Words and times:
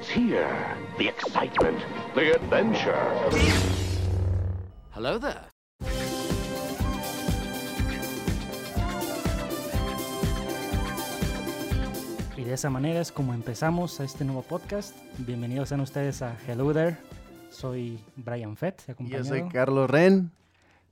It's 0.00 0.08
here. 0.08 0.76
The 0.96 1.08
excitement, 1.08 1.78
the 2.14 2.34
adventure. 2.34 3.04
Hello 4.92 5.18
there. 5.18 5.44
Y 12.36 12.44
de 12.44 12.54
esa 12.54 12.70
manera 12.70 13.00
es 13.00 13.12
como 13.12 13.34
empezamos 13.34 14.00
a 14.00 14.04
este 14.04 14.24
nuevo 14.24 14.42
podcast. 14.42 14.96
Bienvenidos 15.18 15.68
sean 15.68 15.80
ustedes 15.80 16.22
a 16.22 16.34
Hello 16.46 16.72
There. 16.72 16.96
Soy 17.50 18.00
Brian 18.16 18.56
Fett, 18.56 18.82
Yo 18.86 18.92
acompañado. 18.92 19.24
soy 19.24 19.48
Carlos 19.48 19.90
Ren. 19.90 20.30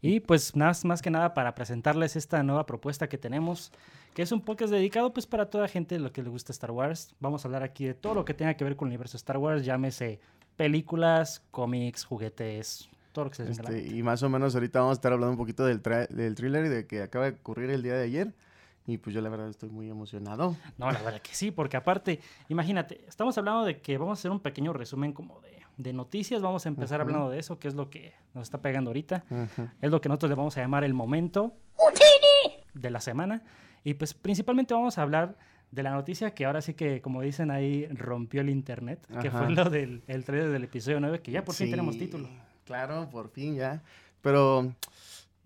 Y 0.00 0.20
pues 0.20 0.54
más, 0.54 0.84
más 0.84 1.02
que 1.02 1.10
nada 1.10 1.34
para 1.34 1.54
presentarles 1.54 2.14
esta 2.16 2.42
nueva 2.42 2.66
propuesta 2.66 3.08
que 3.08 3.18
tenemos, 3.18 3.72
que 4.14 4.22
es 4.22 4.30
un 4.30 4.40
podcast 4.40 4.72
dedicado 4.72 5.12
pues 5.12 5.26
para 5.26 5.50
toda 5.50 5.66
gente 5.66 5.98
lo 5.98 6.12
que 6.12 6.22
le 6.22 6.28
gusta 6.28 6.52
Star 6.52 6.70
Wars. 6.70 7.14
Vamos 7.18 7.44
a 7.44 7.48
hablar 7.48 7.62
aquí 7.62 7.84
de 7.84 7.94
todo 7.94 8.14
lo 8.14 8.24
que 8.24 8.34
tenga 8.34 8.54
que 8.54 8.64
ver 8.64 8.76
con 8.76 8.88
el 8.88 8.90
universo 8.90 9.16
Star 9.16 9.38
Wars, 9.38 9.64
llámese 9.64 10.20
películas, 10.56 11.42
cómics, 11.50 12.04
juguetes, 12.04 12.88
todo 13.12 13.26
lo 13.26 13.30
que 13.30 13.36
se 13.36 13.50
Este, 13.50 13.86
y 13.88 14.02
más 14.02 14.22
o 14.22 14.28
menos 14.28 14.54
ahorita 14.54 14.80
vamos 14.80 14.96
a 14.96 14.98
estar 14.98 15.12
hablando 15.12 15.32
un 15.32 15.38
poquito 15.38 15.64
del, 15.64 15.82
del 15.82 16.34
thriller 16.34 16.66
y 16.66 16.68
de 16.68 16.86
que 16.86 17.02
acaba 17.02 17.30
de 17.30 17.36
ocurrir 17.36 17.70
el 17.70 17.82
día 17.82 17.94
de 17.94 18.04
ayer. 18.04 18.34
Y 18.86 18.96
pues 18.96 19.14
yo 19.14 19.20
la 19.20 19.28
verdad 19.28 19.50
estoy 19.50 19.68
muy 19.68 19.90
emocionado. 19.90 20.56
No, 20.78 20.90
la 20.90 21.02
verdad 21.02 21.20
que 21.20 21.34
sí, 21.34 21.50
porque 21.50 21.76
aparte, 21.76 22.20
imagínate, 22.48 23.04
estamos 23.06 23.36
hablando 23.36 23.64
de 23.64 23.80
que 23.80 23.98
vamos 23.98 24.18
a 24.18 24.20
hacer 24.20 24.30
un 24.30 24.40
pequeño 24.40 24.72
resumen 24.72 25.12
como 25.12 25.40
de, 25.42 25.57
de 25.78 25.92
noticias, 25.94 26.42
vamos 26.42 26.66
a 26.66 26.68
empezar 26.68 27.00
hablando 27.00 27.30
de 27.30 27.38
eso, 27.38 27.58
que 27.58 27.68
es 27.68 27.74
lo 27.74 27.88
que 27.88 28.12
nos 28.34 28.48
está 28.48 28.60
pegando 28.60 28.90
ahorita, 28.90 29.24
es 29.80 29.90
lo 29.90 30.00
que 30.00 30.10
nosotros 30.10 30.28
le 30.28 30.34
vamos 30.34 30.56
a 30.58 30.60
llamar 30.60 30.84
el 30.84 30.92
momento 30.92 31.54
de 32.74 32.90
la 32.90 33.00
semana, 33.00 33.42
y 33.84 33.94
pues 33.94 34.12
principalmente 34.12 34.74
vamos 34.74 34.98
a 34.98 35.02
hablar 35.02 35.36
de 35.70 35.82
la 35.82 35.92
noticia 35.92 36.34
que 36.34 36.44
ahora 36.46 36.60
sí 36.62 36.74
que, 36.74 37.00
como 37.00 37.22
dicen 37.22 37.50
ahí, 37.50 37.86
rompió 37.86 38.40
el 38.40 38.50
internet, 38.50 39.06
que 39.20 39.30
fue 39.30 39.50
lo 39.50 39.70
del 39.70 40.02
el 40.06 40.24
trailer 40.24 40.50
del 40.50 40.64
episodio 40.64 41.00
9, 41.00 41.20
que 41.20 41.30
ya 41.30 41.44
por 41.44 41.54
fin 41.54 41.70
tenemos 41.70 41.96
título. 41.96 42.28
Claro, 42.64 43.08
por 43.10 43.30
fin 43.30 43.54
ya. 43.54 43.82
Pero 44.20 44.72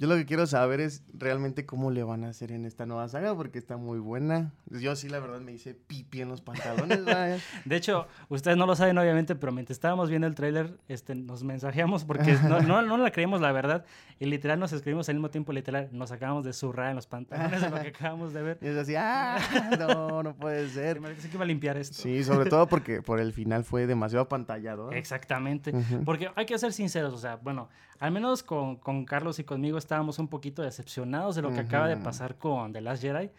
yo 0.02 0.08
lo 0.08 0.16
que 0.16 0.26
quiero 0.26 0.48
saber 0.48 0.80
es 0.80 1.04
realmente 1.14 1.64
cómo 1.64 1.92
le 1.92 2.02
van 2.02 2.24
a 2.24 2.30
hacer 2.30 2.50
en 2.50 2.64
esta 2.64 2.86
nueva 2.86 3.06
saga 3.06 3.36
porque 3.36 3.60
está 3.60 3.76
muy 3.76 4.00
buena. 4.00 4.50
Yo 4.68 4.96
sí, 4.96 5.08
la 5.08 5.20
verdad, 5.20 5.40
me 5.40 5.52
hice 5.52 5.74
pipi 5.74 6.22
en 6.22 6.28
los 6.28 6.40
pantalones. 6.40 7.04
vaya. 7.06 7.38
De 7.64 7.76
hecho, 7.76 8.08
ustedes 8.28 8.56
no 8.56 8.66
lo 8.66 8.74
saben 8.74 8.98
obviamente, 8.98 9.36
pero 9.36 9.52
mientras 9.52 9.76
estábamos 9.76 10.10
viendo 10.10 10.26
el 10.26 10.34
tráiler, 10.34 10.76
este, 10.88 11.14
nos 11.14 11.44
mensajeamos 11.44 12.04
porque 12.04 12.32
no, 12.48 12.60
no, 12.62 12.82
no 12.82 12.98
la 12.98 13.12
creímos 13.12 13.40
la 13.40 13.52
verdad 13.52 13.84
y 14.18 14.26
literal 14.26 14.58
nos 14.58 14.72
escribimos 14.72 15.08
al 15.08 15.14
mismo 15.14 15.30
tiempo, 15.30 15.52
literal, 15.52 15.88
nos 15.92 16.10
acabamos 16.10 16.44
de 16.44 16.52
zurrar 16.52 16.90
en 16.90 16.96
los 16.96 17.06
pantalones 17.06 17.60
de 17.60 17.70
lo 17.70 17.80
que 17.80 17.88
acabamos 17.96 18.32
de 18.32 18.42
ver. 18.42 18.58
Y 18.60 18.66
es 18.66 18.76
así, 18.76 18.96
ah, 18.96 19.38
no, 19.78 20.24
no 20.24 20.34
puede 20.34 20.68
ser. 20.68 21.00
Parece 21.00 21.28
que 21.28 21.36
iba 21.36 21.44
a 21.44 21.46
limpiar 21.46 21.76
esto. 21.76 21.94
Sí, 22.02 22.24
sobre 22.24 22.50
todo 22.50 22.66
porque 22.66 23.02
por 23.02 23.20
el 23.20 23.32
final 23.32 23.62
fue 23.62 23.86
demasiado 23.86 24.24
apantallado. 24.24 24.90
Exactamente. 24.90 25.70
Ujú. 25.70 26.02
Porque 26.04 26.28
hay 26.34 26.44
que 26.44 26.58
ser 26.58 26.72
sinceros, 26.72 27.14
o 27.14 27.18
sea, 27.18 27.36
bueno, 27.36 27.68
al 28.02 28.10
menos 28.10 28.42
con, 28.42 28.74
con 28.74 29.04
Carlos 29.04 29.38
y 29.38 29.44
conmigo 29.44 29.78
estábamos 29.78 30.18
un 30.18 30.26
poquito 30.26 30.60
decepcionados 30.60 31.36
de 31.36 31.42
lo 31.42 31.52
que 31.52 31.60
acaba 31.60 31.86
de 31.86 31.96
pasar 31.96 32.36
con 32.36 32.72
The 32.72 32.80
Last 32.80 33.00
Jedi. 33.00 33.30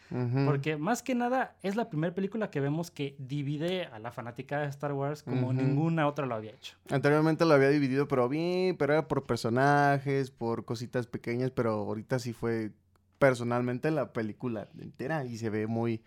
Porque 0.45 0.78
más 0.78 1.03
que 1.03 1.16
nada 1.16 1.58
es 1.64 1.75
la 1.75 1.89
primera 1.89 2.16
película 2.16 2.50
que 2.50 2.61
vemos 2.61 2.89
que 2.89 3.14
divide 3.19 3.88
a 3.88 4.00
la 4.00 4.14
fanática 4.14 4.61
de 4.61 4.67
Star 4.67 4.94
Wars 4.94 5.22
como 5.22 5.52
ninguna 5.52 6.08
otra 6.08 6.25
lo 6.25 6.36
había 6.36 6.52
hecho. 6.52 6.78
Anteriormente 6.89 7.44
lo 7.44 7.53
había 7.53 7.67
dividido, 7.72 8.08
pero 8.08 8.30
bien, 8.30 8.78
pero 8.78 8.94
era 8.94 9.06
por 9.06 9.25
personajes, 9.25 10.31
por 10.31 10.64
cositas 10.64 11.08
pequeñas, 11.08 11.52
pero 11.52 11.72
ahorita 11.72 12.17
sí 12.19 12.31
fue 12.31 12.72
personalmente 13.19 13.91
la 13.91 14.14
película 14.14 14.69
entera 14.80 15.25
y 15.25 15.39
se 15.39 15.50
ve 15.50 15.67
muy, 15.67 16.02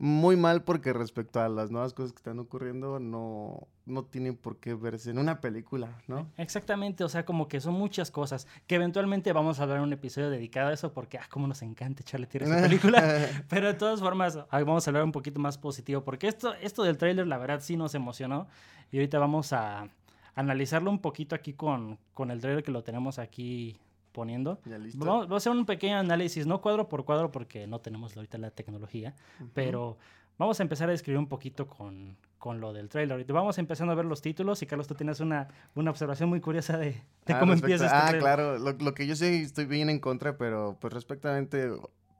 muy 0.00 0.34
mal 0.34 0.62
porque 0.62 0.94
respecto 0.94 1.40
a 1.40 1.48
las 1.50 1.70
nuevas 1.70 1.92
cosas 1.92 2.12
que 2.12 2.16
están 2.16 2.38
ocurriendo 2.38 2.98
no, 2.98 3.68
no 3.84 4.02
tienen 4.02 4.34
por 4.34 4.56
qué 4.56 4.72
verse 4.72 5.10
en 5.10 5.18
una 5.18 5.42
película, 5.42 6.00
¿no? 6.08 6.26
Exactamente, 6.38 7.04
o 7.04 7.08
sea, 7.10 7.26
como 7.26 7.48
que 7.48 7.60
son 7.60 7.74
muchas 7.74 8.10
cosas 8.10 8.46
que 8.66 8.76
eventualmente 8.76 9.30
vamos 9.34 9.60
a 9.60 9.64
hablar 9.64 9.76
en 9.76 9.84
un 9.84 9.92
episodio 9.92 10.30
dedicado 10.30 10.70
a 10.70 10.72
eso 10.72 10.94
porque, 10.94 11.18
ah, 11.18 11.26
cómo 11.28 11.46
nos 11.46 11.60
encanta 11.60 12.00
echarle 12.00 12.26
tiro 12.26 12.46
a 12.46 12.48
esa 12.48 12.62
película. 12.62 13.28
Pero 13.50 13.66
de 13.66 13.74
todas 13.74 14.00
formas, 14.00 14.38
ahí 14.48 14.64
vamos 14.64 14.86
a 14.86 14.90
hablar 14.90 15.04
un 15.04 15.12
poquito 15.12 15.38
más 15.38 15.58
positivo 15.58 16.02
porque 16.02 16.28
esto, 16.28 16.54
esto 16.54 16.82
del 16.82 16.96
tráiler, 16.96 17.26
la 17.26 17.36
verdad, 17.36 17.60
sí 17.60 17.76
nos 17.76 17.94
emocionó 17.94 18.48
y 18.90 18.96
ahorita 18.96 19.18
vamos 19.18 19.52
a 19.52 19.90
analizarlo 20.34 20.90
un 20.90 21.00
poquito 21.00 21.34
aquí 21.34 21.52
con, 21.52 21.98
con 22.14 22.30
el 22.30 22.40
tráiler 22.40 22.64
que 22.64 22.70
lo 22.70 22.82
tenemos 22.82 23.18
aquí 23.18 23.78
poniendo. 24.12 24.60
¿Ya 24.64 24.78
listo? 24.78 25.04
Vamos, 25.04 25.26
vamos 25.28 25.46
a 25.46 25.50
hacer 25.50 25.58
un 25.58 25.66
pequeño 25.66 25.98
análisis, 25.98 26.46
no 26.46 26.60
cuadro 26.60 26.88
por 26.88 27.04
cuadro 27.04 27.30
porque 27.30 27.66
no 27.66 27.80
tenemos 27.80 28.16
ahorita 28.16 28.38
la 28.38 28.50
tecnología, 28.50 29.14
pero 29.54 29.98
vamos 30.38 30.58
a 30.60 30.62
empezar 30.62 30.88
a 30.88 30.92
describir 30.92 31.18
un 31.18 31.26
poquito 31.28 31.66
con, 31.66 32.16
con 32.38 32.60
lo 32.60 32.72
del 32.72 32.88
trailer. 32.88 33.24
Vamos 33.32 33.58
empezando 33.58 33.92
a 33.92 33.96
ver 33.96 34.04
los 34.06 34.22
títulos 34.22 34.62
y 34.62 34.66
Carlos, 34.66 34.86
tú 34.86 34.94
tienes 34.94 35.20
una, 35.20 35.48
una 35.74 35.90
observación 35.90 36.28
muy 36.28 36.40
curiosa 36.40 36.78
de, 36.78 36.92
de 37.26 37.32
Ah, 37.34 37.40
cómo 37.40 37.52
empieza 37.52 37.84
este 37.86 37.96
Ah, 37.96 38.00
trailer. 38.08 38.20
claro, 38.22 38.58
lo, 38.58 38.72
lo 38.72 38.94
que 38.94 39.06
yo 39.06 39.14
sé 39.16 39.40
estoy 39.42 39.66
bien 39.66 39.90
en 39.90 39.98
contra, 40.00 40.36
pero 40.38 40.76
pues 40.80 40.92
respectamente, 40.92 41.70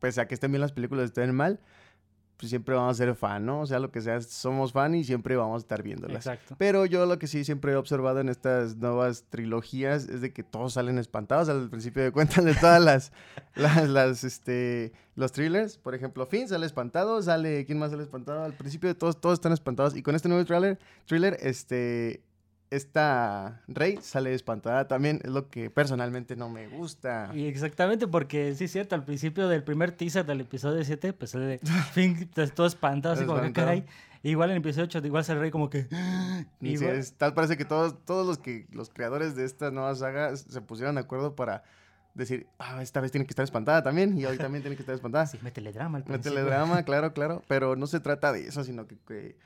pese 0.01 0.21
a 0.21 0.29
que 0.29 0.35
estén 0.35 0.53
bien 0.53 0.61
las 0.61 0.73
películas, 0.73 1.07
estén 1.07 1.35
mal, 1.35 1.61
pues 2.41 2.49
siempre 2.49 2.75
vamos 2.75 2.99
a 2.99 3.05
ser 3.05 3.15
fan, 3.15 3.45
¿no? 3.45 3.61
O 3.61 3.67
sea, 3.67 3.79
lo 3.79 3.91
que 3.91 4.01
sea, 4.01 4.19
somos 4.23 4.73
fan 4.73 4.95
y 4.95 5.05
siempre 5.05 5.37
vamos 5.37 5.57
a 5.57 5.65
estar 5.65 5.83
viéndolas. 5.83 6.25
Exacto. 6.25 6.57
Pero 6.57 6.87
yo 6.87 7.05
lo 7.05 7.19
que 7.19 7.27
sí 7.27 7.45
siempre 7.45 7.73
he 7.73 7.77
observado 7.77 8.19
en 8.21 8.31
estas 8.31 8.77
nuevas 8.77 9.27
trilogías 9.29 10.09
es 10.09 10.23
de 10.23 10.33
que 10.33 10.43
todos 10.43 10.73
salen 10.73 10.97
espantados 10.97 11.51
al 11.51 11.69
principio 11.69 12.03
de 12.03 12.13
cuentas 12.13 12.43
de 12.43 12.55
todas 12.55 12.83
las, 12.83 13.13
las, 13.57 13.87
las, 13.91 14.25
este, 14.25 14.95
los 15.17 15.33
thrillers. 15.33 15.77
Por 15.77 15.95
ejemplo, 15.95 16.25
Finn 16.25 16.49
sale 16.49 16.65
espantado, 16.65 17.21
sale, 17.21 17.67
¿quién 17.67 17.79
más 17.79 17.91
sale 17.91 18.05
espantado? 18.05 18.43
Al 18.43 18.55
principio 18.55 18.89
de 18.89 18.95
todos, 18.95 19.21
todos 19.21 19.35
están 19.35 19.53
espantados. 19.53 19.95
Y 19.95 20.03
con 20.03 20.15
este 20.15 20.31
nuevo 20.31 20.43
thriller, 20.47 20.79
thriller, 21.05 21.37
este, 21.43 22.23
esta 22.71 23.61
Rey 23.69 23.99
sale 24.01 24.33
espantada 24.35 24.87
también. 24.89 25.21
Es 25.25 25.31
lo 25.31 25.49
que 25.51 25.71
personalmente 25.71 26.37
no 26.37 26.49
me 26.49 26.69
gusta. 26.69 27.31
Y 27.35 27.47
exactamente, 27.47 28.07
porque 28.07 28.55
sí 28.55 28.65
es 28.65 28.73
cierto, 28.73 28.95
al 28.95 29.05
principio 29.05 29.49
del 29.49 29.63
primer 29.65 29.93
teaser 29.93 30.25
del 30.25 30.41
episodio 30.43 30.83
7, 30.85 31.13
pues 31.13 31.33
sale 31.33 31.59
Finn 31.93 32.29
pues, 32.35 32.55
todo 32.55 32.67
espantado, 32.67 33.15
así 33.15 33.25
como 33.25 33.43
que 33.43 33.53
caray. 33.53 33.85
Igual 34.23 34.51
en 34.51 34.57
el 34.57 34.61
episodio 34.63 34.85
8, 34.85 34.99
igual 35.05 35.25
sale 35.25 35.41
Rey 35.41 35.51
como 35.51 35.71
que... 35.71 35.87
Sí, 36.61 36.69
igual- 36.69 36.97
es- 36.97 37.15
tal 37.15 37.35
parece 37.35 37.57
que 37.57 37.65
todos, 37.65 38.05
todos 38.05 38.27
los 38.27 38.39
que 38.39 38.67
los 38.73 38.91
creadores 38.91 39.35
de 39.35 39.45
esta 39.45 39.71
nueva 39.71 39.95
saga 39.95 40.37
se 40.37 40.61
pusieron 40.61 40.95
de 40.95 41.01
acuerdo 41.03 41.35
para 41.35 41.63
decir, 42.15 42.47
ah, 42.59 42.83
esta 42.83 43.01
vez 43.01 43.11
tiene 43.13 43.25
que 43.27 43.31
estar 43.31 43.45
espantada 43.45 43.83
también, 43.83 44.19
y 44.19 44.27
hoy 44.27 44.37
también 44.37 44.63
tiene 44.63 44.77
que 44.77 44.83
estar 44.83 44.95
espantada. 44.95 45.27
Sí, 45.27 45.39
métele 45.43 45.73
drama 45.73 45.97
al 45.99 46.03
El 46.03 46.07
principio. 46.09 46.33
teledrama, 46.39 46.83
claro, 46.85 47.13
claro, 47.15 47.43
pero 47.49 47.77
no 47.77 47.87
se 47.87 48.01
trata 48.01 48.33
de 48.33 48.47
eso, 48.49 48.63
sino 48.65 48.87
que, 48.87 48.97
que 49.07 49.37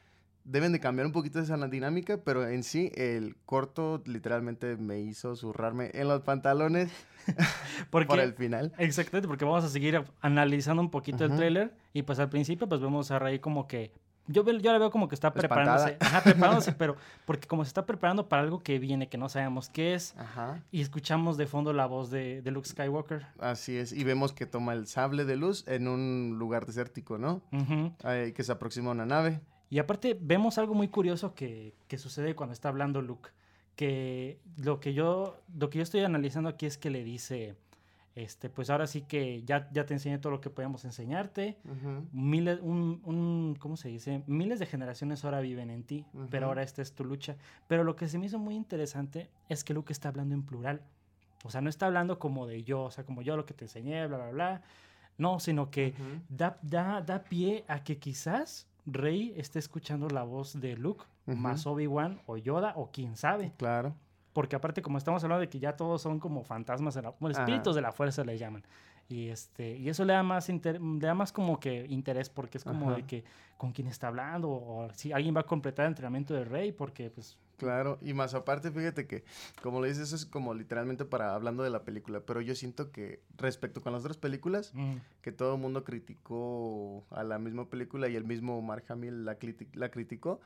deben 0.44 0.72
de 0.72 0.81
cambiar 0.81 1.06
un 1.06 1.12
poquito 1.12 1.41
esa 1.41 1.56
dinámica, 1.69 2.19
pero 2.22 2.47
en 2.47 2.62
sí 2.62 2.93
el 2.94 3.37
corto 3.47 4.03
literalmente 4.06 4.77
me 4.77 5.00
hizo 5.00 5.34
zurrarme 5.37 5.91
en 5.94 6.09
los 6.09 6.22
pantalones 6.22 6.91
Porque, 7.91 8.06
por 8.06 8.21
el 8.21 8.34
final. 8.34 8.72
Exactamente, 8.78 9.28
porque 9.28 9.44
vamos 9.44 9.65
a 9.65 9.69
seguir 9.69 10.04
analizando 10.21 10.83
un 10.83 10.91
poquito 10.91 11.25
el 11.25 11.37
tráiler 11.37 11.75
y 11.93 12.03
pues 12.03 12.19
al 12.19 12.28
principio 12.28 12.69
pues 12.69 12.81
vemos 12.81 13.10
a 13.10 13.19
Rey 13.19 13.38
como 13.38 13.66
que 13.66 13.93
yo, 14.27 14.43
yo 14.44 14.72
la 14.72 14.78
veo 14.78 14.91
como 14.91 15.06
que 15.09 15.15
está 15.15 15.34
preparándose, 15.34 15.99
ajá, 16.00 16.22
preparándose, 16.22 16.72
pero 16.78 16.97
porque 17.27 17.47
como 17.47 17.62
se 17.65 17.69
está 17.69 17.84
preparando 17.84 18.28
para 18.28 18.43
algo 18.43 18.62
que 18.62 18.78
viene, 18.78 19.09
que 19.09 19.19
no 19.19 19.28
sabemos 19.28 19.69
qué 19.69 19.94
es, 19.94 20.16
Ajá, 20.16 20.62
y 20.71 20.81
escuchamos 20.81 21.37
de 21.37 21.47
fondo 21.47 21.75
la 21.75 21.84
voz 21.87 22.10
de, 22.10 22.41
de 22.41 22.50
Luke 22.50 22.66
Skywalker. 22.66 23.27
así 23.38 23.77
es, 23.77 23.93
y 23.93 24.03
vemos 24.03 24.33
que 24.33 24.47
toma 24.47 24.72
el 24.72 24.87
sable 24.87 25.27
de 25.27 25.37
luz 25.37 25.66
en 25.69 25.88
un 25.88 26.37
lugar 26.38 26.65
desértico, 26.65 27.19
¿no? 27.19 27.43
Ujú. 27.53 27.93
Ay, 28.03 28.33
que 28.33 28.43
se 28.43 28.53
aproxima 28.53 28.91
a 28.91 28.93
una 28.93 29.06
nave. 29.06 29.41
Y 29.71 29.79
aparte 29.79 30.17
vemos 30.21 30.59
algo 30.59 30.75
muy 30.75 30.89
curioso 30.89 31.35
que, 31.35 31.75
que 31.89 31.99
sucede 31.99 32.35
cuando 32.35 32.53
está 32.53 32.69
hablando 32.69 33.03
Luke, 33.03 33.31
que 33.77 34.39
lo 34.57 34.79
que 34.81 34.95
yo 34.95 35.41
lo 35.59 35.71
que 35.71 35.79
yo 35.79 35.83
estoy 35.83 36.01
analizando 36.03 36.49
aquí 36.49 36.67
es 36.67 36.79
que 36.79 36.91
le 36.91 37.03
dice 37.05 37.57
este 38.15 38.49
pues 38.49 38.71
ahora 38.71 38.87
sí 38.87 39.03
que 39.03 39.43
ya, 39.43 39.69
ya 39.73 39.87
te 39.87 39.95
enseñé 39.95 40.19
todo 40.19 40.31
lo 40.31 40.41
que 40.41 40.49
podemos 40.51 40.85
enseñarte. 40.85 41.57
Miles, 42.13 42.61
un, 42.63 43.01
un- 43.05 43.57
¿cómo 43.59 43.77
se 43.77 43.89
dice? 43.89 44.23
Miles 44.29 44.61
de 44.61 44.67
generaciones 44.67 45.25
ahora 45.25 45.41
viven 45.41 45.71
en 45.71 45.83
ti, 45.83 46.05
pero 46.31 46.47
ahora 46.47 46.63
esta 46.63 46.81
es 46.81 46.93
tu 46.93 47.05
lucha. 47.05 47.37
Pero 47.67 47.83
lo 47.83 47.97
que 47.97 48.07
se 48.07 48.19
me 48.19 48.27
hizo 48.27 48.39
muy 48.39 48.55
interesante 48.55 49.28
es 49.49 49.65
que 49.65 49.75
Luke 49.75 49.93
está 49.93 50.10
hablando 50.10 50.34
en 50.37 50.45
plural. 50.45 50.83
O 51.43 51.51
sea, 51.51 51.60
no 51.60 51.69
está 51.69 51.87
hablando 51.87 52.21
como 52.21 52.47
de 52.47 52.63
yo, 52.63 52.84
o 52.84 52.91
sea, 52.93 53.05
como 53.05 53.21
yo 53.22 53.37
lo 53.37 53.45
que 53.47 53.55
te 53.55 53.65
enseñé, 53.65 54.07
bla, 54.07 54.19
bla, 54.19 54.31
bla. 54.31 54.63
No, 55.19 55.41
sino 55.41 55.71
que 55.72 55.95
da, 56.28 56.59
da, 56.63 57.01
da 57.03 57.25
pie 57.25 57.65
a 57.67 57.83
que 57.83 57.99
quizás 57.99 58.69
Rey 58.86 59.33
esté 59.36 59.59
escuchando 59.59 60.09
la 60.09 60.22
voz 60.25 60.59
de 60.60 60.77
Luke, 60.77 61.04
más 61.27 61.66
Obi-Wan 61.66 62.21
o 62.27 62.36
Yoda, 62.36 62.72
o 62.77 62.91
quién 62.91 63.16
sabe. 63.16 63.53
Claro. 63.57 63.95
Porque 64.33 64.57
aparte, 64.57 64.83
como 64.83 64.98
estamos 64.98 65.22
hablando 65.25 65.41
de 65.41 65.48
que 65.48 65.59
ya 65.60 65.77
todos 65.77 66.03
son 66.03 66.19
como 66.19 66.42
fantasmas, 66.45 66.95
de 66.95 67.03
la- 67.03 67.09
Ajá. 67.10 67.28
espíritus 67.31 67.75
de 67.75 67.81
la 67.81 67.92
fuerza 67.92 68.25
le 68.25 68.36
llaman. 68.36 68.63
Y 69.09 69.28
este, 69.28 69.77
y 69.77 69.89
eso 69.89 70.04
le 70.04 70.13
da 70.15 70.22
más 70.22 70.48
inter- 70.48 70.81
le 70.81 71.07
da 71.07 71.15
más 71.15 71.31
como 71.33 71.60
que 71.60 71.86
interés, 71.89 72.31
porque 72.31 72.59
es 72.59 72.65
como 72.65 72.86
Ajá. 72.89 72.97
de 72.97 73.03
que 73.07 73.25
con 73.57 73.71
quién 73.72 73.86
está 73.86 74.09
hablando, 74.09 74.51
o 74.51 74.89
si 74.95 75.13
alguien 75.13 75.36
va 75.36 75.41
a 75.41 75.47
completar 75.47 75.84
el 75.86 75.91
entrenamiento 75.92 76.34
del 76.34 76.47
rey, 76.47 76.72
porque 76.72 77.10
pues 77.10 77.39
Claro, 77.56 77.98
y 78.03 78.15
más 78.15 78.34
aparte, 78.34 78.71
fíjate 78.72 79.06
que, 79.06 79.24
como 79.62 79.80
lo 79.80 79.86
dices, 79.86 80.09
eso 80.09 80.16
es 80.16 80.27
como 80.27 80.54
literalmente 80.54 81.04
para 81.04 81.34
hablando 81.34 81.62
de 81.62 81.71
la 81.71 81.84
película, 81.84 82.21
pero 82.21 82.41
yo 82.41 82.54
siento 82.56 82.91
que 82.91 83.22
respecto 83.36 83.80
con 83.80 83.92
las 83.92 84.01
otras 84.03 84.16
películas, 84.16 84.72
mm, 84.74 84.97
que 85.22 85.30
todo 85.33 85.54
el 85.54 85.60
mundo 85.60 85.84
criticó 85.84 87.06
a 87.10 87.22
la 87.22 87.39
misma 87.39 87.71
película 87.71 88.09
y 88.09 88.16
el 88.16 88.24
mismo 88.24 88.60
Mark 88.60 88.84
Hamill 88.89 89.24
la, 89.24 89.39
criti- 89.39 89.68
la 89.74 89.91
criticó, 89.91 90.41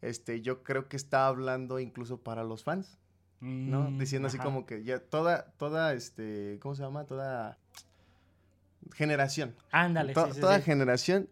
este, 0.00 0.40
yo 0.40 0.62
creo 0.62 0.88
que 0.88 0.96
está 0.96 1.26
hablando 1.26 1.78
incluso 1.78 2.18
para 2.22 2.42
los 2.42 2.64
fans, 2.64 2.96
¿no? 3.40 3.90
mm, 3.90 3.98
Diciendo 3.98 4.28
así 4.28 4.38
como 4.38 4.64
que 4.64 4.82
ya 4.82 4.98
toda, 4.98 5.52
toda, 5.58 5.92
este, 5.92 6.58
¿cómo 6.62 6.74
se 6.74 6.82
llama? 6.82 7.04
Toda 7.04 7.58
generación, 8.94 9.54
Ándale, 9.72 10.12
to- 10.14 10.26
sí, 10.28 10.32
sí, 10.34 10.40
toda 10.40 10.58
sí. 10.58 10.64
generación 10.64 11.28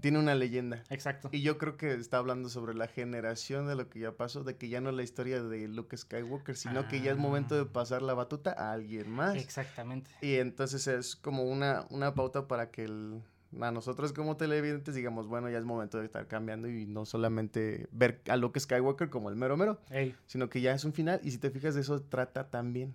tiene 0.00 0.18
una 0.18 0.34
leyenda. 0.34 0.82
Exacto. 0.90 1.28
Y 1.32 1.42
yo 1.42 1.58
creo 1.58 1.76
que 1.76 1.92
está 1.94 2.18
hablando 2.18 2.48
sobre 2.48 2.74
la 2.74 2.86
generación 2.88 3.66
de 3.66 3.74
lo 3.74 3.88
que 3.88 4.00
ya 4.00 4.12
pasó, 4.12 4.44
de 4.44 4.56
que 4.56 4.68
ya 4.68 4.80
no 4.80 4.90
es 4.90 4.96
la 4.96 5.02
historia 5.02 5.42
de 5.42 5.68
Luke 5.68 5.96
Skywalker, 5.96 6.56
sino 6.56 6.88
que 6.88 7.00
ya 7.00 7.12
es 7.12 7.18
momento 7.18 7.54
de 7.54 7.62
Ah. 7.62 7.72
pasar 7.72 8.02
la 8.02 8.14
batuta 8.14 8.52
a 8.52 8.72
alguien 8.72 9.10
más. 9.10 9.36
Exactamente. 9.36 10.10
Y 10.22 10.34
entonces 10.36 10.86
es 10.86 11.16
como 11.16 11.44
una, 11.44 11.86
una 11.90 12.14
pauta 12.14 12.48
para 12.48 12.70
que 12.70 12.84
el- 12.84 13.22
a 13.60 13.72
nosotros 13.72 14.12
como 14.12 14.36
televidentes 14.36 14.94
digamos, 14.94 15.26
bueno, 15.26 15.50
ya 15.50 15.58
es 15.58 15.64
momento 15.64 15.98
de 15.98 16.04
estar 16.04 16.28
cambiando 16.28 16.68
y 16.68 16.86
no 16.86 17.04
solamente 17.04 17.88
ver 17.90 18.20
a 18.28 18.36
Luke 18.36 18.60
Skywalker 18.60 19.10
como 19.10 19.28
el 19.28 19.34
mero 19.34 19.56
mero, 19.56 19.80
Ey, 19.90 20.14
sino 20.26 20.48
que 20.48 20.60
ya 20.60 20.72
es 20.72 20.84
un 20.84 20.92
final 20.92 21.20
y 21.24 21.32
si 21.32 21.38
te 21.38 21.50
fijas 21.50 21.74
de 21.74 21.80
eso 21.80 22.00
trata 22.00 22.48
también. 22.48 22.94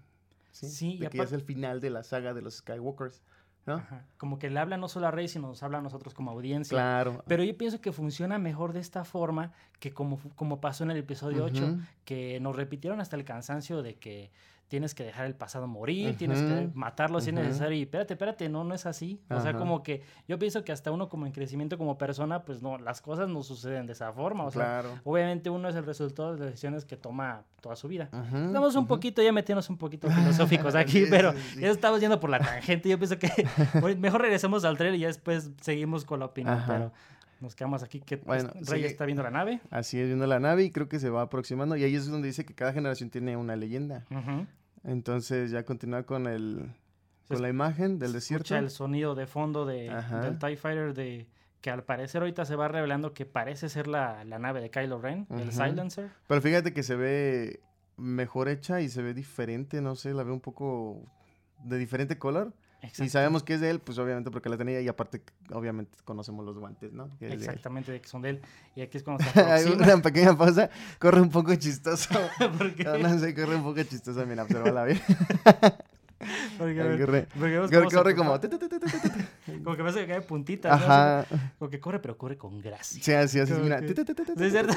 Sí, 0.52 0.70
Sí, 0.70 0.94
y 0.94 1.00
de 1.00 1.10
que 1.10 1.18
ya 1.18 1.26
es 1.26 1.34
el 1.34 1.42
final 1.42 1.82
de 1.82 1.90
la 1.90 2.04
saga 2.04 2.34
de 2.34 2.42
los 2.42 2.56
Skywalkers, 2.60 3.22
¿no? 3.66 3.76
ajá. 3.76 4.06
Como 4.18 4.40
que 4.40 4.50
le 4.50 4.60
habla 4.60 4.78
no 4.78 4.88
solo 4.88 5.08
a 5.08 5.12
Rey, 5.12 5.28
sino 5.28 5.48
nos 5.48 5.64
habla 5.64 5.80
a 5.80 5.82
nosotros 5.82 6.14
como 6.14 6.32
audiencia. 6.32 6.76
Claro. 6.76 7.24
Pero 7.28 7.44
yo 7.44 7.58
pienso 7.58 7.82
que 7.82 7.92
funciona 7.92 8.38
mejor 8.38 8.74
de 8.74 8.80
esta 8.80 9.04
forma 9.04 9.52
que 9.80 9.94
como, 9.94 10.20
como 10.36 10.62
pasó 10.62 10.84
en 10.84 10.92
el 10.92 10.98
episodio 10.98 11.46
8, 11.46 11.64
Ujú. 11.66 11.80
que 12.06 12.40
nos 12.40 12.56
repitieron 12.56 13.02
hasta 13.02 13.16
el 13.16 13.26
cansancio 13.26 13.82
de 13.82 13.96
que 13.96 14.32
tienes 14.68 14.96
que 14.96 15.04
dejar 15.04 15.26
el 15.26 15.36
pasado 15.36 15.68
morir, 15.68 16.18
tienes 16.18 16.42
que 16.42 16.70
matarlo 16.74 17.22
si 17.22 17.30
es 17.30 17.36
necesario 17.36 17.78
y 17.78 17.84
espérate, 17.84 18.14
espérate, 18.14 18.50
no, 18.50 18.64
no 18.64 18.74
es 18.74 18.86
así. 18.86 19.22
O 19.30 19.40
sea, 19.40 19.54
como 19.54 19.84
que 19.84 20.02
yo 20.28 20.40
pienso 20.40 20.64
que 20.64 20.72
hasta 20.72 20.92
uno 20.92 21.08
como 21.10 21.26
en 21.26 21.32
crecimiento 21.32 21.78
como 21.78 21.98
persona, 21.98 22.44
pues 22.44 22.62
no, 22.62 22.78
las 22.78 23.02
cosas 23.02 23.30
no 23.30 23.44
suceden 23.44 23.86
de 23.86 23.94
esa 23.94 24.12
forma. 24.14 24.46
O 24.46 24.52
sea, 24.52 24.84
obviamente 25.04 25.50
uno 25.50 25.70
es 25.70 25.76
el 25.76 25.86
resultado 25.86 26.34
de 26.34 26.40
las 26.40 26.48
decisiones 26.50 26.86
que 26.86 26.98
toma 26.98 27.44
toda 27.62 27.76
su 27.76 27.88
vida. 27.88 28.10
Estamos 28.34 28.76
un 28.76 28.88
poquito 28.88 29.22
ya 29.22 29.32
metiéndonos 29.32 29.70
un 29.70 29.78
poquito 29.78 30.10
filosóficos 30.12 30.76
aquí, 30.76 31.06
Sí, 31.06 31.08
pero 31.10 31.34
sí, 31.34 31.40
sí. 31.56 31.62
ya 31.62 31.70
estamos 31.70 32.00
yendo 32.00 32.20
por 32.20 32.30
la 32.30 32.40
tangente. 32.40 32.90
Yo 32.90 32.98
pienso 32.98 33.18
que 33.20 33.30
mejor 33.98 34.22
regresemos 34.22 34.64
al 34.66 34.78
trailer 34.78 34.98
y 34.98 35.02
ya 35.02 35.08
después 35.08 35.52
seguimos 35.62 36.06
con 36.06 36.20
la 36.20 36.26
opinión. 36.26 36.64
Pero 36.68 36.92
nos 37.42 37.56
quedamos 37.56 37.84
aquí 37.84 38.00
que 38.02 38.18
pues, 38.18 38.44
Bueno, 38.44 38.60
Rey 38.68 38.80
sigue. 38.82 38.88
está 38.88 39.06
viendo 39.06 39.24
la 39.24 39.32
nave. 39.32 39.62
Así 39.70 40.00
es, 40.00 40.08
viendo 40.08 40.26
la 40.28 40.40
nave 40.40 40.64
y 40.64 40.72
creo 40.72 40.88
que 40.90 41.00
se 41.00 41.10
va 41.10 41.22
aproximando. 41.24 41.76
Y 41.76 41.84
ahí 41.84 41.96
es 41.96 42.08
donde 42.08 42.28
dice 42.28 42.46
que 42.46 42.54
cada 42.54 42.74
generación 42.74 43.10
tiene 43.10 43.36
una 43.38 43.56
leyenda. 43.56 44.06
Ujú. 44.12 44.46
Entonces 44.84 45.52
ya 45.52 45.64
continúa 45.64 46.04
con 46.04 46.28
el 46.28 46.72
Se 47.28 47.34
con 47.34 47.42
la 47.42 47.50
imagen 47.50 47.98
del 48.00 48.10
Se 48.10 48.16
desierto. 48.16 48.44
Escucha 48.44 48.60
el 48.60 48.70
sonido 48.70 49.16
de 49.16 49.28
fondo 49.28 49.66
de, 49.66 49.90
Ajá. 49.90 50.22
del 50.22 50.38
TIE 50.38 50.58
Fighter 50.58 50.94
de 50.94 51.28
que 51.62 51.72
al 51.72 51.84
parecer 51.84 52.22
ahorita 52.22 52.46
se 52.46 52.56
va 52.56 52.68
revelando 52.68 53.14
que 53.14 53.26
parece 53.26 53.70
ser 53.70 53.88
la, 53.88 54.24
la 54.24 54.38
nave 54.38 54.62
de 54.62 54.70
Kylo 54.70 55.02
Ren, 55.02 55.26
el 55.32 55.50
Ujú. 55.50 55.52
Silencer. 55.52 56.10
Pero 56.28 56.40
fíjate 56.42 56.74
que 56.74 56.84
se 56.84 56.96
ve 56.96 57.60
mejor 57.98 58.50
hecha 58.50 58.82
y 58.82 58.90
se 58.90 59.02
ve 59.02 59.14
diferente, 59.16 59.82
no 59.82 59.96
sé, 59.96 60.14
la 60.14 60.22
veo 60.24 60.34
un 60.36 60.42
poco 60.42 61.02
de 61.64 61.78
diferente 61.80 62.20
color. 62.20 62.54
Y 62.86 62.88
Exacto- 62.90 63.12
sabemos 63.12 63.44
que 63.44 63.54
es 63.56 63.62
de 63.62 63.70
él, 63.70 63.80
pues 63.80 63.98
obviamente 63.98 64.32
porque 64.32 64.50
la 64.50 64.58
tenía 64.58 64.82
y 64.82 64.88
aparte 64.88 65.22
obviamente 65.52 65.98
conocemos 66.06 66.46
los 66.46 66.58
guantes, 66.58 66.94
¿no? 66.94 67.10
Que. 67.18 67.28
Exactamente, 67.34 67.92
de 67.92 68.02
que 68.02 68.08
son 68.08 68.22
de 68.22 68.30
él. 68.32 68.42
Y 68.76 68.82
aquí 68.82 68.98
es 68.98 69.04
cuando 69.04 69.24
se 69.34 69.40
Hay 69.42 69.66
una 69.66 70.02
pequeña 70.02 70.38
pausa, 70.38 70.70
corre 71.00 71.22
un 71.22 71.30
poco 71.30 71.54
chistoso. 71.56 72.10
porque, 72.58 72.84
No, 72.84 72.98
no 72.98 73.20
sé, 73.20 73.34
corre 73.34 73.56
un 73.56 73.64
poco 73.64 73.82
chistoso, 73.84 74.26
mira, 74.26 74.44
observala 74.44 74.86
bien. 74.86 75.02
porque, 76.58 76.74
ver, 76.74 77.00
Corre, 77.06 77.28
porque 77.38 77.52
vemos 77.52 77.70
corre, 77.70 77.80
cómo 77.82 77.90
se 77.90 77.96
corre 77.98 78.16
como... 78.16 78.40
Como 79.64 79.76
que 79.76 79.84
parece 79.84 80.00
que 80.02 80.08
cae 80.08 80.22
puntitas. 80.22 80.80
¿no? 80.80 80.86
Ajá. 80.86 81.26
Como 81.60 81.70
que 81.70 81.80
corre, 81.80 82.00
pero 82.00 82.18
corre 82.18 82.38
con 82.38 82.62
gracia. 82.62 83.02
Sí, 83.04 83.12
así, 83.12 83.40
así, 83.40 83.52
Como 83.52 83.64
mira. 83.66 83.80
que- 83.82 83.88
tu, 83.94 84.06
tu, 84.06 84.06
tu, 84.06 84.16
tu, 84.16 84.34
tu, 84.34 84.40
¿Sí 84.40 84.46
es 84.46 84.52
cierto? 84.54 84.74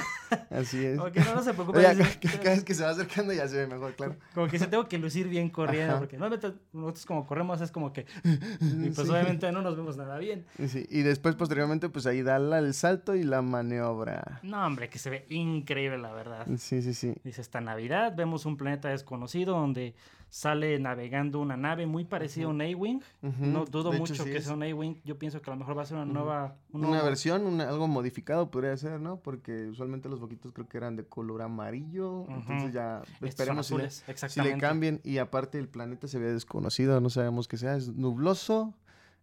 Así 0.51 0.85
es. 0.85 0.99
Como 0.99 1.11
que 1.13 1.21
no, 1.21 1.35
no 1.37 1.43
se 1.43 1.55
preocupe. 1.55 1.79
Oye, 1.79 1.95
dice- 1.95 2.19
ca- 2.21 2.39
cada 2.39 2.51
vez 2.51 2.65
que 2.65 2.75
se 2.75 2.83
va 2.83 2.91
acercando 2.91 3.33
ya 3.33 3.47
se 3.49 3.57
ve 3.57 3.67
mejor, 3.67 3.95
claro. 3.95 4.17
Como 4.35 4.49
que 4.49 4.59
se 4.59 4.67
tengo 4.67 4.89
que 4.89 4.99
lucir 4.99 5.29
bien 5.29 5.49
corriendo, 5.49 5.93
Ajá. 5.93 6.01
porque 6.01 6.19
nosotros 6.19 7.07
como 7.07 7.27
corremos 7.27 7.61
es 7.61 7.71
como 7.71 7.93
que... 7.93 8.05
Y 8.25 8.91
pues 8.91 9.07
Sí. 9.07 9.13
obviamente 9.13 9.51
no 9.53 9.63
nos 9.63 9.77
vemos 9.77 9.97
nada 9.97 10.19
bien. 10.19 10.45
Sí, 10.67 10.87
y 10.91 11.03
después, 11.03 11.35
posteriormente, 11.37 11.89
pues 11.89 12.07
ahí 12.07 12.23
da 12.23 12.39
la- 12.39 12.59
el 12.59 12.75
salto 12.75 13.15
y 13.15 13.23
la 13.23 13.43
maniobra. 13.43 14.41
No, 14.43 14.67
hombre, 14.67 14.89
que 14.89 14.99
se 14.99 15.09
ve 15.11 15.27
increíble, 15.31 15.99
la 15.99 16.13
verdad. 16.13 16.47
Sí, 16.59 16.83
sí, 16.83 16.95
sí. 16.95 17.15
Dice, 17.25 17.41
esta 17.41 17.61
Navidad 17.61 18.15
vemos 18.17 18.45
un 18.47 18.57
planeta 18.57 18.89
desconocido 18.89 19.55
donde 19.55 19.95
sale 20.31 20.79
navegando 20.79 21.41
una 21.41 21.57
nave 21.57 21.87
muy 21.87 22.05
parecida 22.05 22.47
a 22.47 22.49
un 22.49 22.61
A-Wing. 22.61 23.01
No 23.23 23.65
dudo 23.65 23.91
de 23.91 23.97
hecho, 23.97 24.01
mucho 24.01 24.25
sí 24.25 24.31
que 24.31 24.37
es 24.39 24.45
sea 24.45 24.55
un 24.55 24.63
A-Wing. 24.63 24.97
Yo 25.05 25.19
pienso 25.19 25.41
que 25.41 25.51
a 25.51 25.55
lo 25.55 25.59
mejor 25.59 25.77
va 25.79 25.83
a 25.83 25.87
ser 25.87 25.97
una 25.97 26.07
nueva... 26.07 26.57
un 26.73 26.85
Una 26.85 27.03
versión, 27.03 27.47
una- 27.47 27.69
algo 27.69 27.89
modificado 27.89 28.51
podría 28.51 28.77
ser, 28.77 29.01
¿no? 29.01 29.17
Porque 29.21 29.67
usualmente 29.69 30.09
los 30.09 30.21
boquitos 30.21 30.53
creo 30.53 30.69
que 30.69 30.77
eran 30.77 30.97
de 30.97 31.05
color 31.07 31.43
amarillo. 31.43 32.27
Entonces 32.29 32.73
ya 32.73 33.03
esperemos 33.23 33.67
si 33.67 33.77
le, 33.77 33.91
si 33.91 34.41
le 34.43 34.59
cambien. 34.59 35.01
Y 35.05 35.19
aparte 35.19 35.59
el 35.59 35.69
planeta 35.69 36.09
se 36.09 36.19
ve 36.19 36.33
desconocido, 36.33 37.01
no 37.01 37.11
sabemos 37.11 37.49
qué 37.49 37.57
sea. 37.57 37.77
Es 37.77 37.89
nubloso 37.95 38.75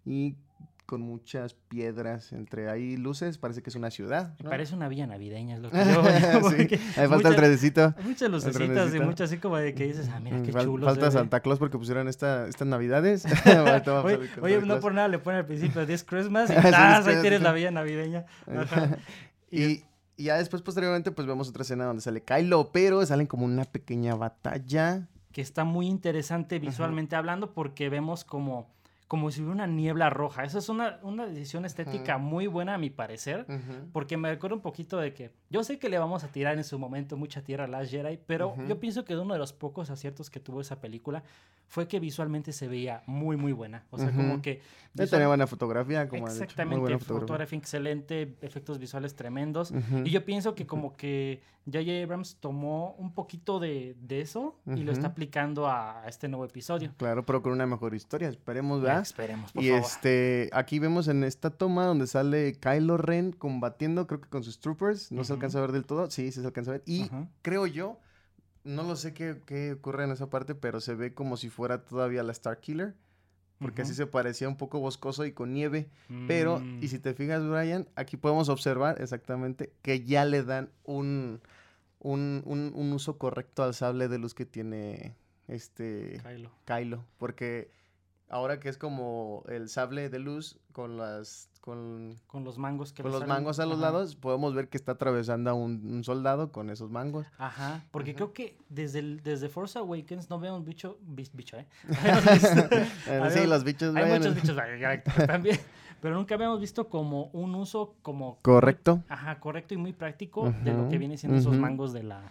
y 0.06 0.36
con 0.86 1.02
muchas 1.02 1.54
piedras 1.56 2.32
entre 2.32 2.70
ahí 2.70 2.96
luces. 2.98 3.38
Parece 3.38 3.62
que 3.64 3.70
es 3.70 3.76
una 3.76 3.90
ciudad. 3.90 4.36
Me 4.40 4.44
¿no? 4.46 4.50
parece 4.52 4.76
una 4.76 4.88
villa 4.88 5.08
navideña, 5.08 5.56
es 5.56 5.62
lo 5.62 5.72
que 5.72 5.78
yo 5.94 6.04
veo, 6.04 6.50
sí, 6.52 6.56
ahí 6.56 6.68
falta 6.70 7.06
el 7.06 7.10
muchas- 7.10 7.36
trenecito. 7.36 7.94
Muchas 8.04 8.30
lucecitas 8.30 8.94
y 8.96 9.00
muchas 9.00 9.30
así 9.32 9.40
como 9.40 9.58
de 9.58 9.74
que 9.74 9.86
dices, 9.86 10.10
ah, 10.14 10.20
mira 10.20 10.38
Mm, 10.38 10.44
qué 10.44 10.54
fal- 10.54 10.64
chulo. 10.66 10.86
falta 10.86 11.10
se 11.12 11.18
ve". 11.18 11.22
Santa 11.24 11.40
Claus 11.40 11.60
porque 11.60 11.78
pusieron 11.78 12.08
esta, 12.08 12.48
estas 12.48 12.68
navidades. 12.68 13.26
Oye, 14.04 14.20
oye, 14.42 14.62
no 14.62 14.80
por 14.80 14.94
nada 14.94 15.08
le 15.08 15.20
ponen 15.20 15.40
al 15.40 15.46
principio 15.46 15.86
This 15.88 16.04
Christmas 16.04 16.50
y 16.50 16.54
Ah, 16.54 16.62
sí, 16.64 16.72
¡tas! 16.72 17.08
ahí 17.08 17.22
tienes 17.22 17.42
la 17.42 17.52
villa 17.52 17.72
navideña. 17.72 18.26
Ajá. 18.48 18.98
y, 19.52 19.84
y 20.18 20.24
ya 20.26 20.38
después, 20.38 20.62
posteriormente, 20.62 21.12
pues 21.12 21.28
vemos 21.28 21.50
otra 21.50 21.64
escena 21.64 21.86
donde 21.86 22.02
sale 22.02 22.22
Kylo, 22.24 22.70
pero 22.72 23.06
salen 23.06 23.28
como 23.28 23.46
una 23.46 23.64
pequeña 23.66 24.16
batalla. 24.16 25.08
que 25.31 25.42
está 25.42 25.64
muy 25.66 25.88
interesante 25.88 26.60
visualmente 26.60 27.16
hablando 27.18 27.54
porque 27.54 27.90
vemos 27.90 28.24
como, 28.24 28.70
como 29.07 29.30
si 29.31 29.42
hubiera 29.42 29.54
una 29.54 29.68
niebla 29.68 30.10
roja. 30.10 30.44
Esa 30.44 30.60
es 30.60 30.69
una, 30.69 31.00
una 31.04 31.28
decisión 31.28 31.63
estética 31.66 32.18
muy 32.18 32.48
buena 32.48 32.74
a 32.74 32.78
mi 32.78 32.90
parecer. 32.90 33.46
Porque 33.92 34.18
me 34.18 34.30
recuerda 34.30 34.56
un 34.56 34.62
poquito 34.62 34.98
de 34.98 35.13
que 35.13 35.31
yo 35.56 35.63
sé 35.63 35.80
que 35.80 35.90
le 35.90 35.98
vamos 35.98 36.24
a 36.24 36.28
tirar 36.28 36.57
en 36.57 36.63
su 36.63 36.78
momento 36.78 37.16
mucha 37.18 37.42
tierra 37.42 37.63
a 37.63 37.68
Last 37.68 37.90
Jedi, 37.92 38.19
pero 38.28 38.56
yo 38.68 38.80
pienso 38.80 39.06
que 39.06 39.16
uno 39.16 39.34
de 39.34 39.40
los 39.40 39.54
pocos 39.54 39.90
aciertos 39.90 40.30
que 40.30 40.40
tuvo 40.40 40.62
esa 40.62 40.81
película 40.81 41.24
fue 41.68 41.88
que 41.88 42.00
visualmente 42.00 42.52
se 42.52 42.68
veía 42.68 43.02
muy, 43.07 43.38
muy 43.38 43.52
buena. 43.54 43.86
O 43.90 43.98
sea, 43.98 44.12
como 44.12 44.42
que... 44.42 44.62
Ya 44.94 45.04
visual- 45.04 45.10
tenía 45.10 45.28
buena 45.28 45.48
fotografía, 45.48 46.07
como 46.07 46.28
Exactamente, 46.28 46.80
buena 46.80 47.00
fotografía. 47.00 47.22
fotografía 47.28 47.60
excelente, 47.60 48.36
efectos 48.42 48.78
visuales 48.80 49.16
tremendos. 49.16 49.74
Y 50.04 50.10
yo 50.12 50.24
pienso 50.25 50.54
que 50.56 50.66
como 50.68 50.96
que 50.96 51.42
J.J. 51.66 52.04
Abrams 52.04 52.35
tomó 52.40 52.94
un 53.00 53.12
poquito 53.14 53.59
de, 53.59 53.95
de 54.00 54.21
eso 54.21 54.56
y 54.68 54.83
lo 54.83 54.92
está 54.92 55.07
aplicando 55.07 55.66
a, 55.68 56.04
a 56.04 56.07
este 56.07 56.28
nuevo 56.28 56.45
episodio. 56.45 56.92
Claro, 56.97 57.26
pero 57.26 57.42
con 57.42 57.52
una 57.54 57.66
mejor 57.66 57.95
historia, 57.95 58.30
esperemos, 58.30 58.81
Ya, 58.81 58.88
¿verdad? 58.88 59.02
esperemos, 59.02 59.52
por 59.52 59.64
Y 59.64 59.69
favor. 59.69 59.83
este, 59.83 60.50
aquí 60.54 60.78
vemos 60.78 61.07
en 61.07 61.24
esta 61.24 61.50
toma 61.50 61.85
donde 61.88 62.06
sale 62.06 62.54
Kylo 62.59 62.97
Ren 62.97 63.31
combatiendo, 63.31 64.06
creo 64.06 64.21
que 64.21 64.30
con 64.30 64.44
sus 64.44 64.59
troopers, 64.59 65.12
no. 65.12 65.21
Alcanza 65.45 65.57
a 65.59 65.61
ver 65.61 65.71
del 65.71 65.85
todo, 65.85 66.09
sí, 66.11 66.31
sí 66.31 66.42
se 66.42 66.45
alcanza 66.47 66.71
a 66.71 66.73
ver. 66.73 66.83
Y 66.85 67.04
Ajá. 67.04 67.28
creo 67.42 67.68
yo, 67.68 67.99
no 68.64 68.83
lo 68.83 68.95
sé 68.95 69.14
qué, 69.14 69.42
qué 69.45 69.73
ocurre 69.73 70.04
en 70.06 70.11
esa 70.11 70.30
parte, 70.30 70.56
pero 70.56 70.80
se 70.81 70.95
ve 70.95 71.14
como 71.14 71.37
si 71.37 71.49
fuera 71.49 71.83
todavía 71.85 72.23
la 72.23 72.31
Star 72.31 72.59
Killer, 72.59 72.95
porque 73.59 73.83
así 73.83 73.94
se 73.94 74.06
parecía 74.07 74.49
un 74.49 74.57
poco 74.57 74.80
boscoso 74.80 75.25
y 75.25 75.31
con 75.31 75.54
nieve. 75.54 75.90
Pero, 76.28 76.59
Mm, 76.59 76.83
y 76.83 76.87
si 76.90 76.99
te 76.99 77.14
fijas, 77.14 77.47
Brian, 77.47 77.87
aquí 77.95 78.18
podemos 78.18 78.49
observar 78.49 79.02
exactamente 79.02 79.71
que 79.81 80.04
ya 80.04 80.25
le 80.25 80.44
dan 80.44 80.69
un, 80.83 81.42
un, 81.99 82.42
un- 82.45 82.71
un 82.75 82.92
uso 82.94 83.18
correcto 83.18 83.64
al 83.64 83.73
sable 83.73 84.07
de 84.07 84.18
luz 84.18 84.33
que 84.33 84.45
tiene 84.45 85.16
este 85.47 86.19
Kylo. 86.23 86.52
Kylo. 86.66 87.06
Porque 87.18 87.71
ahora 88.30 88.59
que 88.59 88.69
es 88.69 88.78
como 88.78 89.44
el 89.47 89.69
sable 89.69 90.09
de 90.09 90.19
luz 90.19 90.59
con 90.73 90.97
las 90.97 91.49
con, 91.66 92.16
Con 92.28 92.44
los 92.44 92.57
mangos 92.60 92.94
que 92.94 93.02
con 93.02 93.12
los 93.12 93.22
salen. 93.22 93.36
mangos 93.36 93.60
a 93.60 93.66
los 93.66 93.80
Ajá. 93.80 93.81
lados, 93.92 94.16
podemos 94.16 94.54
ver 94.54 94.69
que 94.69 94.78
está 94.78 94.92
atravesando 94.94 95.50
a 95.50 95.54
un, 95.56 95.81
un 95.92 96.04
soldado 96.04 96.52
con 96.52 96.69
esos 96.69 96.92
mangos. 96.92 97.26
Ajá, 97.40 97.84
porque 97.92 98.14
creo 98.14 98.31
que 98.34 98.56
desde, 98.69 99.00
el- 99.00 99.24
desde 99.24 99.50
Force 99.50 99.78
Awakens 99.80 100.30
no 100.30 100.40
vemos 100.40 100.64
bicho, 100.64 101.00
bicho, 101.34 101.57
¿eh? 101.57 101.66
Sí, 103.31 103.48
los 103.48 103.64
bichos, 103.64 103.95
Hay 103.95 104.12
muchos 104.12 104.36
bichos 104.36 104.56
también, 105.28 105.60
pero 106.02 106.16
nunca 106.16 106.36
habíamos 106.36 106.60
visto 106.62 106.88
como 106.88 107.26
un 107.34 107.56
uso 107.56 107.95
como... 108.02 108.38
Correcto. 108.44 109.02
Ajá, 109.10 109.40
correcto 109.40 109.74
y 109.74 109.78
muy 109.78 109.94
práctico 109.94 110.54
de 110.64 110.72
lo 110.74 110.88
que 110.88 110.98
viene 111.00 111.18
siendo 111.18 111.40
esos 111.40 111.57
mangos 111.57 111.94
de 111.94 112.04
la, 112.04 112.22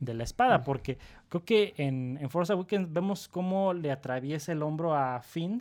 de 0.00 0.14
la 0.14 0.24
espada, 0.24 0.64
porque 0.64 0.98
creo 1.28 1.44
que 1.44 1.74
en, 1.76 2.18
en 2.20 2.30
Force 2.30 2.52
Awakens 2.52 2.92
vemos 2.92 3.28
cómo 3.28 3.72
le 3.74 3.92
atraviesa 3.92 4.50
el 4.52 4.62
hombro 4.62 4.94
a 4.96 5.20
Finn 5.20 5.60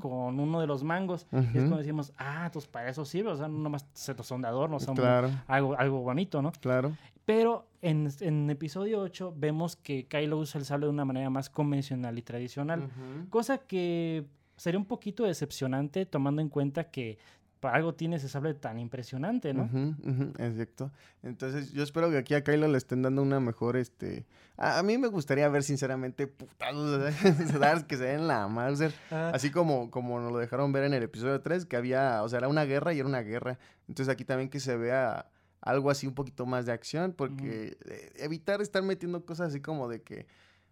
con 0.00 0.38
uno 0.40 0.60
de 0.60 0.66
los 0.66 0.82
mangos. 0.84 1.26
Y 1.32 1.36
es 1.36 1.52
cuando 1.54 1.78
decimos, 1.78 2.12
ah, 2.16 2.48
pues 2.52 2.66
para 2.66 2.88
eso 2.88 3.04
sirve, 3.04 3.30
o 3.30 3.36
sea, 3.36 3.48
no 3.48 3.58
nomás 3.58 3.86
se 3.92 4.14
son 4.22 4.42
de 4.42 4.48
adorno, 4.48 4.78
son 4.80 4.94
Claro, 4.96 5.28
algo, 5.46 5.76
algo 5.78 6.00
bonito, 6.00 6.40
¿no? 6.40 6.52
claro. 6.52 6.96
Pero 7.26 7.66
en, 7.80 8.08
en 8.22 8.50
episodio 8.50 9.00
8 9.00 9.34
vemos 9.36 9.76
que 9.76 10.06
Kylo 10.06 10.38
usa 10.38 10.58
el 10.58 10.64
sable 10.64 10.86
de 10.86 10.90
una 10.90 11.04
manera 11.04 11.30
más 11.30 11.48
convencional 11.48 12.18
y 12.18 12.22
tradicional. 12.22 12.88
Cosa 13.28 13.58
que 13.58 14.24
sería 14.56 14.78
un 14.78 14.86
poquito 14.86 15.24
decepcionante 15.24 16.06
tomando 16.06 16.42
en 16.42 16.48
cuenta 16.48 16.84
que 16.90 17.18
para 17.60 17.76
algo 17.76 17.94
tiene 17.94 18.16
ese 18.16 18.28
sable 18.28 18.54
tan 18.54 18.78
impresionante, 18.78 19.52
¿no? 19.54 19.64
Ujú, 19.64 19.94
ujú, 20.02 20.32
exacto. 20.38 20.90
Entonces, 21.22 21.72
yo 21.72 21.82
espero 21.82 22.10
que 22.10 22.16
aquí 22.16 22.34
a 22.34 22.42
Kylo 22.42 22.66
le 22.68 22.78
estén 22.78 23.02
dando 23.02 23.22
una 23.22 23.38
mejor, 23.38 23.76
este... 23.76 24.24
A, 24.56 24.78
a 24.78 24.82
mí 24.82 24.98
me 24.98 25.08
gustaría 25.08 25.48
ver, 25.48 25.62
sinceramente, 25.62 26.26
putados 26.26 27.14
que 27.86 27.96
se 27.96 28.04
den 28.04 28.26
la 28.26 28.48
Mauser. 28.48 28.92
Ah, 29.10 29.30
Así 29.34 29.50
como, 29.50 29.90
como 29.90 30.20
nos 30.20 30.32
lo 30.32 30.38
dejaron 30.38 30.72
ver 30.72 30.84
en 30.84 30.94
el 30.94 31.02
episodio 31.02 31.40
3, 31.40 31.66
que 31.66 31.76
había, 31.76 32.22
o 32.22 32.28
sea, 32.28 32.38
era 32.38 32.48
una 32.48 32.64
guerra 32.64 32.92
y 32.94 32.98
era 32.98 33.08
una 33.08 33.20
guerra. 33.22 33.58
Entonces 33.88 34.12
aquí 34.12 34.24
también 34.24 34.48
que 34.48 34.60
se 34.60 34.76
vea 34.76 35.30
algo 35.60 35.90
así 35.90 36.06
un 36.06 36.14
poquito 36.14 36.46
más 36.46 36.64
de 36.66 36.72
acción, 36.72 37.12
porque 37.12 37.76
eh, 37.84 38.12
evitar 38.16 38.62
estar 38.62 38.82
metiendo 38.82 39.24
cosas 39.26 39.48
así 39.48 39.60
como 39.60 39.88
de 39.88 40.02
que, 40.02 40.26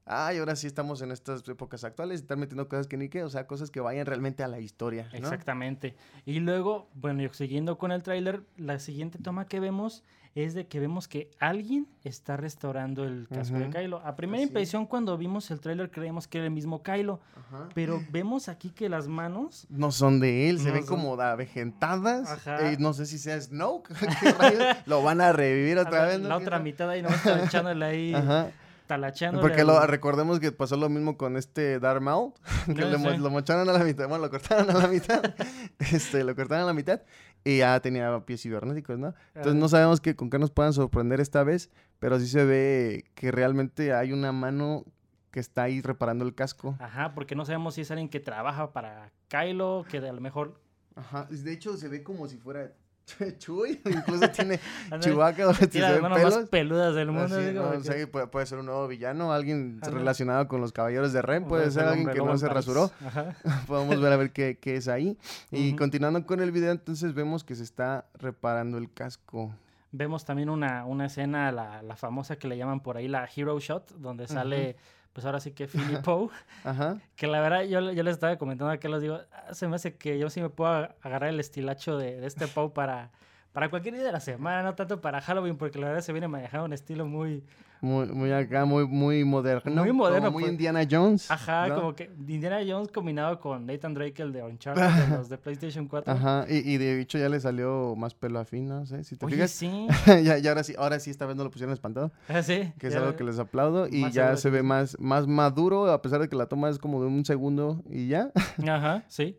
ay, 0.08 0.38
ahora 0.38 0.56
sí 0.56 0.66
estamos 0.66 1.02
en 1.02 1.12
estas 1.12 1.46
épocas 1.48 1.84
actuales, 1.84 2.20
estar 2.20 2.36
metiendo 2.36 2.68
cosas 2.68 2.86
que 2.86 2.96
ni 2.96 3.08
qué, 3.08 3.22
o 3.24 3.28
sea, 3.30 3.46
cosas 3.46 3.70
que 3.70 3.80
vayan 3.80 4.06
realmente 4.06 4.42
a 4.42 4.48
la 4.48 4.58
historia, 4.60 5.08
¿no? 5.12 5.18
Exactamente. 5.18 5.94
Y 6.24 6.40
luego, 6.40 6.88
bueno, 6.94 7.22
siguiendo 7.32 7.78
con 7.78 7.92
el 7.92 8.02
tráiler, 8.02 8.42
la 8.56 8.78
siguiente 8.78 9.18
toma 9.18 9.46
que 9.46 9.60
vemos 9.60 10.04
es 10.34 10.54
de 10.54 10.68
que 10.68 10.78
vemos 10.78 11.08
que 11.08 11.30
alguien 11.40 11.88
está 12.04 12.36
restaurando 12.36 13.02
el 13.04 13.26
casco 13.28 13.58
de. 13.58 13.70
Kylo. 13.70 14.00
A 14.04 14.14
primera 14.14 14.38
Así 14.38 14.48
impresión, 14.48 14.86
cuando 14.86 15.16
vimos 15.18 15.50
el 15.50 15.58
tráiler, 15.58 15.90
creemos 15.90 16.28
que 16.28 16.38
era 16.38 16.44
el 16.46 16.52
mismo 16.52 16.82
Kylo, 16.82 17.18
Ajá. 17.36 17.68
pero 17.74 18.00
vemos 18.12 18.48
aquí 18.48 18.70
que 18.70 18.88
las 18.88 19.08
manos 19.08 19.66
No 19.68 19.90
son 19.90 20.20
de 20.20 20.48
él, 20.48 20.60
se 20.60 20.68
No 20.68 20.74
ven 20.74 20.86
son- 20.86 20.96
como 20.96 21.16
da- 21.16 21.32
avejentadas. 21.32 22.30
Ajá. 22.30 22.70
eh, 22.70 22.76
no 22.78 22.92
sé 22.92 23.06
si 23.06 23.18
sea 23.18 23.40
Snoke. 23.40 23.88
Lo 24.86 25.02
van 25.02 25.20
a 25.20 25.32
revivir 25.32 25.78
otra 25.78 26.02
la, 26.02 26.06
vez. 26.06 26.20
¿no? 26.20 26.28
la 26.28 26.36
¿Quién 26.36 26.46
otra 26.48 26.58
mitad 26.60 26.90
ahí, 26.90 27.00
está 27.00 27.44
echándole 27.44 27.84
ahí, 27.84 28.14
Ajá. 28.14 28.50
Porque 29.40 29.64
lo, 29.64 29.84
recordemos 29.86 30.40
que 30.40 30.50
pasó 30.52 30.76
lo 30.76 30.88
mismo 30.88 31.16
con 31.16 31.36
este 31.36 31.78
Darth 31.78 32.02
Maul, 32.02 32.32
que 32.66 32.84
le 32.84 33.18
lo 33.18 33.30
mocharon 33.30 33.68
a 33.68 33.72
la 33.72 33.84
mitad, 33.84 34.08
bueno, 34.08 34.24
lo 34.24 34.30
cortaron 34.30 34.68
a 34.70 34.78
la 34.78 34.88
mitad, 34.88 35.22
este, 35.78 36.24
lo 36.24 36.34
cortaron 36.34 36.64
a 36.64 36.66
la 36.66 36.72
mitad 36.72 37.02
y 37.44 37.58
ya 37.58 37.78
tenía 37.80 38.18
pies 38.26 38.42
cibernéticos, 38.42 38.98
¿no? 38.98 39.14
Entonces 39.28 39.54
Ah. 39.54 39.58
no 39.58 39.68
sabemos 39.68 40.00
que, 40.00 40.16
con 40.16 40.30
qué 40.30 40.38
nos 40.38 40.50
puedan 40.50 40.72
sorprender 40.72 41.20
esta 41.20 41.44
vez, 41.44 41.70
pero 41.98 42.18
sí 42.18 42.26
se 42.26 42.44
ve 42.44 43.04
que 43.14 43.30
realmente 43.30 43.92
hay 43.92 44.12
una 44.12 44.32
mano 44.32 44.84
que 45.30 45.40
está 45.40 45.64
ahí 45.64 45.80
reparando 45.80 46.24
el 46.24 46.34
casco. 46.34 46.76
Ajá, 46.80 47.14
porque 47.14 47.34
no 47.34 47.44
sabemos 47.44 47.74
si 47.74 47.82
es 47.82 47.90
alguien 47.90 48.08
que 48.08 48.20
trabaja 48.20 48.72
para 48.72 49.12
Kylo, 49.28 49.84
que 49.88 49.98
a 49.98 50.12
lo 50.12 50.20
mejor... 50.20 50.60
Ajá, 50.96 51.28
de 51.30 51.52
hecho 51.52 51.76
se 51.76 51.88
ve 51.88 52.02
como 52.02 52.26
si 52.26 52.38
fuera 52.38 52.72
Chuy, 53.38 53.80
incluso 53.84 54.28
tiene 54.30 54.60
Chihuahua, 55.00 55.54
Tiene 55.70 55.92
las 55.92 56.02
manos 56.02 56.22
más 56.22 56.48
peludas 56.48 56.94
del 56.94 57.10
mundo. 57.10 57.36
Así, 57.36 57.46
digo, 57.46 57.62
no, 57.62 57.68
porque- 57.72 57.78
o 57.88 57.92
sea, 57.92 58.06
puede, 58.10 58.26
puede 58.26 58.46
ser 58.46 58.58
un 58.58 58.66
nuevo 58.66 58.86
villano, 58.88 59.32
alguien 59.32 59.80
relacionado 59.82 60.46
con 60.48 60.60
los 60.60 60.72
caballeros 60.72 61.12
de 61.12 61.22
Ren, 61.22 61.44
puede 61.44 61.70
ser 61.70 61.84
alguien 61.84 62.08
que 62.10 62.18
no 62.18 62.36
se 62.38 62.48
rasuró. 62.48 62.90
Ajá. 63.04 63.36
Podemos 63.66 64.00
ver 64.00 64.12
a 64.12 64.16
ver 64.16 64.32
qué, 64.32 64.58
qué 64.60 64.76
es 64.76 64.88
ahí. 64.88 65.16
Y 65.50 65.74
continuando 65.76 66.24
con 66.26 66.40
el 66.40 66.52
video, 66.52 66.72
entonces 66.72 67.14
vemos 67.14 67.44
que 67.44 67.54
se 67.54 67.62
está 67.62 68.06
reparando 68.14 68.78
el 68.78 68.92
casco. 68.92 69.54
Vemos 69.90 70.26
también 70.26 70.50
una, 70.50 70.84
una 70.84 71.06
escena, 71.06 71.50
la, 71.50 71.82
la 71.82 71.96
famosa 71.96 72.36
que 72.36 72.46
le 72.46 72.58
llaman 72.58 72.80
por 72.80 72.98
ahí 72.98 73.08
la 73.08 73.26
Hero 73.34 73.58
Shot, 73.58 73.92
donde 73.96 74.26
sale, 74.28 74.76
pues 75.18 75.26
ahora 75.26 75.40
sí 75.40 75.50
que 75.50 75.66
Philip 75.98 76.00
Poe, 76.04 76.28
Ajá. 76.62 76.98
que 77.16 77.26
la 77.26 77.40
verdad 77.40 77.62
yo, 77.64 77.80
yo 77.90 78.02
les 78.04 78.14
estaba 78.14 78.36
comentando 78.38 78.78
que 78.78 78.88
los 78.88 79.02
digo, 79.02 79.18
"Ah, 79.32 79.52
se 79.52 79.66
me 79.66 79.74
hace 79.74 79.96
que 79.96 80.16
yo 80.16 80.30
sí 80.30 80.40
me 80.40 80.48
puedo 80.48 80.70
ag- 80.70 80.94
agarrar 81.02 81.30
el 81.30 81.40
estilacho 81.40 81.98
de, 81.98 82.20
de 82.20 82.26
este 82.28 82.46
Poe 82.46 82.70
para, 82.70 83.10
para 83.52 83.70
cualquier 83.70 83.94
día 83.94 84.04
de 84.04 84.12
la 84.12 84.20
semana, 84.20 84.62
no 84.62 84.74
tanto 84.74 85.00
para 85.00 85.20
Halloween, 85.20 85.56
porque 85.56 85.78
la 85.78 85.88
verdad 85.88 86.02
se 86.02 86.12
viene 86.12 86.28
manejando 86.28 86.66
un 86.66 86.72
estilo 86.72 87.06
muy, 87.06 87.42
Muy, 87.80 88.06
muy 88.06 88.30
acá, 88.32 88.64
muy, 88.64 88.86
muy 88.86 89.24
moderno. 89.24 89.82
Muy 89.82 89.92
moderno, 89.92 90.26
como 90.26 90.32
muy 90.32 90.42
pues. 90.44 90.52
Indiana 90.52 90.86
Jones. 90.88 91.30
ajá, 91.30 91.68
¿no? 91.68 91.74
como 91.76 91.94
que 91.94 92.10
Indiana 92.28 92.58
Jones 92.66 92.88
combinado 92.92 93.40
con 93.40 93.66
Nathan 93.66 93.94
Drake, 93.94 94.20
el 94.22 94.32
de 94.32 94.42
Uncharted, 94.42 94.82
de 95.10 95.16
los 95.16 95.28
de 95.28 95.38
PlayStation 95.38 95.86
4. 95.88 96.12
Ajá, 96.12 96.44
y, 96.48 96.56
y 96.72 96.76
de 96.76 97.00
hecho 97.00 97.18
ya 97.18 97.28
le 97.28 97.40
salió 97.40 97.94
más 97.96 98.14
pelo 98.14 98.38
a 98.38 98.44
fin, 98.44 98.66
no 98.68 98.84
sé, 98.86 99.02
si 99.04 99.16
te 99.16 99.24
Oye, 99.26 99.36
fijas. 99.36 99.50
sí, 99.52 99.86
ya, 100.24 100.38
ya 100.38 100.50
ahora 100.50 100.62
sí, 100.64 100.74
ahora 100.78 101.00
sí 101.00 101.10
esta 101.10 101.24
vez 101.26 101.36
no 101.36 101.44
lo 101.44 101.50
pusieron 101.50 101.72
espantado, 101.72 102.12
ah, 102.28 102.42
sí. 102.42 102.72
que 102.78 102.88
es 102.88 102.92
ya- 102.94 103.00
algo 103.00 103.16
que 103.16 103.24
les 103.24 103.38
aplaudo. 103.38 103.86
Y 103.88 104.10
ya 104.12 104.36
se 104.36 104.50
ve 104.50 104.62
más, 104.62 104.96
más 105.00 105.26
maduro, 105.26 105.90
a 105.90 106.02
pesar 106.02 106.20
de 106.20 106.28
que 106.28 106.36
la 106.36 106.46
toma 106.46 106.68
es 106.68 106.78
como 106.78 107.00
de 107.00 107.06
un 107.08 107.24
segundo 107.24 107.82
y 107.88 108.08
ya, 108.08 108.30
Ajá, 108.68 109.04
sí. 109.08 109.36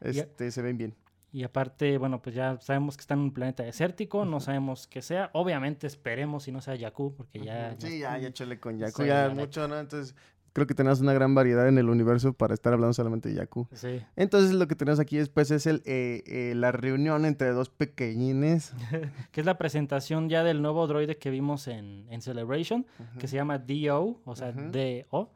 este, 0.00 0.50
se 0.50 0.62
ven 0.62 0.78
bien. 0.78 0.94
Y 1.38 1.44
aparte, 1.44 1.98
bueno, 1.98 2.20
pues 2.20 2.34
ya 2.34 2.58
sabemos 2.60 2.96
que 2.96 3.02
está 3.02 3.14
en 3.14 3.20
un 3.20 3.32
planeta 3.32 3.62
desértico, 3.62 4.24
no 4.24 4.40
sabemos 4.40 4.88
qué 4.88 5.02
sea. 5.02 5.30
Obviamente 5.34 5.86
esperemos 5.86 6.42
si 6.42 6.50
no 6.50 6.60
sea 6.60 6.76
Jakku, 6.76 7.14
porque 7.14 7.38
ya... 7.38 7.76
Sí, 7.78 8.00
ya, 8.00 8.18
ya 8.18 8.32
chale 8.32 8.58
con 8.58 8.76
Yaku, 8.76 9.02
Sí, 9.02 9.06
ya 9.06 9.28
mucho, 9.32 9.68
¿no? 9.68 9.78
Entonces, 9.78 10.16
creo 10.52 10.66
que 10.66 10.74
tenemos 10.74 11.00
una 11.00 11.12
gran 11.12 11.36
variedad 11.36 11.68
en 11.68 11.78
el 11.78 11.90
universo 11.90 12.32
para 12.32 12.54
estar 12.54 12.72
hablando 12.72 12.92
solamente 12.92 13.28
de 13.28 13.36
Yaku. 13.36 13.68
Sí. 13.72 14.02
Entonces, 14.16 14.52
lo 14.52 14.66
que 14.66 14.74
tenemos 14.74 14.98
aquí 14.98 15.16
después 15.16 15.52
es 15.52 15.68
el, 15.68 15.80
eh, 15.84 16.24
eh, 16.26 16.54
la 16.56 16.72
reunión 16.72 17.24
entre 17.24 17.52
dos 17.52 17.68
pequeñines. 17.68 18.74
que 19.30 19.40
es 19.40 19.46
la 19.46 19.58
presentación 19.58 20.28
ya 20.28 20.42
del 20.42 20.60
nuevo 20.60 20.88
droide 20.88 21.18
que 21.18 21.30
vimos 21.30 21.68
en, 21.68 22.08
en 22.10 22.20
Celebration, 22.20 22.84
que 23.20 23.28
se 23.28 23.36
llama 23.36 23.58
DO, 23.58 24.20
o 24.24 24.34
sea, 24.34 24.48
Ujú. 24.48 24.72
DO, 24.72 25.30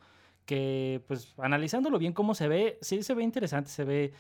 que 0.47 1.01
pues 1.07 1.33
analizándolo 1.39 2.01
bien 2.01 2.13
cómo 2.13 2.35
se 2.35 2.49
ve, 2.49 2.79
sí 2.81 3.05
se 3.05 3.15
ve 3.15 3.23
interesante, 3.23 3.71
se 3.71 3.85
ve 3.85 4.13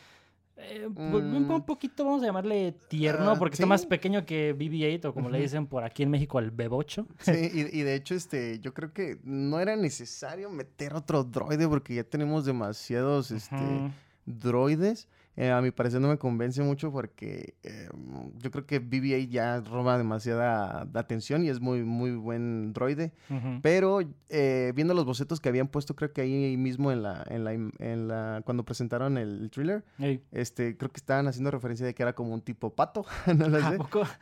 eh, 0.63 0.89
pues, 0.95 1.25
Mm. 1.25 1.51
un 1.51 1.63
poquito, 1.67 2.05
vamos 2.05 2.23
a 2.23 2.27
llamarle 2.27 2.75
tierno, 2.89 3.33
Ah, 3.33 3.39
porque 3.39 3.55
está 3.55 3.67
más 3.67 3.85
pequeño 3.87 4.25
que 4.25 4.55
BB-8 4.55 5.07
o 5.07 5.15
como 5.15 5.29
le 5.31 5.41
dicen 5.41 5.67
por 5.67 5.85
aquí 5.85 6.03
en 6.03 6.11
México 6.11 6.39
el 6.39 6.51
Bebocho. 6.51 7.07
Sí, 7.21 7.51
y, 7.53 7.79
y 7.79 7.83
de 7.83 7.95
hecho, 7.95 8.15
este, 8.15 8.59
yo 8.61 8.73
creo 8.75 8.93
que 8.93 9.19
no 9.25 9.61
era 9.61 9.77
necesario 9.77 10.51
meter 10.51 10.95
otro 10.95 11.25
droide 11.25 11.69
porque 11.69 11.95
ya 11.95 12.05
tenemos 12.05 12.45
demasiados, 12.45 13.31
este, 13.31 13.57
droides. 14.27 15.09
Eh, 15.35 15.51
a 15.51 15.63
mi 15.63 15.71
parecer 15.71 16.01
no 16.01 16.09
me 16.09 16.19
convence 16.19 16.63
mucho 16.63 16.93
porque 16.93 17.55
eh, 17.63 17.89
yo 18.37 18.51
creo 18.51 18.67
que 18.67 18.83
BB-8 18.83 19.29
ya 19.31 19.61
roba 19.61 19.97
demasiada 19.97 20.87
atención 20.93 21.43
y 21.43 21.49
es 21.49 21.61
muy, 21.61 21.85
muy 21.85 22.13
buen 22.13 22.73
droide. 22.73 23.13
Pero 23.63 24.01
eh, 24.29 24.73
viendo 24.75 24.93
los 24.93 25.07
bocetos 25.07 25.41
que 25.41 25.49
habían 25.49 25.69
puesto, 25.69 25.97
creo 25.97 26.13
que 26.13 26.21
ahí 26.21 26.57
mismo 26.57 26.93
en 26.93 27.03
la, 27.03 27.25
en 27.29 27.45
la, 27.45 27.53
en 27.53 28.09
la, 28.09 28.43
cuando 28.45 28.65
presentaron 28.65 29.17
el, 29.17 29.51
thriller, 29.51 29.85
este, 30.33 30.77
creo 30.77 30.91
que 30.91 30.99
estaban 30.99 31.27
haciendo 31.29 31.51
referencia 31.51 31.87
de 31.87 31.95
que 31.95 32.03
era 32.03 32.15
como 32.15 32.35
un 32.35 32.43
tipo 32.43 32.75
pato, 32.75 33.07
no. 33.37 33.49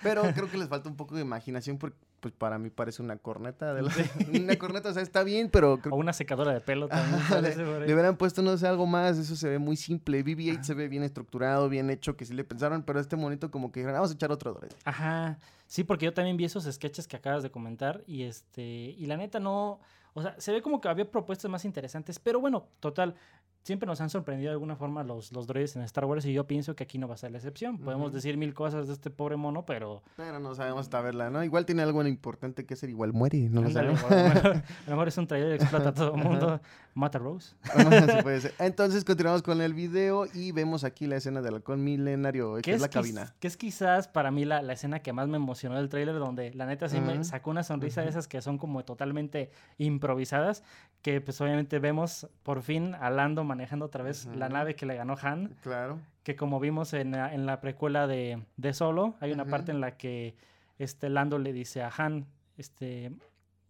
Pero 0.03 0.23
creo 0.35 0.51
que 0.51 0.59
les 0.59 0.69
falta 0.69 0.89
un 0.89 0.97
poco 0.97 1.17
de 1.17 1.23
imaginación 1.23 1.79
porque, 1.79 1.99
pues, 2.21 2.33
para 2.35 2.59
mí 2.59 2.71
parece 2.71 3.03
una 3.03 3.17
corneta. 3.17 3.75
De 3.75 3.83
la- 3.83 3.91
una 4.43 4.57
corneta, 4.57 4.91
o 4.91 4.93
sea, 4.93 5.03
está 5.03 5.23
bien, 5.25 5.49
pero 5.51 5.79
creo 5.79 5.95
O 5.95 5.99
una 5.99 6.13
secadora 6.13 6.53
de 6.53 6.61
pelo 6.61 6.89
también. 6.89 7.21
Ahí. 7.45 7.55
le 7.87 7.93
hubieran 7.95 8.17
puesto, 8.17 8.43
no 8.43 8.57
sé, 8.57 8.67
algo 8.67 8.87
más. 8.87 9.19
Eso 9.19 9.35
se 9.37 9.49
ve 9.49 9.59
muy 9.59 9.77
simple. 9.77 10.25
BB-8 10.25 10.63
se 10.63 10.75
ve 10.75 10.89
bien 10.89 11.03
estructurado, 11.03 11.69
bien 11.69 11.91
hecho, 11.91 12.17
que 12.17 12.25
sí 12.25 12.35
le 12.35 12.45
pensaron, 12.45 12.83
pero 12.83 13.01
este 13.01 13.17
monito 13.17 13.51
como 13.51 13.73
que 13.73 13.81
dijeron, 13.81 13.97
"Ah, 13.97 14.01
vamos 14.01 14.11
a 14.13 14.15
echar 14.15 14.31
otro 14.31 14.53
droide. 14.53 14.77
Ajá, 14.85 15.39
sí, 15.67 15.83
porque 15.85 16.05
yo 16.07 16.13
también 16.15 16.37
vi 16.37 16.45
esos 16.45 16.65
sketches 16.65 17.09
que 17.09 17.17
acabas 17.17 17.43
de 17.43 17.51
comentar 17.51 18.03
y 18.07 18.23
este, 18.25 18.63
y 18.63 19.07
la 19.07 19.17
neta 19.17 19.41
no, 19.41 19.81
o 20.15 20.23
sea, 20.23 20.35
se 20.39 20.53
ve 20.53 20.63
como 20.63 20.81
que 20.81 20.89
había 20.89 21.11
propuestas 21.11 21.51
más 21.51 21.65
interesantes, 21.65 22.19
pero 22.19 22.41
bueno, 22.41 22.67
total, 22.81 23.15
siempre 23.63 23.87
nos 23.87 24.01
han 24.01 24.11
sorprendido 24.11 24.51
de 24.51 24.55
alguna 24.55 24.77
forma 24.77 25.05
los, 25.05 25.33
los 25.33 25.47
droides 25.47 25.77
en 25.77 25.83
Star 25.83 26.05
Wars 26.05 26.25
y 26.25 26.33
yo 26.33 26.47
pienso 26.47 26.75
que 26.75 26.85
aquí 26.85 26.99
no 26.99 27.09
va 27.09 27.15
a 27.15 27.19
ser 27.19 27.31
la 27.31 27.39
excepción. 27.39 27.79
Podemos 27.79 28.13
decir 28.13 28.37
mil 28.37 28.55
cosas 28.55 28.87
de 28.87 28.95
este 28.95 29.11
pobre 29.11 29.37
mono, 29.37 29.65
pero 29.67 30.03
Pero 30.17 30.39
no 30.39 30.55
sabemos 30.55 30.81
hasta 30.81 31.01
verla, 31.01 31.31
¿no? 31.31 31.45
Igual 31.45 31.67
tiene 31.67 31.83
algo 31.83 32.05
importante 32.07 32.65
que 32.65 32.75
hacer, 32.75 32.91
igual 32.91 33.13
muere, 33.13 33.49
no 33.51 33.63
lo 33.63 33.71
sabemos. 33.71 34.03
a, 34.05 34.15
lo 34.15 34.35
mejor, 34.35 34.49
a 34.49 34.63
lo 34.87 34.91
mejor 34.91 35.09
es 35.09 35.19
un 35.19 35.27
trailer 35.27 35.59
que 35.59 35.65
explota 35.65 35.91
a 35.91 35.95
todo 35.95 36.15
el 36.15 36.23
mundo, 36.23 36.61
mata 36.95 37.19
a 37.19 37.21
Rose. 37.21 37.55
Sí 38.11 38.23
puede 38.23 38.41
ser. 38.41 38.55
Entonces 38.59 39.05
continuamos 39.05 39.43
con 39.43 39.61
el 39.61 39.75
video 39.75 40.27
y 40.33 40.53
vemos 40.53 40.85
aquí 40.85 41.07
la 41.07 41.17
escena 41.17 41.43
del 41.43 41.55
halcón 41.55 41.85
milenario, 41.85 42.57
que 42.63 42.73
es 42.73 42.81
la 42.81 42.89
cabina. 42.89 43.35
que 43.39 43.47
es 43.47 43.57
quizás 43.57 44.09
para 44.09 44.31
mí 44.31 44.45
la, 44.45 44.63
la 44.63 44.73
escena 44.73 45.01
que 45.01 45.13
más 45.13 45.29
me 45.29 45.37
emocionó 45.37 45.77
del 45.77 45.89
tráiler, 45.89 46.19
donde 46.19 46.53
la 46.55 46.67
neta 46.67 46.89
sí 46.89 47.01
me 47.01 47.23
sacó 47.25 47.51
una 47.51 47.63
sonrisa 47.63 48.03
de 48.03 48.09
esas 48.09 48.27
que 48.27 48.41
son 48.41 48.59
como 48.59 48.85
totalmente 48.85 49.51
improvisadas, 49.79 50.63
que 51.03 51.21
pues 51.21 51.41
obviamente 51.41 51.79
vemos 51.79 52.29
por 52.43 52.63
fin 52.63 52.95
a 52.95 53.11
Lando 53.11 53.45
manejando 53.51 53.85
otra 53.87 54.03
vez 54.05 54.27
la 54.35 54.49
nave 54.49 54.75
que 54.75 54.87
le 54.87 54.95
ganó 54.95 55.17
Han, 55.21 55.57
Claro. 55.63 55.99
que 56.23 56.37
como 56.37 56.61
vimos 56.61 56.93
en 56.95 57.11
la, 57.13 57.35
en 57.35 57.45
la 57.47 57.61
precuela 57.61 58.07
de, 58.07 58.43
de 58.57 58.73
Solo, 58.73 59.15
hay 59.21 59.33
una 59.33 59.45
parte 59.45 59.73
en 59.73 59.81
la 59.81 59.97
que 59.97 60.35
este 60.79 61.09
Lando 61.11 61.39
le 61.39 61.53
dice 61.53 61.83
a 61.83 61.91
Han, 61.99 62.27
este, 62.57 63.13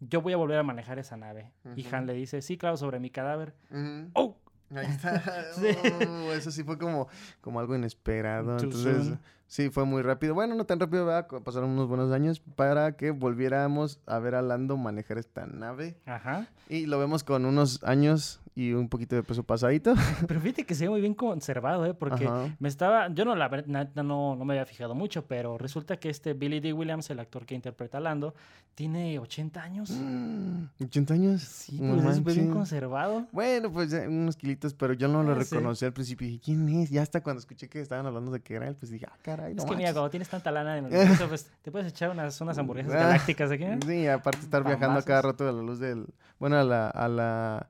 yo 0.01 0.21
voy 0.23 0.33
a 0.33 0.37
volver 0.37 0.59
a 0.59 0.63
manejar 0.63 0.99
esa 0.99 1.17
nave. 1.17 1.53
Y. 1.77 1.87
Han 1.93 2.07
le 2.07 2.13
dice, 2.15 2.41
sí, 2.43 2.57
claro, 2.57 2.77
sobre 2.77 2.99
mi 3.01 3.11
cadáver. 3.11 3.55
¡Oh! 4.15 4.37
Ahí 4.75 4.87
está. 4.87 5.21
Sí. 5.55 5.67
Uh, 6.07 6.31
eso 6.31 6.51
sí 6.53 6.63
fue 6.63 6.79
como, 6.79 7.09
como 7.41 7.59
algo 7.61 7.75
inesperado. 7.75 8.57
Entonces, 8.59 9.15
sí, 9.49 9.69
fue 9.69 9.85
muy 9.85 10.01
rápido. 10.03 10.33
Bueno, 10.35 10.55
no 10.55 10.65
tan 10.65 10.79
rápido, 10.79 11.05
¿verdad? 11.07 11.27
Pasaron 11.45 11.71
unos 11.71 11.89
buenos 11.89 12.13
años 12.13 12.39
para 12.41 12.93
que 12.97 13.11
volviéramos 13.11 13.99
a 14.07 14.19
ver 14.21 14.37
a 14.37 14.43
Lando 14.43 14.77
manejar 14.77 15.19
esta 15.19 15.45
nave. 15.47 15.97
Ajá. 16.07 16.47
Y 16.69 16.87
lo 16.87 16.99
vemos 17.01 17.25
con 17.25 17.45
unos 17.47 17.83
años 17.83 18.41
y 18.61 18.73
un 18.75 18.89
poquito 18.89 19.17
de 19.17 19.23
peso 19.23 19.43
pasadito. 19.43 19.95
Pero 20.29 20.41
fíjate 20.41 20.65
que 20.67 20.75
se 20.75 20.85
ve 20.85 20.91
muy 20.91 21.01
bien 21.01 21.15
conservado, 21.15 21.87
¿eh? 21.87 21.95
Porque 21.95 22.27
Ajá. 22.27 22.55
me 22.59 22.69
estaba, 22.69 23.09
yo 23.13 23.25
no 23.25 23.35
la 23.35 23.49
ver- 23.49 23.67
neta 23.69 24.03
no, 24.03 24.37
no 24.37 24.45
me 24.45 24.55
había 24.55 24.67
fijado 24.67 24.95
mucho, 24.95 25.25
pero 25.27 25.57
resulta 25.59 25.97
que 25.99 26.11
este 26.11 26.35
Billy 26.35 26.61
D. 26.61 26.73
Williams, 26.73 27.09
el 27.11 27.21
actor 27.21 27.47
que 27.47 27.55
interpreta 27.55 27.99
a 27.99 28.01
Lando, 28.01 28.35
tiene 28.75 29.19
80 29.19 29.63
años. 29.63 29.91
Mm, 29.91 30.65
¿80 30.81 31.11
años? 31.13 31.43
Sí, 31.43 31.79
No 31.81 31.95
pues 31.95 32.07
es 32.07 32.17
súper 32.17 32.35
bien 32.35 32.51
conservado. 32.53 33.27
Bueno, 33.33 33.71
pues 33.73 33.93
unos 33.93 34.37
kilitos, 34.37 34.75
pero 34.75 34.93
yo 34.95 35.09
no 35.09 35.23
lo 35.23 35.33
Ah, 35.33 35.45
sí. 35.45 35.55
reconocí 35.55 35.85
al 35.85 35.93
principio. 35.93 36.27
Dije, 36.27 36.41
¿quién 36.45 36.69
es? 36.69 36.91
Ya 36.91 37.03
hasta 37.03 37.23
cuando 37.23 37.41
escuché 37.41 37.69
que 37.69 37.81
estaban 37.81 38.07
hablando 38.07 38.31
de 38.31 38.41
que 38.41 38.55
era 38.55 38.69
él, 38.69 38.77
pues 38.77 38.91
dije, 38.91 39.07
ah, 39.11 39.17
caray, 39.23 39.55
no 39.55 39.63
es 39.63 39.65
que 39.65 39.71
mira, 39.77 39.89
manches". 39.89 39.95
cuando 39.95 40.11
tienes 40.11 40.29
tanta 40.29 40.51
lana 40.51 40.77
en 40.79 40.85
el 40.87 40.93
universo, 40.93 41.29
pues 41.29 41.51
te 41.63 41.71
puedes 41.71 41.89
echar 41.89 42.11
unas, 42.11 42.41
unas 42.41 42.59
hamburguesas 42.59 42.93
Ah, 42.95 42.99
galácticas 42.99 43.51
aquí. 43.51 43.65
¿eh? 43.65 43.79
Sí, 43.87 44.07
aparte 44.07 44.41
estar 44.41 44.65
viajando 44.65 44.99
a 44.99 45.03
cada 45.03 45.23
rato 45.23 45.49
a 45.49 45.53
la 45.53 45.63
luz 45.63 45.79
del... 45.79 46.07
Bueno, 46.39 46.57
a 46.57 46.65
la... 46.65 46.89
A 46.91 47.09
la 47.09 47.69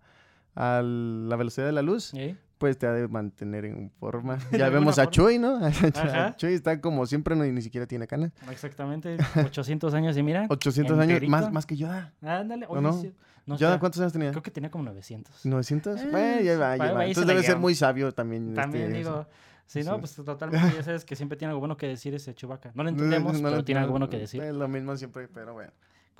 a 0.60 0.82
la 0.82 1.36
velocidad 1.36 1.64
de 1.64 1.72
la 1.72 1.80
luz, 1.80 2.12
pues 2.58 2.76
te 2.76 2.86
ha 2.86 2.92
de 2.92 3.08
mantener 3.08 3.64
en 3.64 3.90
forma. 3.98 4.38
Ya 4.52 4.68
vemos 4.68 4.98
a 4.98 5.04
forma. 5.04 5.10
Chuy, 5.10 5.38
¿no? 5.38 5.56
Ajá. 5.94 6.36
Chuy 6.36 6.52
está 6.52 6.78
como 6.82 7.06
siempre, 7.06 7.34
no, 7.34 7.46
y 7.46 7.52
ni 7.52 7.62
siquiera 7.62 7.86
tiene 7.86 8.06
canas. 8.06 8.32
Exactamente, 8.50 9.16
800 9.42 9.94
años 9.94 10.16
y 10.18 10.22
mira. 10.22 10.46
800 10.50 10.98
años, 10.98 11.22
más, 11.28 11.50
más 11.50 11.64
que 11.64 11.76
Yoda. 11.76 12.12
Ándale, 12.20 12.66
¿O 12.66 12.72
oye, 12.72 12.82
no? 12.82 12.92
sí, 12.92 13.10
no 13.46 13.56
¿Yoda 13.56 13.80
cuántos 13.80 14.02
años 14.02 14.12
tenía? 14.12 14.30
Creo 14.32 14.42
que 14.42 14.50
tenía 14.50 14.70
como 14.70 14.84
900. 14.84 15.46
¿900? 15.46 15.98
Eh, 15.98 16.08
bueno, 16.10 16.42
ya 16.42 16.58
va, 16.58 16.76
ya 16.76 16.92
va. 16.92 17.06
Entonces 17.06 17.26
debe 17.26 17.42
ser 17.42 17.56
muy 17.56 17.74
sabio 17.74 18.12
también. 18.12 18.52
También 18.52 18.88
este, 18.88 18.98
digo, 18.98 19.26
sí, 19.64 19.82
no, 19.82 19.94
sí. 19.94 20.00
pues 20.00 20.14
totalmente, 20.14 20.76
ya 20.76 20.82
sabes 20.82 21.06
que 21.06 21.16
siempre 21.16 21.38
tiene 21.38 21.52
algo 21.52 21.60
bueno 21.60 21.78
que 21.78 21.86
decir 21.86 22.14
ese 22.14 22.34
Chubaca. 22.34 22.70
No 22.74 22.82
lo 22.82 22.90
entendemos, 22.90 23.40
No 23.40 23.48
pero 23.48 23.64
tiene 23.64 23.80
algo 23.80 23.92
bueno 23.92 24.10
que 24.10 24.18
decir. 24.18 24.42
Es 24.42 24.54
lo 24.54 24.68
mismo 24.68 24.94
siempre, 24.98 25.26
pero 25.26 25.54
bueno. 25.54 25.72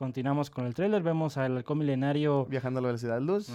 Continuamos 0.05 0.49
con 0.49 0.65
el 0.65 0.73
tráiler, 0.73 1.03
vemos 1.03 1.37
al 1.37 1.59
halcón 1.59 1.77
milenario 1.77 2.47
Viajando 2.47 2.79
a 2.79 2.81
la 2.81 2.87
velocidad 2.87 3.17
de 3.17 3.21
luz 3.21 3.53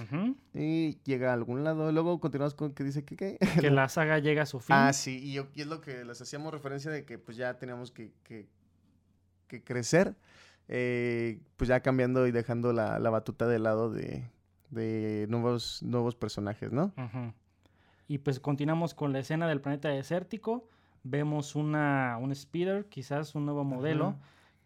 y 0.53 0.95
llega 1.03 1.31
a 1.31 1.33
algún 1.33 1.63
lado. 1.63 1.91
Luego 1.91 2.19
continuamos 2.19 2.53
con 2.53 2.71
que 2.71 2.83
dice 2.83 3.03
que 3.03 3.15
qué. 3.15 3.39
que 3.59 3.71
la 3.71 3.89
saga 3.89 4.19
llega 4.19 4.43
a 4.43 4.45
su 4.45 4.59
fin. 4.59 4.75
Ah, 4.75 4.93
sí, 4.93 5.17
y, 5.23 5.33
yo- 5.33 5.47
y 5.55 5.61
es 5.61 5.67
lo 5.67 5.81
que 5.81 6.05
les 6.05 6.21
hacíamos 6.21 6.53
referencia 6.53 6.91
de 6.91 7.03
que 7.03 7.17
pues 7.17 7.35
ya 7.35 7.57
teníamos 7.57 7.89
que, 7.89 8.11
que, 8.23 8.47
que 9.47 9.63
crecer, 9.63 10.13
eh, 10.67 11.39
pues 11.57 11.67
ya 11.67 11.79
cambiando 11.79 12.27
y 12.27 12.31
dejando 12.31 12.73
la, 12.73 12.99
la 12.99 13.09
batuta 13.09 13.47
de 13.47 13.57
lado 13.57 13.89
de, 13.91 14.29
de 14.69 15.25
nuevos, 15.29 15.81
nuevos 15.81 16.13
personajes, 16.13 16.71
¿no? 16.71 16.93
Y 18.07 18.19
pues 18.19 18.39
continuamos 18.39 18.93
con 18.93 19.13
la 19.13 19.17
escena 19.19 19.47
del 19.47 19.61
planeta 19.61 19.89
desértico. 19.89 20.69
Vemos 21.01 21.55
una, 21.55 22.19
un 22.21 22.35
speeder, 22.35 22.85
quizás 22.85 23.33
un 23.33 23.45
nuevo 23.45 23.63
modelo. 23.63 24.15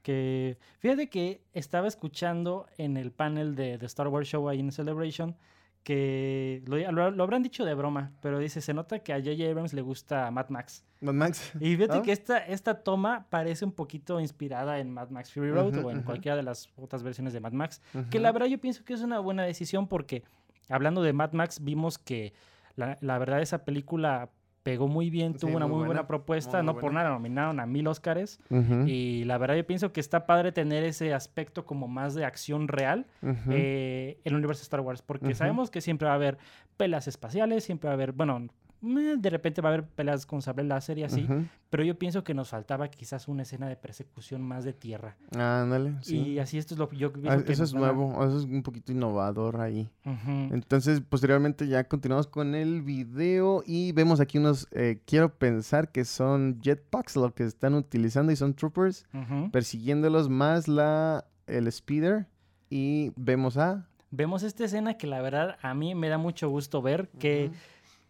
Que 0.02 0.58
fíjate 0.80 1.10
que 1.10 1.42
estaba 1.54 1.88
escuchando 1.88 2.66
en 2.78 2.98
el 2.98 3.12
panel 3.12 3.56
de, 3.56 3.78
de 3.78 3.86
Star 3.86 4.08
Wars 4.08 4.28
Show 4.28 4.48
ahí 4.50 4.60
en 4.60 4.72
Celebration 4.72 5.36
que 5.84 6.62
lo, 6.68 6.78
lo- 6.92 7.12
lo 7.12 7.24
habrán 7.24 7.42
dicho 7.42 7.66
de 7.66 7.74
broma, 7.74 8.12
pero 8.22 8.38
dice, 8.40 8.62
se 8.62 8.74
nota 8.74 9.00
que 9.00 9.14
a 9.14 9.18
J.J. 9.18 9.50
Abrams 9.50 9.74
le 9.74 9.82
gusta 9.82 10.30
Mad 10.30 10.50
Max. 10.50 10.84
Mad 11.02 11.14
Max. 11.14 11.52
Y 11.60 11.76
fíjate 11.78 11.98
¿Ah? 11.98 12.02
que 12.02 12.12
esta, 12.12 12.38
esta 12.40 12.84
toma 12.84 13.26
parece 13.30 13.64
un 13.66 13.72
poquito 13.72 14.20
inspirada 14.20 14.80
en 14.80 14.92
Mad 14.92 15.10
Max 15.10 15.32
Fury 15.34 15.52
Road 15.52 15.84
o 15.84 15.92
en 15.92 16.04
cualquiera 16.04 16.36
de 16.36 16.44
las 16.44 16.70
otras 16.76 17.02
versiones 17.02 17.34
de 17.34 17.40
Mad 17.40 17.54
Max. 17.54 17.82
Que 18.10 18.20
la 18.20 18.32
verdad 18.32 18.48
yo 18.48 18.60
pienso 18.60 18.84
que 18.84 18.94
es 18.94 19.02
una 19.02 19.20
buena 19.20 19.44
decisión 19.44 19.88
porque 19.88 20.24
hablando 20.70 21.02
de 21.02 21.14
Mad 21.14 21.32
Max 21.32 21.64
vimos 21.64 21.98
que 21.98 22.34
la, 22.76 22.98
la 23.02 23.18
verdad 23.18 23.42
esa 23.42 23.64
película 23.66 24.30
pegó 24.64 24.88
muy 24.88 25.10
bien, 25.10 25.34
Sí, 25.34 25.40
tuvo 25.40 25.56
una 25.58 25.66
muy 25.66 25.78
muy 25.78 25.78
buena, 25.80 26.02
buena, 26.02 26.08
propuesta, 26.08 26.58
muy 26.58 26.74
no 26.74 26.80
por 26.80 26.94
nada 26.94 27.10
nominaron 27.10 27.60
a 27.60 27.66
mil 27.66 27.88
Oscars 27.88 28.40
Ujú, 28.50 28.86
y 28.88 29.24
la 29.26 29.38
verdad 29.38 29.56
yo 29.56 29.66
pienso 29.66 29.92
que 29.92 30.00
está 30.00 30.26
padre 30.26 30.52
tener 30.52 30.84
ese 30.84 31.14
aspecto 31.14 31.66
como 31.66 31.88
más 31.88 32.14
de 32.14 32.26
acción 32.26 32.68
real 32.68 33.08
eh, 33.50 34.20
en 34.24 34.32
el 34.34 34.36
universo 34.36 34.62
de 34.62 34.64
Star 34.66 34.82
Wars 34.82 35.02
porque 35.02 35.34
sabemos 35.36 35.70
que 35.72 35.82
siempre 35.82 36.06
va 36.08 36.14
a 36.14 36.16
haber 36.16 36.38
peleas 36.78 37.08
espaciales, 37.08 37.64
siempre 37.64 37.88
va 37.88 37.94
a 37.94 37.96
haber, 37.96 38.12
bueno, 38.12 38.48
de 38.82 39.30
repente 39.30 39.62
va 39.62 39.70
a 39.70 39.74
haber 39.74 39.86
peleas 39.88 40.26
con 40.26 40.42
sable 40.42 40.64
láser 40.64 40.98
y 41.00 41.04
así, 41.04 41.28
pero 41.70 41.84
yo 41.84 42.00
pienso 42.00 42.24
que 42.24 42.34
nos 42.34 42.50
faltaba 42.50 42.88
quizás 42.90 43.28
una 43.28 43.44
escena 43.44 43.68
de 43.68 43.76
persecución 43.76 44.42
más 44.42 44.64
de 44.64 44.72
tierra. 44.74 45.18
Ándale, 45.38 45.96
sí. 46.02 46.18
Y 46.18 46.40
así 46.40 46.58
esto 46.58 46.74
es 46.76 46.80
lo 46.80 46.88
que 46.88 46.96
yo 46.98 47.12
Ah, 47.28 47.38
que 47.44 47.52
eso 47.52 47.64
es 47.66 47.74
a- 47.74 47.78
nuevo, 47.78 48.14
eso 48.26 48.38
es 48.40 48.46
un 48.46 48.64
poquito 48.64 48.92
innovador 48.92 49.60
ahí. 49.60 49.90
Entonces, 50.06 51.02
posteriormente 51.02 51.68
ya 51.68 51.84
continuamos 51.84 52.28
con 52.28 52.56
el 52.56 52.82
video 52.82 53.64
y 53.66 53.92
vemos 53.92 54.20
aquí 54.20 54.38
unos, 54.38 54.68
eh, 54.72 55.02
quiero 55.06 55.34
pensar 55.38 55.92
que 55.92 56.06
son 56.06 56.60
jetpacks 56.62 57.16
lo 57.18 57.34
que 57.34 57.44
están 57.44 57.74
utilizando 57.74 58.32
y 58.32 58.36
son 58.36 58.54
troopers 58.54 59.06
persiguiéndolos 59.52 60.30
más 60.30 60.68
la, 60.68 61.26
el 61.48 61.72
speeder 61.72 62.28
y 62.70 63.12
vemos 63.16 63.58
a... 63.58 63.86
Vemos 64.12 64.42
esta 64.44 64.66
escena 64.66 64.96
que 64.96 65.06
la 65.06 65.22
verdad 65.22 65.58
a 65.62 65.74
mí 65.74 65.94
me 65.96 66.10
da 66.10 66.18
mucho 66.18 66.50
gusto 66.50 66.82
ver 66.82 67.10
que 67.20 67.52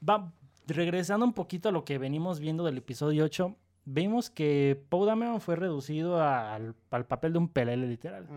va 0.07 0.31
regresando 0.73 1.25
un 1.25 1.33
poquito 1.33 1.69
a 1.69 1.71
lo 1.71 1.83
que 1.85 1.97
venimos 1.97 2.39
viendo 2.39 2.63
del 2.65 2.77
episodio 2.77 3.23
8. 3.25 3.55
Vemos 3.91 4.29
que 4.29 4.79
Poe 4.89 5.07
Dameron 5.07 5.41
fue 5.41 5.55
reducido 5.55 6.21
al, 6.21 6.75
al 6.91 7.05
papel 7.05 7.33
de 7.33 7.39
un 7.39 7.47
pelele 7.49 7.87
literal. 7.87 8.27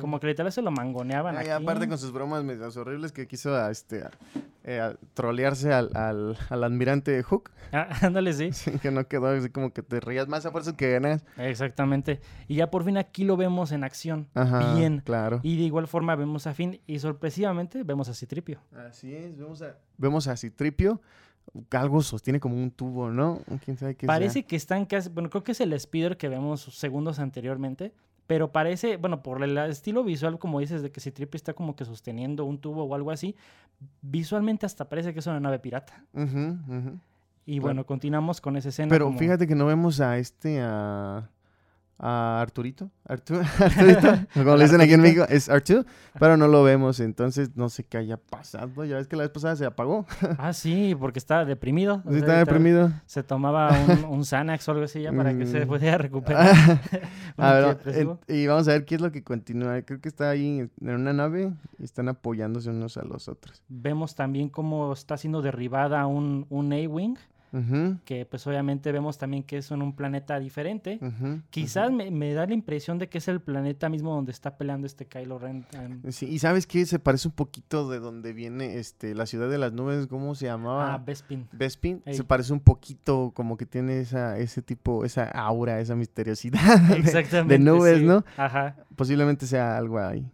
Como 0.00 0.18
que 0.18 0.28
literal 0.28 0.50
se 0.52 0.62
lo 0.62 0.70
mangoneaban 0.70 1.36
aparte 1.36 1.86
con 1.86 1.98
sus 1.98 2.12
bromas 2.12 2.42
medias 2.44 2.76
horribles 2.78 3.12
que 3.12 3.26
quiso 3.26 3.54
a, 3.54 3.70
este, 3.70 4.04
a, 4.04 4.10
eh, 4.64 4.80
a 4.80 4.94
trolearse 5.12 5.70
al, 5.70 5.90
al, 5.94 6.38
al 6.48 6.64
admirante 6.64 7.22
Hook, 7.24 7.50
Ah, 7.72 7.88
ándale, 8.06 8.32
sí. 8.32 8.52
sí, 8.52 8.70
que 8.78 8.90
no 8.90 9.06
quedó 9.06 9.26
así 9.26 9.50
como 9.50 9.72
que 9.74 9.82
te 9.82 10.00
rías 10.00 10.28
más 10.28 10.46
a 10.46 10.50
fuerza 10.50 10.74
que 10.76 10.92
ganas. 10.92 11.24
Exactamente. 11.36 12.20
Y 12.48 12.54
ya 12.56 12.70
por 12.70 12.82
fin 12.84 12.96
aquí 12.96 13.24
lo 13.24 13.36
vemos 13.36 13.70
en 13.72 13.84
acción. 13.84 14.28
Ajá, 14.34 14.76
Bien. 14.76 15.02
claro. 15.04 15.40
Y 15.42 15.56
de 15.58 15.64
igual 15.64 15.88
forma 15.88 16.14
vemos 16.16 16.46
a 16.46 16.54
Finn 16.54 16.80
y 16.86 17.00
sorpresivamente 17.00 17.82
vemos 17.82 18.08
a 18.08 18.14
Citripio. 18.14 18.60
Así 18.88 19.14
es, 19.14 19.36
vemos 19.36 19.60
a, 19.60 19.76
vemos 19.98 20.26
a 20.28 20.36
Citripio, 20.38 21.02
algo 21.72 22.02
sostiene 22.02 22.40
como 22.40 22.56
un 22.56 22.70
tubo, 22.70 23.10
¿no? 23.10 23.40
¿Quién 23.64 23.76
sabe 23.76 23.94
qué 23.94 24.06
sea? 24.06 24.14
Parece 24.14 24.44
que 24.44 24.56
están 24.56 24.86
casi, 24.86 25.08
bueno, 25.10 25.28
creo 25.30 25.42
que 25.44 25.52
es 25.52 25.60
el 25.60 25.78
speeder 25.78 26.16
que 26.16 26.28
vemos 26.28 26.62
segundos 26.62 27.18
anteriormente, 27.18 27.92
pero 28.26 28.52
parece, 28.52 28.96
bueno, 28.96 29.22
por 29.22 29.42
el 29.42 29.58
estilo 29.58 30.04
visual, 30.04 30.38
como 30.38 30.60
dices, 30.60 30.82
de 30.82 30.90
que 30.90 31.00
Citripio 31.00 31.36
está 31.36 31.52
como 31.54 31.76
que 31.76 31.84
sosteniendo 31.84 32.44
un 32.44 32.58
tubo 32.58 32.84
o 32.84 32.94
algo 32.94 33.10
así, 33.10 33.34
visualmente 34.00 34.64
hasta 34.66 34.88
parece 34.88 35.12
que 35.12 35.18
es 35.18 35.26
una 35.26 35.40
nave 35.40 35.58
pirata. 35.58 36.04
Y 37.44 37.58
bueno, 37.58 37.84
continuamos 37.84 38.40
con 38.40 38.56
esa 38.56 38.68
escena. 38.68 38.88
Pero 38.88 39.06
como- 39.06 39.18
fíjate 39.18 39.46
que 39.46 39.54
no 39.54 39.66
vemos 39.66 40.00
a 40.00 40.16
este, 40.18 40.60
a, 40.62 41.28
a 42.04 42.40
Arturito, 42.42 42.90
Artu- 43.08 43.40
Arturito, 43.60 44.26
como 44.34 44.56
le 44.56 44.64
dicen 44.64 44.80
aquí 44.80 44.92
en 44.94 45.00
México, 45.00 45.24
es 45.28 45.48
Artu, 45.48 45.84
pero 46.18 46.36
no 46.36 46.48
lo 46.48 46.62
vemos, 46.64 46.98
entonces 47.00 47.56
no 47.56 47.68
sé 47.68 47.84
qué 47.84 47.98
haya 47.98 48.16
pasado, 48.16 48.84
ya 48.84 48.96
ves 48.96 49.06
que 49.08 49.14
la 49.16 49.22
vez 49.22 49.30
pasada 49.30 49.54
se 49.56 49.64
apagó, 49.64 50.04
Ah, 50.38 50.52
sí, 50.52 50.94
porque 50.98 51.18
estaba 51.20 51.44
deprimido. 51.44 52.02
Sí, 52.10 52.16
está 52.16 52.38
deprimido. 52.38 52.90
Se 53.06 53.22
tomaba 53.22 53.70
un, 53.70 54.04
un 54.18 54.24
Xanax 54.24 54.68
o 54.68 54.72
algo 54.72 54.84
así 54.84 55.00
ya 55.02 55.12
para 55.12 55.36
que 55.36 55.46
se 55.46 55.64
Mm. 55.64 55.68
pudiera 55.68 55.96
recuperar. 55.98 56.54
A 57.36 57.52
ver, 57.54 57.78
en- 57.86 58.18
y 58.28 58.46
vamos 58.46 58.66
a 58.68 58.72
ver 58.72 58.84
qué 58.84 58.96
es 58.96 59.00
lo 59.00 59.12
que 59.12 59.22
continúa. 59.22 59.80
Creo 59.82 60.00
que 60.00 60.08
está 60.08 60.30
ahí 60.30 60.58
en 60.58 60.70
en 60.80 60.90
una 60.96 61.12
nave 61.12 61.52
y 61.78 61.84
están 61.84 62.08
apoyándose 62.08 62.70
unos 62.70 62.96
a 62.96 63.04
los 63.04 63.28
otros. 63.28 63.62
Vemos 63.68 64.14
también 64.16 64.48
cómo 64.48 64.92
está 64.92 65.16
siendo 65.16 65.40
derribada 65.42 66.06
un, 66.06 66.46
un 66.50 66.72
A-Wing, 66.72 67.16
Que 68.06 68.24
pues 68.24 68.46
obviamente 68.46 68.90
vemos 68.92 69.18
también 69.18 69.42
que 69.42 69.58
es 69.58 69.70
en 69.70 69.82
un 69.82 69.94
planeta 69.94 70.38
diferente. 70.40 70.98
Quizás 71.50 71.90
me, 71.92 72.10
me 72.10 72.32
da 72.32 72.46
la 72.46 72.54
impresión 72.54 72.98
de 72.98 73.08
que 73.10 73.18
es 73.18 73.28
el 73.28 73.40
planeta 73.40 73.88
mismo 73.90 74.14
donde 74.14 74.32
está 74.32 74.56
peleando 74.56 74.86
este 74.86 75.04
Kylo 75.06 75.38
Ren. 75.38 75.66
em, 75.72 76.00
Sí, 76.10 76.26
y 76.26 76.38
sabes 76.38 76.66
qué, 76.66 76.86
se 76.86 76.98
parece 76.98 77.28
un 77.28 77.34
poquito 77.34 77.90
de 77.90 77.98
donde 77.98 78.32
viene 78.32 78.78
este 78.78 79.14
la 79.14 79.26
ciudad 79.26 79.50
de 79.50 79.58
las 79.58 79.72
nubes, 79.72 80.06
¿cómo 80.06 80.34
se 80.34 80.48
ah, 80.48 80.52
llamaba? 80.52 80.96
Bespin. 80.98 81.46
Bespin, 81.52 82.02
Ey. 82.06 82.14
se 82.14 82.24
parece 82.24 82.52
un 82.54 82.60
poquito, 82.60 83.32
como 83.34 83.56
que 83.58 83.66
tiene 83.66 84.00
esa, 84.00 84.38
ese 84.38 84.62
tipo, 84.62 85.04
esa 85.04 85.24
aura, 85.24 85.78
esa 85.80 85.94
misteriosidad 85.94 86.80
de- 87.46 87.58
nubes, 87.58 87.98
sí. 87.98 88.04
¿no? 88.04 88.24
Ajá. 88.38 88.76
Posiblemente 88.96 89.46
sea 89.46 89.76
algo 89.76 89.98
ahí. 89.98 90.26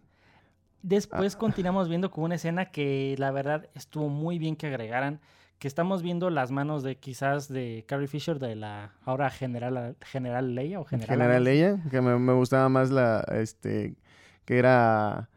Después 0.81 1.35
Ah. 1.35 1.37
continuamos 1.39 1.89
viendo 1.89 2.09
con 2.11 2.23
una 2.23 2.35
escena 2.35 2.65
que 2.67 3.15
la 3.17 3.31
verdad 3.31 3.67
estuvo 3.75 4.07
muy 4.07 4.39
bien 4.39 4.55
que 4.55 4.67
agregaran, 4.67 5.19
que 5.59 5.67
estamos 5.67 6.01
viendo 6.01 6.29
las 6.29 6.51
manos 6.51 6.83
de 6.83 6.95
quizás 6.97 7.49
de 7.49 7.83
Carrie 7.87 8.07
Fisher, 8.07 8.39
de 8.39 8.55
la 8.55 8.93
ahora 9.03 9.29
general, 9.29 9.97
general 10.01 10.55
Leia 10.55 10.79
o 10.79 10.85
general. 10.85 11.17
General 11.17 11.43
Leia, 11.43 11.83
que 11.91 11.99
me, 12.01 12.17
me 12.17 12.33
gustaba 12.33 12.69
más 12.69 12.91
la, 12.91 13.19
este, 13.33 13.95
que 14.45 14.57
era, 14.57 15.29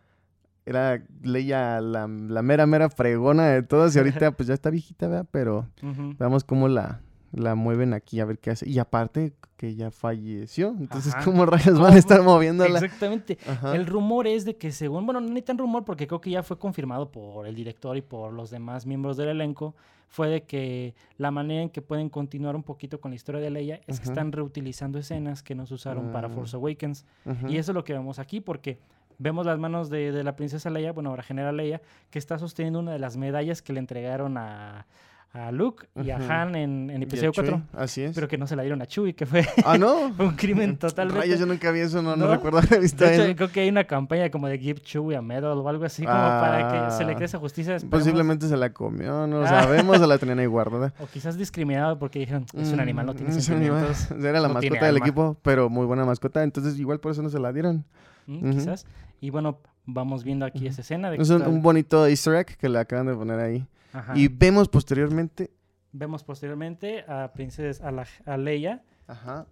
era 0.64 1.02
Leia 1.22 1.80
la, 1.80 2.06
la 2.06 2.42
mera, 2.42 2.66
mera 2.66 2.88
fregona 2.88 3.48
de 3.48 3.62
todas 3.64 3.94
y 3.96 3.98
ahorita 3.98 4.30
pues 4.36 4.46
ya 4.46 4.54
está 4.54 4.70
viejita, 4.70 5.08
¿verdad? 5.08 5.26
Pero 5.30 5.66
Ujú. 5.82 6.14
veamos 6.16 6.44
cómo 6.44 6.68
la, 6.68 7.00
la 7.32 7.56
mueven 7.56 7.92
aquí 7.92 8.20
a 8.20 8.24
ver 8.24 8.38
qué 8.38 8.50
hace. 8.50 8.68
Y 8.68 8.78
aparte 8.78 9.32
que 9.56 9.74
ya 9.74 9.90
falleció. 9.90 10.68
Entonces, 10.78 11.14
Ajá. 11.14 11.24
¿cómo 11.24 11.46
rayos 11.46 11.80
van 11.80 11.94
a 11.94 11.98
estar 11.98 12.22
moviéndola? 12.22 12.78
Exactamente. 12.78 13.38
Ajá. 13.48 13.74
El 13.74 13.86
rumor 13.86 14.26
es 14.28 14.44
de 14.44 14.56
que 14.56 14.70
según, 14.70 15.04
bueno, 15.04 15.20
no 15.20 15.28
ni 15.28 15.42
tan 15.42 15.58
rumor 15.58 15.84
porque 15.84 16.06
creo 16.06 16.20
que 16.20 16.30
ya 16.30 16.42
fue 16.44 16.58
confirmado 16.58 17.10
por 17.10 17.46
el 17.46 17.54
director 17.56 17.96
y 17.96 18.02
por 18.02 18.32
los 18.32 18.50
demás 18.50 18.86
miembros 18.86 19.16
del 19.16 19.28
elenco, 19.28 19.74
fue 20.12 20.28
de 20.28 20.42
que 20.42 20.94
la 21.16 21.30
manera 21.30 21.62
en 21.62 21.70
que 21.70 21.80
pueden 21.80 22.10
continuar 22.10 22.54
un 22.54 22.62
poquito 22.62 23.00
con 23.00 23.12
la 23.12 23.14
historia 23.14 23.40
de 23.40 23.48
Leia 23.48 23.80
es 23.86 23.98
que 23.98 24.08
están 24.08 24.30
reutilizando 24.30 24.98
escenas 24.98 25.42
que 25.42 25.54
nos 25.54 25.70
usaron 25.70 26.12
para 26.12 26.28
Mm. 26.28 26.32
Force 26.34 26.54
Awakens. 26.54 27.06
Y 27.48 27.56
eso 27.56 27.72
es 27.72 27.74
lo 27.74 27.82
que 27.82 27.94
vemos 27.94 28.18
aquí 28.18 28.42
porque 28.42 28.78
vemos 29.16 29.46
las 29.46 29.58
manos 29.58 29.88
de, 29.88 30.12
de 30.12 30.22
la 30.22 30.36
princesa 30.36 30.68
Leia, 30.68 30.92
bueno, 30.92 31.08
ahora 31.08 31.22
General 31.22 31.56
Leia, 31.56 31.80
que 32.10 32.18
está 32.18 32.38
sosteniendo 32.38 32.78
una 32.80 32.92
de 32.92 32.98
las 32.98 33.16
medallas 33.16 33.62
que 33.62 33.72
le 33.72 33.78
entregaron 33.78 34.36
a, 34.36 34.86
a 35.34 35.50
Luke 35.50 35.86
y 36.04 36.10
a. 36.10 36.16
Han 36.42 36.54
en, 36.56 36.90
en 36.90 37.02
episodio 37.02 37.32
4, 37.32 37.52
Chewie, 37.56 37.64
Así 37.82 38.02
es. 38.02 38.14
pero 38.14 38.28
que 38.28 38.36
no 38.36 38.46
se 38.46 38.54
la 38.54 38.62
dieron 38.64 38.82
a 38.82 38.86
Chewie, 38.86 39.14
que 39.14 39.24
fue 39.24 39.46
Ah, 39.64 39.78
no. 39.78 40.12
un 40.18 40.32
crimen 40.36 40.76
totalmente... 40.76 41.20
Rayos, 41.22 41.40
yo 41.40 41.46
nunca 41.46 41.70
vi 41.70 41.80
eso, 41.80 42.02
no, 42.02 42.16
no, 42.16 42.26
¿No? 42.26 42.32
recuerdo 42.34 42.58
haber 42.58 42.80
visto 42.80 43.02
De 43.04 43.14
hecho, 43.14 43.22
eso. 43.24 43.36
creo 43.36 43.50
que 43.50 43.60
hay 43.60 43.68
una 43.70 43.84
campaña 43.84 44.30
como 44.30 44.46
de 44.48 44.58
Give 44.58 44.80
Chewie 44.82 45.16
a 45.16 45.22
Medal 45.22 45.56
o 45.58 45.68
algo 45.68 45.84
así, 45.86 46.02
como 46.04 46.14
para 46.18 46.68
que 46.90 46.90
se 46.96 47.04
le 47.04 47.12
Ah. 47.12 47.14
cree 47.14 47.24
esa 47.26 47.38
justicia. 47.38 47.76
esperemos. 47.76 48.00
Posiblemente 48.04 48.46
se 48.46 48.56
la 48.58 48.74
comió, 48.74 49.26
no 49.26 49.40
lo 49.40 49.46
Ah. 49.46 49.62
sabemos, 49.62 49.98
o 50.00 50.06
la 50.06 50.18
tenían 50.18 50.38
ahí 50.38 50.46
guardada. 50.46 50.92
O 51.00 51.06
quizás 51.06 51.38
discriminado 51.38 51.98
porque 51.98 52.18
dijeron, 52.18 52.44
es 52.54 52.70
un 52.70 52.80
animal, 52.80 53.06
no 53.06 53.14
tiene 53.14 53.30
Mm, 53.34 53.40
sentimientos. 53.40 54.10
Era 54.20 54.38
la 54.40 54.48
no 54.48 54.54
mascota 54.54 54.84
del 54.84 54.96
alma". 54.96 55.06
equipo, 55.06 55.36
pero 55.42 55.70
muy 55.70 55.86
buena 55.86 56.04
mascota. 56.04 56.42
Entonces, 56.42 56.78
igual 56.78 57.00
por 57.00 57.12
eso 57.12 57.22
no 57.22 57.30
se 57.30 57.38
la 57.38 57.52
dieron. 57.54 57.84
Mm. 58.26 58.50
Quizás. 58.50 58.84
Y 59.22 59.30
bueno, 59.30 59.58
vamos 59.86 60.24
viendo 60.24 60.44
aquí 60.44 60.66
esa 60.66 60.82
escena. 60.82 61.10
De 61.10 61.16
Es 61.16 61.30
un 61.30 61.62
bonito 61.62 62.06
easter 62.06 62.34
egg 62.34 62.56
que 62.58 62.68
le 62.68 62.78
acaban 62.78 63.06
de 63.06 63.14
poner 63.14 63.40
ahí. 63.40 63.66
Ajá. 63.92 64.16
Y 64.16 64.28
vemos 64.28 64.68
posteriormente. 64.68 65.50
Vemos 65.92 66.24
posteriormente 66.24 67.04
a 67.06 67.32
Princesa, 67.34 67.86
a, 67.86 67.90
la, 67.92 68.06
a 68.24 68.36
Leia, 68.38 68.82
Ajá. 69.06 69.46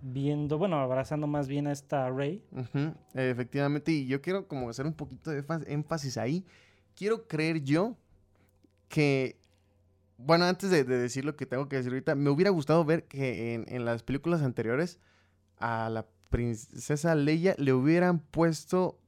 viendo, 0.00 0.58
bueno, 0.58 0.78
abrazando 0.80 1.26
más 1.28 1.46
bien 1.46 1.66
a 1.68 1.72
esta 1.72 2.10
Rey. 2.10 2.42
eh, 2.74 3.30
efectivamente. 3.30 3.92
Y 3.92 4.06
yo 4.06 4.20
quiero 4.20 4.48
como 4.48 4.68
hacer 4.68 4.86
un 4.86 4.94
poquito 4.94 5.30
de 5.30 5.44
énfa- 5.46 5.64
énfasis 5.68 6.18
ahí. 6.18 6.44
Quiero 6.96 7.26
creer 7.28 7.62
yo 7.62 7.96
que. 8.88 9.38
Bueno, 10.16 10.44
antes 10.44 10.70
de, 10.70 10.84
de 10.84 10.96
decir 10.96 11.24
lo 11.24 11.34
que 11.36 11.44
tengo 11.46 11.68
que 11.68 11.76
decir 11.76 11.90
ahorita, 11.92 12.14
me 12.14 12.30
hubiera 12.30 12.50
gustado 12.50 12.84
ver 12.84 13.04
que 13.04 13.54
en, 13.54 13.64
en 13.68 13.84
las 13.84 14.02
películas 14.04 14.42
anteriores 14.42 15.00
a 15.58 15.88
la 15.90 16.06
princesa 16.30 17.14
Leia 17.16 17.54
le 17.58 17.72
hubieran 17.72 18.20
puesto 18.20 18.98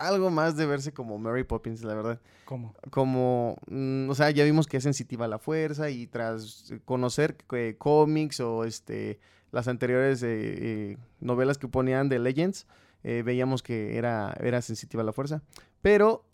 algo 0.00 0.30
más 0.30 0.56
de 0.56 0.66
verse 0.66 0.92
como 0.92 1.18
Mary 1.18 1.44
Poppins, 1.44 1.82
la 1.84 1.94
verdad. 1.94 2.20
¿Cómo? 2.44 2.74
como, 2.90 3.56
mm, 3.68 4.10
o 4.10 4.14
sea, 4.16 4.30
ya 4.30 4.42
vimos 4.44 4.66
que 4.66 4.78
es 4.78 4.82
sensitiva 4.82 5.26
a 5.26 5.28
la 5.28 5.38
fuerza 5.38 5.90
y 5.90 6.08
tras 6.08 6.72
conocer 6.84 7.36
eh, 7.52 7.76
cómics 7.78 8.40
o 8.40 8.64
este 8.64 9.20
las 9.52 9.68
anteriores 9.68 10.22
eh, 10.22 10.28
eh, 10.30 10.96
novelas 11.20 11.58
que 11.58 11.68
ponían 11.68 12.08
de 12.08 12.18
Legends, 12.18 12.66
eh, 13.02 13.22
veíamos 13.24 13.62
que 13.62 13.96
era, 13.96 14.34
era 14.40 14.62
sensitiva 14.62 15.02
a 15.02 15.06
la 15.06 15.12
fuerza. 15.12 15.42
Pero 15.82 16.24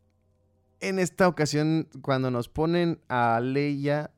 en 0.81 0.99
esta 0.99 1.29
ocasión, 1.29 1.89
cuando 2.03 2.31
nos 2.31 2.49
ponen 2.49 3.01
a 3.09 3.41
Leia 3.41 4.11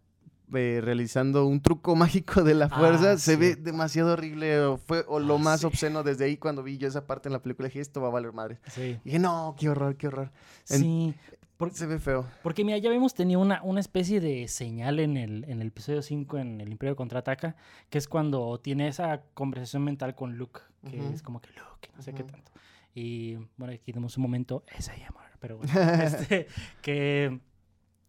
eh, 0.54 0.80
realizando 0.82 1.46
un 1.46 1.60
truco 1.60 1.94
mágico 1.96 2.42
de 2.42 2.54
la 2.54 2.68
fuerza, 2.68 3.12
Ah, 3.12 3.18
se 3.18 3.34
sí. 3.34 3.40
ve 3.40 3.56
demasiado 3.56 4.12
horrible 4.14 4.60
o, 4.60 4.76
fue, 4.78 5.04
o 5.08 5.18
lo 5.20 5.36
Ah, 5.36 5.38
más 5.38 5.60
sí. 5.60 5.66
obsceno 5.66 6.02
desde 6.02 6.24
ahí 6.24 6.36
cuando 6.36 6.62
vi 6.62 6.78
yo 6.78 6.88
esa 6.88 7.06
parte 7.06 7.28
en 7.28 7.32
la 7.34 7.42
película. 7.42 7.68
Dije, 7.68 7.80
esto 7.80 8.00
va 8.00 8.08
a 8.08 8.10
valer 8.12 8.32
madre. 8.32 8.58
Sí. 8.70 8.98
Y 9.02 9.04
dije, 9.04 9.18
no, 9.18 9.54
qué 9.58 9.68
horror, 9.68 9.96
qué 9.96 10.08
horror. 10.08 10.32
En- 10.70 10.80
Sí. 10.80 11.14
Por- 11.56 11.72
Se 11.72 11.86
ve 11.86 11.98
feo. 11.98 12.24
Porque 12.44 12.64
mira, 12.64 12.78
ya 12.78 12.88
habíamos 12.88 13.14
tenido 13.14 13.40
una, 13.40 13.60
una 13.64 13.80
especie 13.80 14.20
de 14.20 14.46
señal 14.46 15.00
en 15.00 15.16
el, 15.16 15.44
en 15.48 15.60
el 15.60 15.68
episodio 15.68 16.02
5 16.02 16.38
en 16.38 16.60
el 16.60 16.70
Imperio 16.70 16.94
Contraataca, 16.94 17.56
que 17.90 17.98
es 17.98 18.06
cuando 18.06 18.60
tiene 18.60 18.86
esa 18.86 19.22
conversación 19.34 19.82
mental 19.82 20.14
con 20.14 20.36
Luke, 20.38 20.60
que 20.88 21.04
es 21.12 21.20
como 21.20 21.40
que 21.40 21.48
Luke, 21.48 21.90
no 21.96 22.02
sé 22.02 22.12
qué 22.14 22.22
tanto. 22.22 22.52
Y 22.94 23.34
bueno, 23.56 23.74
aquí 23.74 23.92
tenemos 23.92 24.16
un 24.16 24.22
momento, 24.22 24.62
ese 24.76 24.92
amor, 25.04 25.24
pero 25.40 25.56
bueno, 25.58 25.72
este, 26.02 26.46
que 26.80 27.40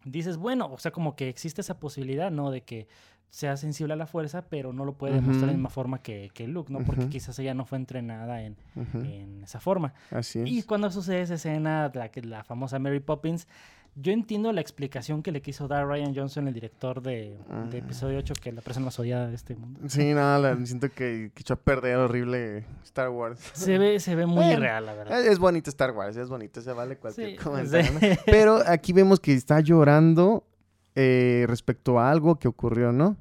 dices, 0.04 0.36
bueno, 0.36 0.70
o 0.72 0.78
sea, 0.78 0.90
como 0.92 1.16
que 1.16 1.28
existe 1.28 1.60
esa 1.60 1.78
posibilidad, 1.78 2.30
¿no? 2.30 2.50
De 2.50 2.62
que 2.62 2.88
sea 3.30 3.56
sensible 3.56 3.92
a 3.92 3.96
la 3.96 4.06
fuerza, 4.06 4.46
pero 4.48 4.72
no 4.72 4.84
lo 4.84 4.94
puede 4.94 5.14
demostrar 5.14 5.42
de 5.42 5.46
la 5.48 5.52
misma 5.52 5.68
forma 5.70 6.02
que, 6.02 6.30
que 6.34 6.48
Luke, 6.48 6.72
¿no? 6.72 6.80
Porque 6.80 7.08
quizás 7.08 7.38
ella 7.38 7.54
no 7.54 7.64
fue 7.64 7.78
entrenada 7.78 8.42
en, 8.42 8.56
en 9.04 9.44
esa 9.44 9.60
forma. 9.60 9.94
Así 10.10 10.40
es. 10.40 10.48
Y 10.50 10.62
cuando 10.64 10.90
sucede 10.90 11.20
esa 11.20 11.34
escena, 11.34 11.92
la, 11.94 12.08
que- 12.10 12.22
la 12.22 12.42
famosa 12.42 12.80
Mary 12.80 12.98
Poppins, 12.98 13.46
yo 13.96 14.12
entiendo 14.12 14.52
la 14.52 14.60
explicación 14.60 15.22
que 15.22 15.32
le 15.32 15.42
quiso 15.42 15.68
dar 15.68 15.86
Ryan 15.86 16.14
Johnson, 16.14 16.48
el 16.48 16.54
director 16.54 17.02
de, 17.02 17.10
de 17.12 17.38
Ah. 17.48 17.68
episodio 17.72 18.18
8, 18.18 18.34
que 18.40 18.48
es 18.50 18.54
la 18.54 18.62
persona 18.62 18.86
más 18.86 18.98
odiada 18.98 19.28
de 19.28 19.34
este 19.34 19.56
mundo. 19.56 19.80
Sí, 19.88 20.14
no, 20.14 20.38
la- 20.38 20.56
siento 20.64 20.88
que, 20.90 21.30
que 21.34 21.40
echó 21.40 21.54
a 21.54 21.56
perder 21.56 21.96
horrible 21.96 22.64
Star 22.84 23.10
Wars. 23.10 23.40
Se 23.52 23.78
ve, 23.78 24.00
se 24.00 24.14
ve 24.14 24.26
muy 24.26 24.36
Bueno, 24.36 24.52
irreal, 24.52 24.86
la 24.86 24.94
verdad. 24.94 25.24
Es, 25.26 25.38
bonito 25.38 25.68
Star 25.70 25.90
Wars, 25.92 26.16
es 26.16 26.28
bonito, 26.28 26.60
se 26.62 26.72
vale 26.72 26.96
cualquier 26.96 27.30
Sí, 27.30 27.36
comentario. 27.36 27.92
¿no? 27.92 27.98
Pero 28.26 28.62
aquí 28.66 28.92
vemos 28.92 29.20
que 29.20 29.34
está 29.34 29.60
llorando 29.60 30.46
eh, 30.94 31.44
respecto 31.48 31.98
a 32.00 32.10
algo 32.10 32.38
que 32.38 32.48
ocurrió, 32.48 32.92
¿no? 32.92 33.16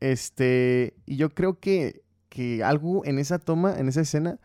Este, 0.00 0.94
y 1.06 1.16
yo 1.16 1.30
creo 1.30 1.58
que, 1.58 2.02
que 2.28 2.62
algo 2.62 3.04
en 3.04 3.18
esa 3.18 3.38
toma, 3.38 3.78
en 3.78 3.88
esa 3.88 4.02
escena, 4.02 4.38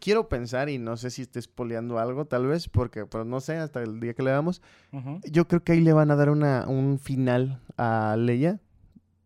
quiero 0.00 0.28
pensar, 0.28 0.68
y 0.68 0.78
no 0.78 0.96
sé 0.96 1.10
si 1.10 1.22
esté 1.22 1.38
espoleando 1.38 1.98
algo, 1.98 2.24
tal 2.24 2.46
vez, 2.46 2.68
porque, 2.68 3.06
pues 3.06 3.26
no 3.26 3.40
sé, 3.40 3.56
hasta 3.56 3.82
el 3.82 4.00
día 4.00 4.14
que 4.14 4.22
le 4.22 4.30
damos, 4.30 4.62
Ujú. 4.92 5.20
yo 5.30 5.46
creo 5.48 5.62
que 5.62 5.72
ahí 5.72 5.80
le 5.80 5.92
van 5.92 6.10
a 6.10 6.16
dar 6.16 6.30
una, 6.30 6.66
un 6.68 6.98
final 6.98 7.60
a 7.76 8.16
Leia, 8.18 8.60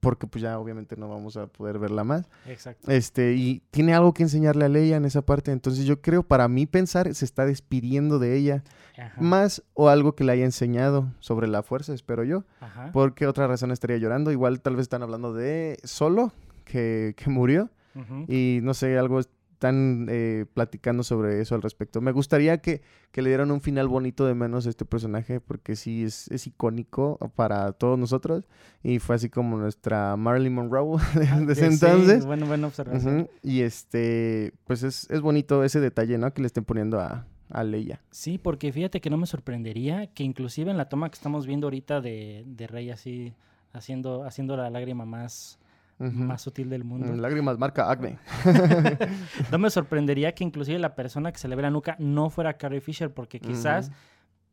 porque 0.01 0.29
pues 0.29 0.41
ya 0.43 0.59
obviamente 0.61 0.97
no 0.97 1.09
vamos 1.09 1.37
a 1.37 1.49
poder 1.49 1.81
verla 1.81 2.05
más. 2.05 2.29
Exacto. 2.47 2.93
Este, 2.93 3.33
y 3.35 3.61
tiene 3.73 3.93
algo 3.93 4.15
que 4.15 4.23
enseñarle 4.23 4.65
a 4.65 4.69
Leia 4.69 4.97
en 4.99 5.05
esa 5.05 5.23
parte. 5.23 5.51
Entonces 5.51 5.85
yo 5.85 6.01
creo, 6.01 6.23
para 6.23 6.47
mí 6.47 6.65
pensar, 6.67 7.13
se 7.13 7.25
está 7.25 7.45
despidiendo 7.45 8.21
de 8.21 8.37
ella. 8.37 8.63
Ajá. 8.97 9.21
Más 9.21 9.65
o 9.75 9.89
algo 9.89 10.15
que 10.15 10.23
le 10.23 10.31
haya 10.31 10.45
enseñado 10.45 11.13
sobre 11.19 11.49
la 11.49 11.65
fuerza, 11.65 11.93
espero 11.93 12.23
yo. 12.23 12.45
Ajá. 12.61 12.93
¿Por 12.93 13.15
qué 13.15 13.27
otra 13.27 13.49
razón 13.49 13.73
estaría 13.73 13.97
llorando? 13.97 14.31
Igual 14.31 14.61
tal 14.61 14.77
vez 14.77 14.83
están 14.85 15.03
hablando 15.03 15.33
de 15.35 15.77
Solo, 15.83 16.33
que, 16.65 17.15
que 17.17 17.29
murió. 17.29 17.71
Ujú. 17.97 18.27
Y 18.29 18.61
no 18.63 18.75
sé, 18.75 18.97
algo 18.97 19.21
están 19.67 20.07
eh, 20.09 20.47
platicando 20.55 21.03
sobre 21.03 21.41
eso 21.41 21.55
al 21.55 21.63
respecto. 21.63 22.01
Me 22.01 22.13
gustaría 22.13 22.59
que, 22.59 22.83
que 23.11 23.23
le 23.23 23.31
dieran 23.31 23.51
un 23.51 23.61
final 23.61 23.89
bonito 23.89 24.27
de 24.27 24.35
menos 24.35 24.67
a 24.67 24.71
este 24.71 24.85
personaje, 24.85 25.41
porque 25.41 25.77
sí 25.77 26.05
es, 26.05 26.29
es 26.31 26.47
icónico 26.47 27.19
para 27.35 27.73
todos 27.73 27.99
nosotros. 27.99 28.49
Y 28.83 28.99
fue 28.99 29.17
así 29.17 29.29
como 29.29 29.57
nuestra 29.59 30.17
Marilyn 30.17 30.55
Monroe 30.55 30.99
de, 31.15 31.47
de 31.47 31.53
ese 31.53 31.71
Sí, 31.71 31.75
entonces. 31.75 32.27
bueno, 32.27 32.47
buena 32.47 32.67
observación. 32.69 33.29
Y 33.43 33.63
este, 33.63 34.53
pues 34.67 34.83
es, 34.83 35.11
es 35.11 35.21
bonito 35.21 35.65
ese 35.65 35.81
detalle, 35.81 36.19
¿no? 36.19 36.33
Que 36.33 36.43
le 36.43 36.47
estén 36.47 36.65
poniendo 36.65 37.01
a, 37.01 37.27
a 37.51 37.65
Leia. 37.65 38.01
Sí, 38.11 38.39
porque 38.39 38.73
fíjate 38.73 39.01
que 39.01 39.11
no 39.11 39.17
me 39.17 39.27
sorprendería 39.27 40.07
que 40.09 40.23
inclusive 40.25 40.71
en 40.71 40.77
la 40.77 40.89
toma 40.89 41.09
que 41.11 41.15
estamos 41.17 41.47
viendo 41.47 41.67
ahorita 41.67 42.01
de, 42.01 42.45
de 42.47 42.67
Rey 42.67 42.91
así 42.91 43.35
haciendo, 43.73 44.25
haciendo 44.25 44.57
la 44.57 44.71
lágrima 44.71 45.05
más, 45.05 45.59
Más 45.99 46.43
sutil 46.43 46.69
del 46.69 46.85
mundo. 46.85 47.15
Lágrimas 47.15 47.59
marca 47.59 47.91
Acme. 47.91 48.19
No 49.51 49.59
me 49.59 49.71
sorprendería 49.71 50.35
que 50.35 50.45
inclusive 50.45 50.79
la 50.79 50.95
persona 50.95 51.33
que 51.33 51.39
se 51.39 51.49
le 51.49 51.57
ve 51.57 51.63
la 51.63 51.71
nuca 51.71 51.97
no 51.99 52.29
fuera 52.31 52.57
Carrie 52.59 52.81
Fisher, 52.81 53.13
porque 53.13 53.41
quizás 53.41 53.89
Ujú. 53.89 53.97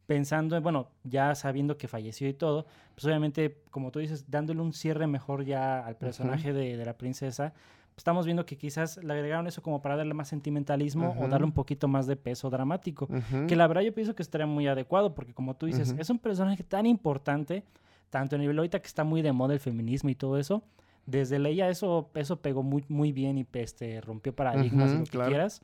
pensando, 0.06 0.56
en, 0.56 0.64
bueno, 0.64 0.90
ya 1.04 1.36
sabiendo 1.36 1.78
que 1.78 1.88
falleció 1.88 2.30
y 2.30 2.34
todo, 2.34 2.66
pues 2.96 3.06
obviamente, 3.06 3.58
como 3.72 3.92
tú 3.92 4.00
dices, 4.00 4.30
dándole 4.30 4.62
un 4.62 4.74
cierre 4.74 5.08
mejor 5.08 5.44
ya 5.44 5.86
al 5.86 5.98
personaje 5.98 6.54
de, 6.54 6.78
de 6.78 6.86
la 6.86 6.94
princesa, 6.98 7.54
pues 7.54 7.98
estamos 7.98 8.26
viendo 8.26 8.46
que 8.46 8.58
quizás 8.58 9.04
le 9.04 9.14
agregaron 9.14 9.46
eso 9.46 9.62
como 9.62 9.82
para 9.82 9.96
darle 9.96 10.14
más 10.14 10.28
sentimentalismo 10.28 11.16
o 11.20 11.28
darle 11.28 11.46
un 11.46 11.52
poquito 11.52 11.88
más 11.88 12.08
de 12.08 12.16
peso 12.16 12.50
dramático. 12.50 13.08
Que 13.48 13.56
la 13.56 13.68
verdad 13.68 13.82
yo 13.82 13.94
pienso 13.94 14.16
que 14.16 14.24
estaría 14.24 14.48
muy 14.48 14.68
adecuado, 14.68 15.14
porque 15.14 15.34
como 15.34 15.56
tú 15.56 15.66
dices, 15.68 15.94
es 15.98 16.10
un 16.10 16.20
personaje 16.20 16.64
tan 16.64 16.86
importante, 16.86 17.64
tanto 18.10 18.36
a 18.36 18.40
nivel 18.40 18.58
ahorita 18.58 18.80
que 18.80 18.88
está 18.88 19.04
muy 19.04 19.22
de 19.22 19.32
moda 19.32 19.54
el 19.54 19.60
feminismo 19.60 20.10
y 20.10 20.16
todo 20.16 20.40
eso, 20.40 20.64
desde 21.06 21.40
Leia 21.40 21.70
eso, 21.70 22.10
eso 22.16 22.42
pegó 22.42 22.64
muy, 22.64 22.84
muy 22.88 23.12
bien 23.12 23.38
y 23.38 23.48
este, 23.54 24.02
rompió 24.02 24.34
paradigmas 24.34 24.92
y 24.92 24.94
Ujú, 24.96 25.00
lo 25.00 25.06
que 25.06 25.12
claro. 25.12 25.30
quieras. 25.30 25.62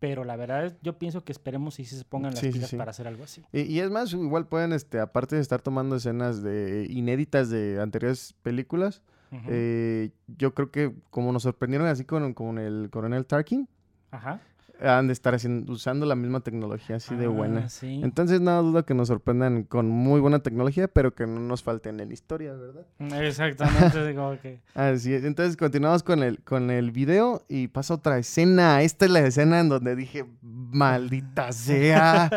Pero 0.00 0.22
la 0.24 0.36
verdad, 0.36 0.76
yo 0.80 0.96
pienso 0.96 1.24
que 1.24 1.32
esperemos 1.32 1.74
si 1.74 1.84
se 1.84 2.04
pongan 2.04 2.30
las 2.32 2.40
Sí, 2.40 2.52
pilas 2.52 2.70
sí. 2.70 2.76
para 2.76 2.90
hacer 2.92 3.08
algo 3.08 3.24
así. 3.24 3.42
Y, 3.52 3.62
y 3.62 3.80
es 3.80 3.90
más, 3.90 4.12
igual 4.12 4.46
pueden, 4.46 4.72
este, 4.72 5.00
aparte 5.00 5.34
de 5.34 5.42
estar 5.42 5.60
tomando 5.60 5.96
escenas 5.96 6.40
de 6.42 6.86
inéditas 6.88 7.50
de 7.50 7.80
anteriores 7.80 8.32
películas, 8.42 9.02
Ujú. 9.32 9.42
eh, 9.48 10.10
yo 10.28 10.54
creo 10.54 10.70
que 10.70 10.94
como 11.10 11.32
nos 11.32 11.42
sorprendieron 11.42 11.88
así 11.88 12.04
con, 12.04 12.32
con 12.34 12.58
el 12.58 12.90
coronel 12.90 13.26
Tarkin, 13.26 13.68
Ajá. 14.12 14.40
Han 14.80 15.06
de 15.06 15.12
estar 15.12 15.34
haciendo, 15.34 15.72
usando 15.72 16.06
la 16.06 16.14
misma 16.14 16.40
tecnología 16.40 16.96
así 16.96 17.14
de 17.14 17.26
Ah, 17.26 17.28
buena. 17.28 17.68
Sí. 17.68 18.00
Entonces, 18.02 18.40
no 18.40 18.62
dudo 18.62 18.84
que 18.84 18.94
nos 18.94 19.08
sorprendan 19.08 19.64
con 19.64 19.88
muy 19.88 20.20
buena 20.20 20.40
tecnología, 20.40 20.88
pero 20.88 21.14
que 21.14 21.26
no 21.26 21.40
nos 21.40 21.62
falten 21.62 22.00
en 22.00 22.12
historia, 22.12 22.52
¿verdad? 22.54 22.86
Exactamente, 23.22 24.14
como 24.16 24.38
que... 24.40 24.60
Así 24.74 25.12
es. 25.12 25.24
Entonces, 25.24 25.56
continuamos 25.56 26.02
con 26.02 26.22
el, 26.22 26.40
con 26.44 26.70
el 26.70 26.90
video 26.92 27.44
y 27.48 27.68
pasa 27.68 27.94
otra 27.94 28.18
escena. 28.18 28.82
Esta 28.82 29.04
es 29.06 29.10
la 29.10 29.20
escena 29.20 29.60
en 29.60 29.68
donde 29.68 29.96
dije, 29.96 30.24
maldita 30.42 31.52
sea, 31.52 32.30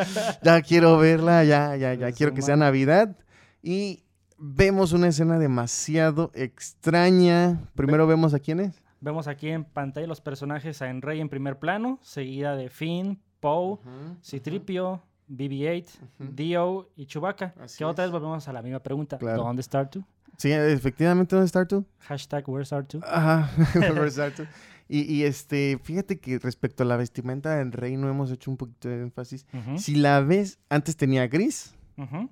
ya 0.43 0.61
quiero 0.61 0.97
verla, 0.97 1.43
ya, 1.43 1.75
ya, 1.75 1.93
ya 1.93 2.07
Pues, 2.07 2.15
quiero 2.15 2.33
que 2.33 2.41
sea. 2.41 2.55
Navidad. 2.55 3.15
Y 3.63 4.03
vemos 4.37 4.91
una 4.93 5.07
escena 5.07 5.37
demasiado 5.37 6.31
extraña. 6.33 7.61
Primero 7.75 8.07
vemos 8.07 8.33
a 8.33 8.39
quién 8.39 8.59
es. 8.59 8.80
Vemos 9.01 9.27
aquí 9.27 9.49
en 9.49 9.65
pantalla 9.65 10.05
los 10.05 10.21
personajes 10.21 10.81
a 10.83 10.89
Enrey 10.89 11.19
en 11.19 11.27
primer 11.27 11.57
plano, 11.57 11.97
seguida 12.03 12.55
de 12.55 12.69
Finn, 12.69 13.19
Poe, 13.39 13.79
Citripio, 14.23 15.01
BB-8, 15.27 15.87
Dio 16.19 16.89
y 16.95 17.07
Chewbacca. 17.07 17.55
Así 17.59 17.79
que 17.79 17.85
otra 17.85 18.05
es. 18.05 18.11
vez 18.11 18.21
volvemos 18.21 18.47
a 18.47 18.53
la 18.53 18.61
misma 18.61 18.79
pregunta. 18.79 19.17
Claro. 19.17 19.43
¿Dónde 19.43 19.61
está 19.61 19.89
R2? 19.89 20.05
Sí, 20.37 20.51
efectivamente, 20.51 21.35
¿dónde 21.35 21.47
está 21.47 21.65
tú? 21.67 21.85
Hashtag 21.99 22.47
Where's 22.47 22.71
R2? 22.71 23.03
Ajá, 23.03 23.49
exacto. 24.05 24.43
Y, 24.87 25.01
y, 25.01 25.23
este, 25.23 25.79
fíjate 25.81 26.19
que 26.19 26.37
respecto 26.37 26.83
a 26.83 26.85
la 26.85 26.97
vestimenta 26.97 27.55
del 27.55 27.71
rey 27.71 27.95
no 27.97 28.09
hemos 28.09 28.29
hecho 28.31 28.51
un 28.51 28.57
poquito 28.57 28.89
de 28.89 29.01
énfasis. 29.01 29.45
Si 29.77 29.95
la 29.95 30.19
ves, 30.19 30.59
antes 30.69 30.97
tenía 30.97 31.27
gris 31.27 31.75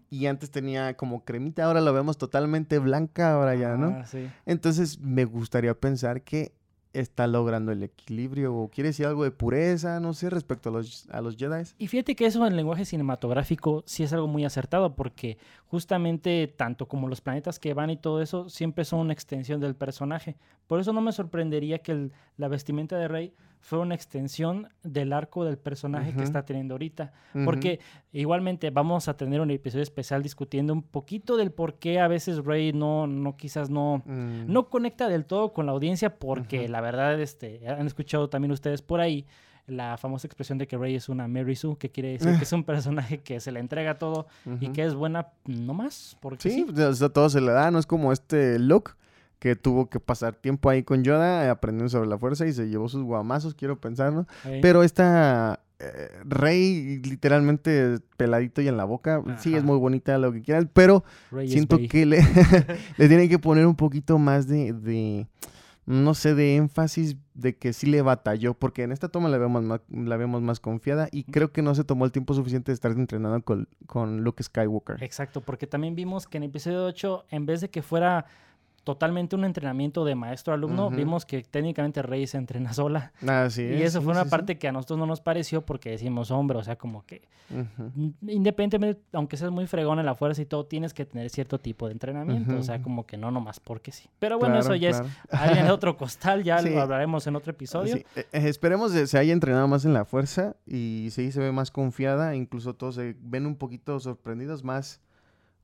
y 0.10 0.26
antes 0.26 0.52
tenía 0.52 0.98
como 0.98 1.24
cremita, 1.24 1.64
ahora 1.64 1.80
la 1.80 1.92
vemos 1.92 2.18
totalmente 2.18 2.80
blanca, 2.80 3.34
ahora 3.34 3.56
ya, 3.56 3.78
¿no? 3.78 4.00
Ah, 4.02 4.06
sí. 4.06 4.30
Entonces 4.46 5.00
me 5.00 5.26
gustaría 5.26 5.74
pensar 5.74 6.22
que 6.24 6.54
está 6.94 7.28
logrando 7.28 7.72
el 7.72 7.84
equilibrio 7.84 8.56
o 8.56 8.70
quiere 8.70 8.90
decir 8.90 9.06
algo 9.06 9.24
de 9.24 9.32
pureza, 9.32 10.00
no 10.00 10.14
sé, 10.14 10.30
respecto 10.30 10.70
a 10.70 10.72
los, 10.72 11.08
a 11.12 11.22
los 11.22 11.38
Jedi. 11.38 11.64
Y 11.78 11.88
fíjate 11.88 12.16
que 12.16 12.26
eso 12.26 12.46
en 12.48 12.56
lenguaje 12.56 12.84
cinematográfico 12.86 13.84
sí 13.86 14.04
es 14.04 14.12
algo 14.14 14.28
muy 14.28 14.44
acertado 14.44 14.96
porque 14.96 15.38
justamente 15.68 16.48
tanto 16.48 16.88
como 16.88 17.08
los 17.08 17.22
planetas 17.22 17.60
que 17.60 17.74
van 17.74 17.90
y 17.92 17.98
todo 17.98 18.22
eso 18.22 18.50
siempre 18.50 18.86
son 18.86 19.00
una 19.02 19.14
extensión 19.14 19.60
del 19.60 19.76
personaje. 19.76 20.36
Por 20.68 20.80
eso 20.80 20.92
no 20.94 21.02
me 21.02 21.12
sorprendería 21.12 21.80
que 21.80 21.92
el- 21.92 22.12
la 22.38 22.48
vestimenta 22.48 22.98
de 22.98 23.08
Rey 23.08 23.34
fuera 23.62 23.84
una 23.84 23.94
extensión 23.96 24.70
del 24.84 25.12
arco 25.12 25.44
del 25.44 25.58
personaje 25.58 26.14
que 26.14 26.24
está 26.24 26.46
teniendo 26.46 26.76
ahorita. 26.76 27.12
Porque 27.44 27.82
igualmente 28.14 28.70
vamos 28.70 29.08
a 29.10 29.18
tener 29.18 29.42
un 29.42 29.52
episodio 29.52 29.84
especial 29.84 30.24
discutiendo 30.24 30.72
un 30.74 30.82
poquito 30.82 31.36
del 31.36 31.52
por 31.52 31.74
qué 31.76 32.00
a 32.00 32.08
veces 32.08 32.46
Rey 32.46 32.72
no, 32.72 33.06
no 33.06 33.36
quizás 33.36 33.70
no, 33.70 34.02
Mm, 34.06 34.52
no 34.52 34.70
conecta 34.70 35.10
del 35.10 35.26
todo 35.26 35.52
con 35.54 35.66
la 35.66 35.74
audiencia 35.74 36.18
porque 36.18 36.64
Ujú. 36.64 36.72
La 36.80 36.86
verdad 36.86 37.20
este, 37.20 37.68
han 37.68 37.88
escuchado 37.88 38.30
también 38.30 38.54
ustedes 38.54 38.82
por 38.82 39.02
ahí 39.02 39.26
la 39.68 39.98
famosa 39.98 40.28
expresión 40.28 40.58
de 40.58 40.66
que 40.66 40.78
Rey 40.78 40.96
es 40.96 41.10
una 41.10 41.28
Mary 41.28 41.58
Sue, 41.58 41.78
que 41.78 41.92
quiere 41.92 42.14
decir 42.14 42.38
que 42.38 42.44
es 42.44 42.54
un 42.54 42.64
personaje 42.66 43.20
que 43.20 43.42
se 43.42 43.52
le 43.52 43.60
entrega 43.60 43.98
todo 43.98 44.28
y 44.62 44.70
que 44.70 44.86
es 44.86 44.96
buena 44.96 45.28
no 45.46 45.74
más, 45.74 46.18
porque 46.22 46.50
Sí, 46.50 46.66
sí. 46.74 46.82
o 46.82 46.94
sea, 46.94 47.10
todo 47.10 47.30
se 47.30 47.42
le 47.42 47.52
da, 47.52 47.70
no 47.70 47.80
es 47.80 47.86
como 47.86 48.14
este 48.14 48.58
Luke 48.60 48.94
que 49.40 49.58
tuvo 49.58 49.90
que 49.90 50.00
pasar 50.00 50.36
tiempo 50.36 50.70
ahí 50.70 50.84
con 50.84 51.04
Yoda 51.04 51.46
eh, 51.46 51.50
aprendiendo 51.50 51.90
sobre 51.90 52.08
la 52.08 52.18
fuerza 52.18 52.48
y 52.48 52.54
se 52.54 52.70
llevó 52.70 52.88
sus 52.88 53.04
guamazos, 53.04 53.56
quiero 53.56 53.80
pensar, 53.80 54.14
¿no? 54.14 54.26
Pero 54.62 54.84
esta 54.84 55.60
eh, 55.80 56.10
Rey 56.26 57.02
literalmente 57.04 58.00
peladito 58.18 58.62
y 58.62 58.68
en 58.68 58.76
la 58.76 58.84
boca, 58.86 59.22
sí 59.38 59.56
es 59.56 59.64
muy 59.64 59.78
bonita 59.78 60.18
lo 60.18 60.34
que 60.34 60.42
quieras, 60.42 60.66
pero 60.74 61.04
Rey 61.32 61.48
siento 61.50 61.80
que 61.90 62.06
le, 62.06 62.22
le 62.98 63.08
tienen 63.08 63.30
que 63.30 63.40
poner 63.40 63.66
un 63.66 63.76
poquito 63.76 64.18
más 64.18 64.48
de, 64.48 64.74
de, 64.74 65.28
no 65.90 66.14
sé, 66.14 66.36
de 66.36 66.56
énfasis 66.56 67.18
de 67.34 67.58
que 67.58 67.74
sí 67.74 67.88
le 67.88 68.04
batalló, 68.04 68.54
porque 68.54 68.84
en 68.84 68.92
esta 68.92 69.10
toma 69.10 69.28
la 69.28 69.40
vemos 69.40 69.64
más, 69.64 69.82
la 69.90 70.18
vemos 70.18 70.40
más 70.40 70.60
confiada 70.60 71.10
y 71.12 71.24
creo 71.24 71.52
que 71.52 71.64
no 71.64 71.74
se 71.74 71.84
tomó 71.84 72.06
el 72.06 72.12
tiempo 72.12 72.36
suficiente 72.36 72.72
de 72.72 72.76
estar 72.76 72.92
entrenando 72.92 73.42
con, 73.42 73.68
con 73.88 74.24
Luke 74.24 74.44
Skywalker. 74.44 75.02
Exacto, 75.04 75.42
porque 75.42 75.66
también 75.66 75.96
vimos 75.96 76.28
que 76.28 76.38
en 76.38 76.44
episodio 76.44 76.86
8, 76.86 77.26
en 77.32 77.48
vez 77.48 77.62
de 77.62 77.72
que 77.72 77.82
fuera 77.82 78.28
totalmente 78.94 79.36
un 79.36 79.46
entrenamiento 79.46 80.04
de 80.04 80.16
maestro-alumno, 80.16 80.90
vimos 80.90 81.24
que 81.24 81.44
técnicamente 81.44 82.02
Rey 82.02 82.26
se 82.26 82.38
entrena 82.38 82.74
sola. 82.74 83.14
Así 83.28 83.62
y 83.62 83.74
es, 83.76 83.90
eso 83.90 84.00
sí, 84.00 84.06
fue 84.06 84.14
una 84.14 84.24
sí, 84.24 84.30
sí. 84.30 84.32
parte 84.32 84.58
que 84.58 84.68
a 84.68 84.72
nosotros 84.72 84.98
no 84.98 85.06
nos 85.06 85.22
pareció 85.22 85.64
porque 85.64 85.92
decimos, 85.92 86.32
hombre, 86.32 86.58
o 86.58 86.64
sea, 86.64 86.76
como 86.76 87.06
que 87.06 87.22
independientemente, 88.22 89.02
aunque 89.14 89.38
seas 89.38 89.52
muy 89.52 89.68
fregón 89.68 90.00
en 90.00 90.08
la 90.08 90.16
fuerza 90.16 90.42
y 90.42 90.46
todo, 90.46 90.66
tienes 90.66 90.94
que 90.96 91.06
tener 91.06 91.30
cierto 91.30 91.60
tipo 91.60 91.86
de 91.86 91.94
entrenamiento. 91.94 92.56
O 92.58 92.64
sea, 92.64 92.82
como 92.82 93.06
que 93.06 93.16
no 93.16 93.30
nomás 93.30 93.60
porque 93.60 93.92
sí. 93.92 94.10
Pero 94.18 94.40
bueno, 94.40 94.58
eso 94.58 94.74
ya 94.74 94.90
claro. 94.90 95.06
es 95.06 95.12
alguien 95.40 95.66
de 95.66 95.72
otro 95.72 95.98
costal, 95.98 96.44
ya 96.44 96.62
lo 96.62 96.82
hablaremos 96.82 97.28
en 97.28 97.36
otro 97.36 97.52
episodio. 97.52 97.96
Sí, 97.96 98.06
eh, 98.16 98.26
eh, 98.32 98.50
esperemos 98.50 98.92
que 98.92 99.06
se 99.06 99.20
haya 99.20 99.34
entrenado 99.34 99.68
más 99.68 99.86
en 99.86 99.94
la 99.94 100.06
fuerza 100.06 100.56
y 100.66 101.10
sí 101.12 101.32
se 101.32 101.40
ve 101.40 101.52
más 101.52 101.70
confiada, 101.70 102.36
incluso 102.36 102.74
todos 102.74 102.96
se 102.96 103.16
ven 103.22 103.46
un 103.46 103.56
poquito 103.56 104.00
sorprendidos, 104.00 104.64
más, 104.64 105.00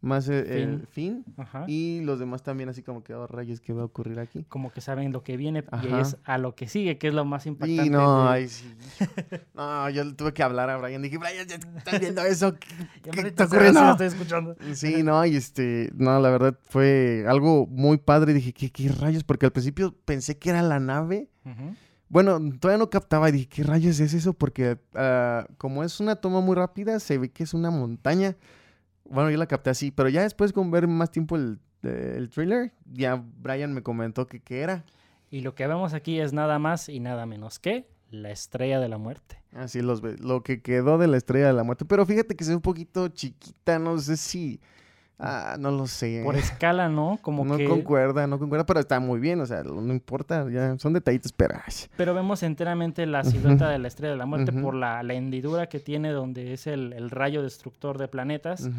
más 0.06 0.30
eh, 0.30 0.63
el 0.63 0.88
fin. 0.88 1.26
Ajá. 1.38 1.65
Y 1.68 2.02
los 2.04 2.20
demás 2.20 2.44
también 2.44 2.70
así 2.70 2.84
como 2.84 3.04
que, 3.04 3.13
oh, 3.13 3.28
rayos, 3.28 3.60
¿qué 3.60 3.74
va 3.74 3.82
a 3.82 3.86
ocurrir 3.86 4.20
aquí? 4.20 4.46
Como 4.48 4.72
que 4.72 4.80
saben 4.82 5.12
lo 5.12 5.24
que 5.24 5.36
viene 5.38 5.63
y 5.84 5.88
Ajá. 5.88 6.02
es 6.02 6.18
a 6.24 6.38
lo 6.38 6.56
que 6.56 6.68
sigue, 6.68 6.98
que 6.98 7.08
es 7.10 7.13
lo 7.13 7.26
más 7.26 7.46
impactante. 7.46 7.86
Y 7.86 7.89
no, 7.89 8.24
de- 8.24 8.30
ay, 8.30 8.48
sí. 8.48 8.65
No, 9.54 9.89
yo 9.89 10.15
tuve 10.15 10.34
que 10.34 10.44
hablar 10.44 10.70
a 10.70 10.78
Brian. 10.78 11.02
Dije, 11.02 11.18
Brian, 11.18 11.48
¿ya 11.48 11.56
¿estás 11.56 12.00
viendo 12.00 12.22
eso? 12.24 12.54
¿Qué, 12.56 12.68
Ya, 13.06 13.12
qué 13.12 13.28
está 13.28 13.46
ocurriendo? 13.46 13.82
lo 13.82 13.91
estoy 13.91 14.08
escuchando. 14.08 14.56
Sí, 14.74 15.04
no, 15.04 15.26
y 15.26 15.36
este, 15.36 15.91
no, 15.96 16.20
la 16.20 16.30
verdad 16.30 16.58
fue 16.70 17.26
algo 17.28 17.65
muy 17.68 17.98
padre. 17.98 18.34
Dije, 18.34 18.54
¿qué, 18.54 18.72
qué 18.72 18.89
rayos? 18.89 19.24
Porque 19.24 19.46
al 19.48 19.52
principio 19.52 19.96
pensé 20.06 20.38
que 20.38 20.52
era 20.52 20.62
la 20.62 20.80
nave. 20.80 21.30
Bueno, 22.08 22.39
todavía 22.60 22.78
no 22.78 22.89
captaba 22.89 23.30
y 23.30 23.32
dije, 23.32 23.48
¿qué 23.48 23.63
rayos 23.63 24.00
es 24.00 24.13
eso? 24.13 24.34
Porque 24.34 24.78
ah, 24.94 25.48
como 25.58 25.84
es 25.84 26.00
una 26.00 26.15
toma 26.15 26.39
muy 26.39 26.56
rápida, 26.56 27.00
se 27.00 27.18
ve 27.18 27.30
que 27.32 27.44
es 27.44 27.54
una 27.54 27.72
montaña. 27.72 28.36
Bueno, 29.10 29.30
yo 29.30 29.38
la 29.38 29.48
capté 29.48 29.70
así, 29.70 29.91
pero 29.91 30.10
ya 30.10 30.24
después 30.24 30.54
con 30.54 30.72
ver 30.72 30.88
más 30.88 31.12
tiempo 31.12 31.36
el, 31.36 31.60
eh, 31.84 32.15
el 32.18 32.30
trailer, 32.30 32.74
ya 32.91 33.24
Brian 33.38 33.74
me 33.74 33.84
comentó 33.84 34.28
que 34.28 34.39
qué 34.41 34.62
era. 34.62 34.84
Y 35.30 35.41
lo 35.41 35.56
que 35.56 35.68
vemos 35.68 35.94
aquí 35.94 36.20
es 36.20 36.34
nada 36.34 36.60
más 36.60 36.89
y 36.89 37.00
nada 37.00 37.26
menos 37.26 37.60
que 37.60 37.88
la 38.10 38.32
estrella 38.32 38.80
de 38.80 38.89
la 38.89 38.98
muerte. 38.98 39.41
Así 39.54 39.82
los 39.82 40.02
lo 40.20 40.44
que 40.44 40.62
quedó 40.62 40.98
de 40.98 41.08
la 41.08 41.18
estrella 41.18 41.48
de 41.48 41.54
la 41.54 41.63
muerte. 41.63 41.86
Pero 41.86 42.06
fíjate 42.06 42.36
que 42.36 42.46
ve 42.46 42.56
un 42.56 42.62
poquito 42.62 43.08
chiquita, 43.10 43.80
no 43.80 43.98
sé 43.98 44.18
si... 44.18 44.60
Ah, 45.17 45.56
no 45.60 45.71
lo 45.71 45.88
sé. 45.88 46.21
Por 46.23 46.36
escala, 46.36 46.89
¿no? 46.89 47.19
Como 47.21 47.45
no 47.45 47.58
que... 47.58 47.65
concuerda, 47.65 48.28
no 48.28 48.38
concuerda, 48.38 48.65
pero 48.65 48.80
está 48.80 48.99
muy 48.99 49.19
bien, 49.19 49.39
o 49.39 49.45
sea, 49.45 49.63
no 49.63 49.93
importa, 49.93 50.49
ya 50.49 50.78
son 50.78 50.93
detallitos, 50.93 51.32
pero... 51.32 51.56
Pero 51.95 52.13
vemos 52.13 52.43
enteramente 52.43 53.06
la 53.06 53.23
silueta 53.23 53.69
de 53.69 53.80
la 53.80 53.88
estrella 53.88 54.12
de 54.12 54.17
la 54.17 54.25
muerte 54.25 54.51
por 54.51 54.75
la, 54.75 55.04
la 55.04 55.13
hendidura 55.13 55.67
que 55.67 55.80
tiene 55.80 56.10
donde 56.12 56.54
es 56.54 56.67
el, 56.67 56.93
el 56.93 57.10
rayo 57.10 57.41
destructor 57.43 57.97
de 57.97 58.08
planetas. 58.08 58.69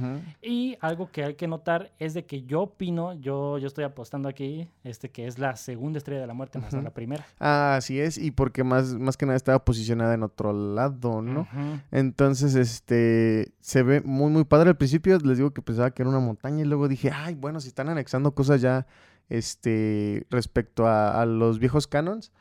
Y 0.42 0.76
algo 0.80 1.10
que 1.10 1.24
hay 1.24 1.34
que 1.34 1.48
notar 1.48 1.92
es 1.98 2.14
de 2.14 2.24
que 2.24 2.42
yo 2.42 2.62
opino, 2.62 3.14
yo, 3.14 3.58
yo 3.58 3.66
estoy 3.66 3.84
apostando 3.84 4.28
aquí, 4.28 4.68
este 4.84 5.10
que 5.10 5.26
es 5.26 5.38
la 5.38 5.56
segunda 5.56 5.98
estrella 5.98 6.20
de 6.20 6.26
la 6.26 6.34
muerte 6.34 6.58
más 6.58 6.72
no 6.72 6.82
la 6.82 6.90
primera. 6.90 7.24
Ah, 7.40 7.76
así 7.76 7.98
es, 7.98 8.18
y 8.18 8.30
porque 8.30 8.62
más, 8.64 8.94
más 8.94 9.16
que 9.16 9.24
nada 9.26 9.36
estaba 9.36 9.64
posicionada 9.64 10.14
en 10.14 10.22
otro 10.22 10.52
lado, 10.52 11.22
¿no? 11.22 11.48
Entonces, 11.90 12.54
este, 12.54 13.52
se 13.60 13.82
ve 13.82 14.02
muy, 14.02 14.30
muy 14.30 14.44
padre. 14.44 14.70
Al 14.70 14.76
principio 14.76 15.18
les 15.18 15.38
digo 15.38 15.52
que 15.52 15.62
pensaba 15.62 15.90
que 15.90 16.02
era 16.02 16.10
una 16.10 16.20
montaña 16.26 16.62
y 16.62 16.66
luego 16.66 16.88
dije, 16.88 17.10
ay, 17.10 17.34
bueno, 17.34 17.60
si 17.60 17.68
están 17.68 17.88
anexando 17.88 18.34
cosas 18.34 18.60
ya, 18.60 18.86
este, 19.28 20.26
respecto 20.30 20.86
a, 20.86 21.20
a 21.20 21.26
los 21.26 21.58
viejos 21.58 21.86
canons, 21.86 22.32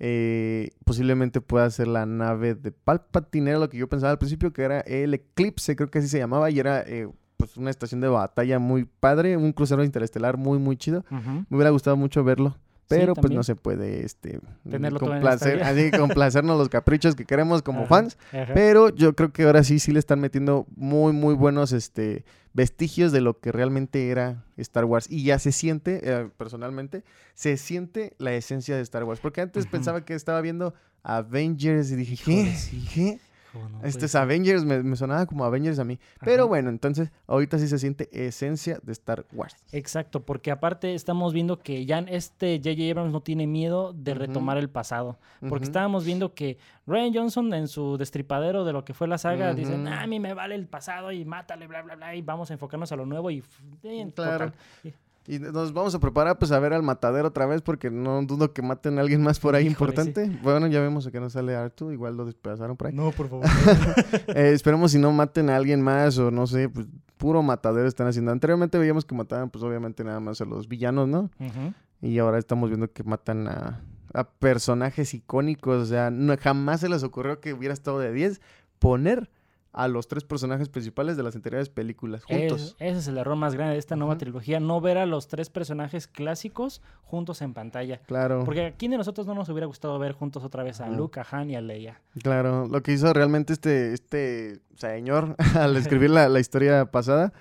eh, 0.00 0.70
posiblemente 0.84 1.40
pueda 1.40 1.70
ser 1.70 1.88
la 1.88 2.04
nave 2.06 2.54
de 2.54 2.72
Palpatine, 2.72 3.50
era 3.50 3.58
lo 3.58 3.68
que 3.68 3.78
yo 3.78 3.88
pensaba 3.88 4.10
al 4.10 4.18
principio, 4.18 4.52
que 4.52 4.62
era 4.62 4.80
el 4.80 5.14
Eclipse, 5.14 5.76
creo 5.76 5.90
que 5.90 5.98
así 6.00 6.08
se 6.08 6.18
llamaba, 6.18 6.50
y 6.50 6.58
era, 6.58 6.80
eh, 6.82 7.08
pues, 7.36 7.56
una 7.56 7.70
estación 7.70 8.00
de 8.00 8.08
batalla 8.08 8.58
muy 8.58 8.84
padre, 8.84 9.36
un 9.36 9.52
crucero 9.52 9.84
interestelar 9.84 10.36
muy, 10.36 10.58
muy 10.58 10.76
chido. 10.76 11.04
Me 11.10 11.56
hubiera 11.56 11.70
gustado 11.70 11.96
mucho 11.96 12.24
verlo. 12.24 12.56
Sí, 12.86 12.96
Pero 12.98 13.14
pues 13.14 13.32
no 13.32 13.42
se 13.42 13.56
puede 13.56 14.04
este 14.04 14.40
Tenerlo 14.68 15.00
complacer, 15.00 15.62
así 15.62 15.90
complacernos 15.98 16.58
los 16.58 16.68
caprichos 16.68 17.14
que 17.16 17.24
queremos 17.24 17.62
como 17.62 17.80
Ajá, 17.80 17.88
fans. 17.88 18.18
ajá. 18.30 18.52
Pero 18.52 18.90
yo 18.90 19.14
creo 19.14 19.32
que 19.32 19.44
ahora 19.44 19.64
sí, 19.64 19.78
sí 19.78 19.90
le 19.90 19.98
están 19.98 20.20
metiendo 20.20 20.66
muy, 20.76 21.14
muy 21.14 21.34
buenos 21.34 21.72
este, 21.72 22.26
vestigios 22.54 23.12
de 23.12 23.20
lo 23.20 23.40
que 23.40 23.52
realmente 23.52 24.08
era 24.08 24.44
Star 24.56 24.86
Wars. 24.86 25.10
Y 25.10 25.24
ya 25.24 25.38
se 25.38 25.52
siente, 25.52 26.00
eh, 26.02 26.30
personalmente, 26.38 27.04
se 27.34 27.56
siente 27.58 28.14
la 28.18 28.32
esencia 28.32 28.76
de 28.76 28.82
Star 28.82 29.04
Wars. 29.04 29.20
Porque 29.20 29.42
antes 29.42 29.66
pensaba 29.66 30.04
que 30.04 30.14
estaba 30.14 30.40
viendo 30.40 30.72
Avengers 31.02 31.90
y 31.90 31.96
dije, 31.96 32.16
¿qué? 32.24 32.54
¿Qué? 32.94 33.20
No 33.60 33.78
Este 33.82 33.98
puede 34.00 34.06
es. 34.06 34.14
Avengers, 34.14 34.64
me, 34.64 34.82
me 34.82 34.96
sonaba 34.96 35.26
como 35.26 35.44
Avengers 35.44 35.78
a 35.78 35.84
mí. 35.84 35.98
Pero 36.24 36.48
bueno, 36.48 36.70
entonces 36.70 37.10
ahorita 37.26 37.58
sí 37.58 37.68
se 37.68 37.78
siente 37.78 38.08
esencia 38.12 38.78
de 38.82 38.92
Star 38.92 39.26
Wars. 39.32 39.56
Exacto, 39.72 40.24
porque 40.24 40.50
aparte 40.50 40.94
estamos 40.94 41.32
viendo 41.32 41.58
que 41.60 41.84
ya 41.86 41.98
este 42.00 42.58
J.J. 42.62 42.90
Abrams 42.90 43.12
no 43.12 43.20
tiene 43.22 43.46
miedo 43.46 43.92
de 43.92 44.14
retomar 44.14 44.56
el 44.58 44.68
pasado. 44.70 45.18
Porque 45.48 45.64
estábamos 45.64 46.04
viendo 46.04 46.34
que 46.34 46.58
Ryan 46.86 47.14
Johnson 47.14 47.52
en 47.54 47.68
su 47.68 47.96
destripadero 47.96 48.64
de 48.64 48.72
lo 48.72 48.84
que 48.84 48.94
fue 48.94 49.08
la 49.08 49.18
saga 49.18 49.54
dice. 49.54 49.76
"Nah, 49.78 50.02
a 50.02 50.06
mí 50.06 50.20
me 50.20 50.34
vale 50.34 50.54
el 50.54 50.66
pasado 50.66 51.12
y 51.12 51.24
mátale, 51.24 51.66
bla, 51.66 51.82
bla, 51.82 51.96
bla, 51.96 52.14
y 52.14 52.22
vamos 52.22 52.50
a 52.50 52.54
enfocarnos 52.54 52.90
a 52.92 52.96
lo 52.96 53.06
nuevo 53.06 53.30
y... 53.30 53.42
bien, 53.82 54.10
Claro. 54.10 54.52
total". 54.82 54.94
Y- 55.26 55.38
nos 55.38 55.72
vamos 55.72 55.94
a 55.94 55.98
preparar 56.00 56.38
pues 56.38 56.52
a 56.52 56.58
ver 56.58 56.72
al 56.74 56.82
matadero 56.82 57.28
otra 57.28 57.46
vez 57.46 57.62
porque 57.62 57.90
no 57.90 58.22
dudo 58.24 58.52
que 58.52 58.60
maten 58.62 58.98
a 58.98 59.00
alguien 59.00 59.22
más 59.22 59.40
por 59.40 59.54
ahí 59.54 59.66
Híjole, 59.66 59.92
sí. 59.92 59.98
importante. 60.08 60.38
Bueno, 60.42 60.66
ya 60.66 60.80
vemos 60.80 61.08
que 61.08 61.18
no 61.20 61.30
sale 61.30 61.54
Artu, 61.56 61.90
igual 61.92 62.16
lo 62.16 62.24
despedazaron 62.26 62.76
por 62.76 62.88
ahí. 62.88 62.92
No, 62.94 63.10
por 63.12 63.28
favor. 63.28 63.46
Eh, 64.34 64.52
esperemos 64.52 64.90
si 64.92 64.98
no 64.98 65.12
maten 65.12 65.48
a 65.50 65.56
alguien 65.56 65.80
más 65.80 66.18
o 66.18 66.30
no 66.30 66.46
sé, 66.46 66.68
pues 66.68 66.86
puro 67.16 67.42
matadero 67.42 67.86
están 67.88 68.06
haciendo. 68.06 68.32
Anteriormente 68.32 68.76
veíamos 68.78 69.04
que 69.04 69.14
mataban 69.14 69.48
pues 69.50 69.62
obviamente 69.64 70.04
nada 70.04 70.20
más 70.20 70.40
a 70.40 70.44
los 70.44 70.68
villanos, 70.68 71.08
¿no? 71.08 71.30
Ujú. 71.40 71.72
Y 72.02 72.18
ahora 72.18 72.38
estamos 72.38 72.68
viendo 72.68 72.90
que 72.92 73.02
matan 73.04 73.48
a, 73.48 73.80
a 74.12 74.24
personajes 74.24 75.14
icónicos. 75.14 75.82
O 75.82 75.86
sea, 75.86 76.10
no, 76.10 76.34
jamás 76.38 76.80
se 76.80 76.88
les 76.90 77.02
ocurrió 77.02 77.40
que 77.40 77.54
hubiera 77.54 77.72
estado 77.72 77.98
de 77.98 78.12
10 78.12 78.40
poner 78.78 79.30
a 79.76 79.88
los 79.88 80.06
tres 80.08 80.22
personajes 80.24 80.68
principales 80.68 81.16
de 81.16 81.22
las 81.24 81.34
anteriores 81.34 81.68
películas 81.68 82.24
juntos. 82.24 82.62
Es- 82.62 82.76
ese 82.90 82.98
es 83.00 83.08
el 83.08 83.18
error 83.18 83.34
más 83.36 83.54
grande 83.54 83.72
de 83.74 83.78
esta 83.80 83.96
nueva 83.96 84.16
trilogía, 84.16 84.60
no 84.60 84.80
ver 84.80 84.98
a 84.98 85.04
los 85.04 85.26
tres 85.28 85.50
personajes 85.50 86.06
clásicos 86.06 86.80
juntos 87.02 87.42
en 87.42 87.52
pantalla. 87.54 87.98
Claro, 88.06 88.44
Porque 88.44 88.66
a 88.66 88.72
quién 88.76 88.92
de 88.92 88.98
nosotros 88.98 89.26
no 89.26 89.34
nos 89.34 89.48
hubiera 89.48 89.66
gustado 89.66 89.98
ver 89.98 90.12
juntos 90.12 90.44
otra 90.44 90.62
vez 90.62 90.80
a. 90.80 90.88
Luke, 90.88 91.18
a 91.20 91.26
Han 91.30 91.50
y 91.50 91.56
a 91.56 91.60
Leia. 91.60 92.00
claro. 92.22 92.66
Lo 92.68 92.82
que 92.82 92.92
hizo 92.92 93.12
realmente 93.12 93.52
este, 93.52 93.92
este 93.92 94.60
señor 94.76 95.34
al 95.58 95.76
escribir 95.76 96.10
la, 96.10 96.28
la 96.28 96.40
historia 96.40 96.86
pasada 96.86 97.32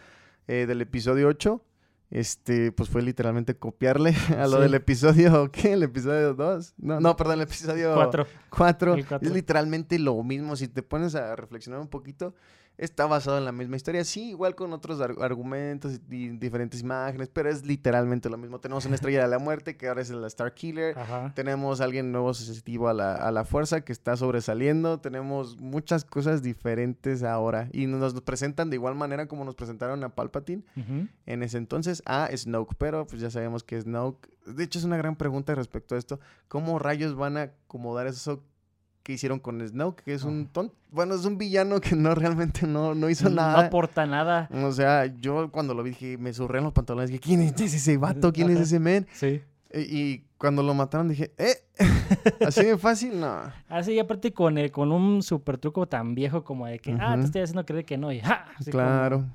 eh, 0.47 0.65
del 0.67 0.81
episodio 0.81 1.27
8, 1.27 1.61
este, 2.13 2.71
pues 2.71 2.89
fue 2.89 3.01
literalmente 3.01 3.55
copiarle 3.57 4.13
a 4.37 4.45
lo 4.47 4.57
Sí. 4.57 4.61
del 4.61 4.75
episodio, 4.75 5.51
¿qué? 5.51 5.73
El 5.73 5.81
episodio 5.83 6.35
2. 6.35 6.75
No, 6.77 6.99
no, 6.99 7.15
perdón, 7.17 7.35
el 7.35 7.41
episodio 7.41 7.95
Cuatro. 7.95 8.27
4. 8.51 8.93
El 8.93 9.05
cuatro. 9.07 9.27
Es 9.27 9.33
literalmente 9.33 9.97
lo 9.97 10.21
mismo. 10.23 10.55
Si 10.55 10.67
te 10.67 10.83
pones 10.83 11.15
a 11.15 11.35
reflexionar 11.35 11.81
un 11.81 11.87
poquito, 11.87 12.35
está 12.77 13.05
basado 13.05 13.37
en 13.37 13.45
la 13.45 13.51
misma 13.51 13.75
historia. 13.75 14.03
Sí, 14.03 14.29
igual 14.29 14.55
con 14.55 14.73
otros 14.73 14.99
ar- 14.99 15.15
argumentos 15.21 15.99
y 16.09 16.29
diferentes 16.29 16.81
imágenes, 16.81 17.29
pero 17.29 17.49
es 17.49 17.65
literalmente 17.65 18.29
lo 18.29 18.37
mismo. 18.37 18.59
Tenemos 18.59 18.85
una 18.85 18.95
estrella 18.95 19.21
de 19.21 19.27
la 19.27 19.39
muerte 19.39 19.77
que 19.77 19.87
ahora 19.87 20.01
es 20.01 20.09
la 20.09 20.27
Star 20.27 20.53
Killer. 20.53 20.97
Ajá. 20.97 21.31
Tenemos 21.35 21.81
a 21.81 21.83
alguien 21.83 22.11
nuevo 22.11 22.33
sensitivo 22.33 22.89
a 22.89 22.93
la, 22.93 23.15
a 23.15 23.31
la 23.31 23.45
fuerza 23.45 23.81
que 23.81 23.91
está 23.91 24.17
sobresaliendo. 24.17 24.99
Tenemos 24.99 25.57
muchas 25.59 26.03
cosas 26.05 26.41
diferentes 26.41 27.23
ahora. 27.23 27.69
Y 27.71 27.85
nos, 27.87 28.13
nos 28.13 28.21
presentan 28.23 28.69
de 28.69 28.75
igual 28.77 28.95
manera 28.95 29.27
como 29.27 29.45
nos 29.45 29.55
presentaron 29.55 30.03
a 30.03 30.09
Palpatine 30.09 30.63
en 31.25 31.43
ese 31.43 31.57
entonces 31.57 32.01
a 32.05 32.29
Snoke. 32.35 32.75
Pero 32.77 33.05
pues 33.05 33.21
ya 33.21 33.29
sabemos 33.29 33.63
que 33.63 33.79
Snoke. 33.79 34.29
De 34.45 34.63
hecho, 34.63 34.79
es 34.79 34.85
una 34.85 34.97
gran 34.97 35.15
pregunta 35.15 35.55
respecto 35.55 35.95
a 35.95 35.97
esto. 35.97 36.19
¿Cómo 36.47 36.77
rayos 36.79 37.15
van 37.15 37.37
a 37.37 37.41
acomodar 37.43 38.07
eso 38.07 38.43
que 39.03 39.13
hicieron 39.13 39.39
con 39.39 39.65
Snoke? 39.67 40.01
Que 40.03 40.13
es 40.13 40.23
un 40.23 40.43
Ajá. 40.43 40.49
tonto. 40.53 40.75
Bueno, 40.91 41.13
es 41.15 41.25
un 41.25 41.37
villano 41.37 41.79
que 41.81 41.95
no 41.95 42.15
realmente 42.15 42.65
no, 42.65 42.95
no 42.95 43.09
hizo 43.09 43.29
No 43.29 43.35
nada. 43.35 43.67
aporta 43.67 44.05
nada. 44.05 44.49
O 44.63 44.71
sea, 44.71 45.05
yo 45.19 45.51
cuando 45.51 45.73
lo 45.73 45.83
vi 45.83 45.91
dije, 45.91 46.17
me 46.17 46.33
surré 46.33 46.59
en 46.59 46.63
los 46.65 46.73
pantalones. 46.73 47.09
Dije, 47.09 47.19
¿quién 47.21 47.41
es 47.41 47.59
ese 47.61 47.97
vato? 47.97 48.31
¿Quién 48.33 48.49
es 48.49 48.59
ese 48.59 48.79
men? 48.79 49.05
Sí. 49.13 49.41
Y, 49.73 49.79
y 49.79 50.23
cuando 50.37 50.61
lo 50.63 50.73
mataron 50.73 51.09
dije, 51.09 51.33
¿eh? 51.37 51.55
¿Así 52.45 52.63
de 52.63 52.77
fácil? 52.77 53.19
No. 53.19 53.41
Así, 53.69 53.93
y 53.93 53.99
aparte 53.99 54.31
con, 54.31 54.57
el, 54.57 54.71
con 54.71 54.91
un 54.91 55.21
super 55.23 55.57
truco 55.57 55.87
tan 55.87 56.13
viejo 56.15 56.43
como 56.43 56.67
de 56.67 56.77
que, 56.79 56.95
ah, 56.99 57.15
te 57.17 57.25
estoy 57.25 57.41
haciendo 57.41 57.65
creer 57.65 57.83
que 57.85 57.97
no, 57.97 58.11
y 58.11 58.19
¡ja! 58.19 58.45
Así 58.57 58.69
como 58.71 58.83
Claro, 58.83 59.25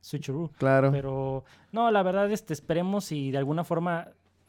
switcheroo. 0.00 0.50
claro. 0.56 0.92
Pero, 0.92 1.44
no, 1.72 1.90
la 1.90 2.02
verdad, 2.04 2.30
este, 2.30 2.52
esperemos 2.52 3.06
si 3.06 3.30
de 3.32 3.38
alguna 3.38 3.64
forma 3.64 4.06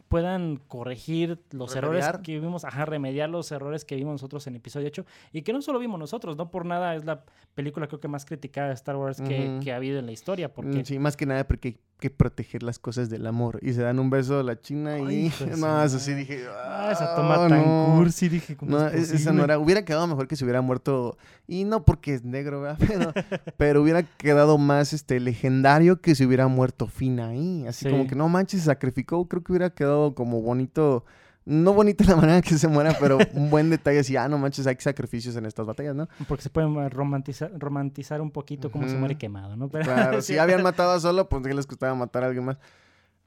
puedan 0.09 0.57
corregir 0.57 1.39
los 1.51 1.75
errores 1.75 2.05
que 2.23 2.39
vimos, 2.39 2.65
ajá, 2.65 2.85
remediar 2.85 3.29
los 3.29 3.51
errores 3.51 3.85
que 3.85 3.95
vimos 3.95 4.13
nosotros 4.13 4.45
en 4.47 4.55
episodio 4.55 4.87
8 4.87 5.05
y 5.31 5.43
que 5.43 5.53
no 5.53 5.61
solo 5.61 5.79
vimos 5.79 5.99
nosotros, 5.99 6.35
no 6.35 6.49
por 6.51 6.65
nada 6.65 6.95
es 6.95 7.05
la 7.05 7.23
película 7.53 7.87
creo 7.87 7.99
que 7.99 8.07
más 8.07 8.25
criticada 8.25 8.69
de 8.69 8.73
Star 8.73 8.97
Wars 8.97 9.21
que, 9.21 9.71
ha 9.71 9.75
habido 9.75 9.99
en 9.99 10.07
la 10.07 10.11
historia, 10.11 10.53
porque 10.53 10.79
Mm, 10.79 10.85
Sí, 10.85 10.99
más 10.99 11.15
que 11.15 11.25
nada 11.25 11.47
porque 11.47 11.79
que 11.99 12.09
proteger 12.09 12.63
las 12.63 12.79
cosas 12.79 13.09
del 13.09 13.25
amor. 13.27 13.59
Y 13.61 13.73
se 13.73 13.81
dan 13.81 13.99
un 13.99 14.09
beso 14.09 14.39
a 14.39 14.43
la 14.43 14.59
china 14.59 14.93
Ay, 14.93 15.25
y... 15.27 15.29
su 15.31 15.45
no, 15.57 15.83
eso 15.83 15.99
sí 15.99 16.13
dije... 16.13 16.45
ah, 16.65 16.89
esa 16.91 17.13
"Ah, 17.13 17.15
toma 17.15 17.47
tan 17.47 17.59
no". 17.65 17.93
cursi, 17.97 18.29
dije, 18.29 18.55
¿cómo 18.55 18.71
No, 18.71 18.87
es 18.87 19.11
e- 19.11 19.15
esa 19.17 19.31
no 19.33 19.43
era. 19.43 19.59
Hubiera 19.59 19.83
quedado 19.83 20.07
mejor 20.07 20.27
que 20.27 20.35
se 20.35 20.43
hubiera 20.45 20.61
muerto. 20.61 21.17
Y 21.47 21.65
no 21.65 21.83
porque 21.85 22.13
es 22.13 22.23
negro, 22.23 22.61
¿verdad? 22.61 22.77
Pero, 22.87 23.13
pero 23.57 23.81
hubiera 23.81 24.03
quedado 24.03 24.57
más 24.57 24.93
este 24.93 25.19
legendario 25.19 25.99
que 26.01 26.15
se 26.15 26.25
hubiera 26.25 26.47
muerto 26.47 26.87
Finn 26.87 27.19
ahí. 27.19 27.65
Así 27.67 27.85
Sí. 27.85 27.91
como 27.91 28.07
que 28.07 28.15
no 28.15 28.29
manches, 28.29 28.63
sacrificó. 28.63 29.27
Creo 29.27 29.43
que 29.43 29.51
hubiera 29.51 29.69
quedado 29.69 30.15
como 30.15 30.41
bonito. 30.41 31.05
No 31.49 31.73
bonito 31.73 32.03
la 32.03 32.15
manera 32.15 32.41
que 32.41 32.57
se 32.57 32.67
muera, 32.67 32.95
pero 32.99 33.17
un 33.33 33.49
buen 33.49 33.69
detalle 33.69 33.99
así, 33.99 34.15
ah, 34.15 34.27
no 34.29 34.37
manches, 34.37 34.67
hay 34.67 34.75
sacrificios 34.79 35.35
en 35.35 35.45
estas 35.47 35.65
batallas, 35.65 35.95
¿no? 35.95 36.07
Porque 36.27 36.43
se 36.43 36.49
puede 36.49 36.89
romantizar, 36.89 37.51
romantizar 37.57 38.21
un 38.21 38.29
poquito 38.31 38.71
cómo 38.71 38.87
se 38.87 38.95
muere 38.95 39.17
quemado, 39.17 39.55
¿no? 39.55 39.67
Pero, 39.69 39.85
Claro, 39.85 40.21
si 40.21 40.37
habían 40.37 40.61
matado 40.61 40.91
a 40.91 40.99
Solo, 40.99 41.27
pues 41.27 41.41
que 41.41 41.53
les 41.53 41.65
costaba 41.65 41.95
matar 41.95 42.23
a 42.23 42.27
alguien 42.27 42.45
más. 42.45 42.57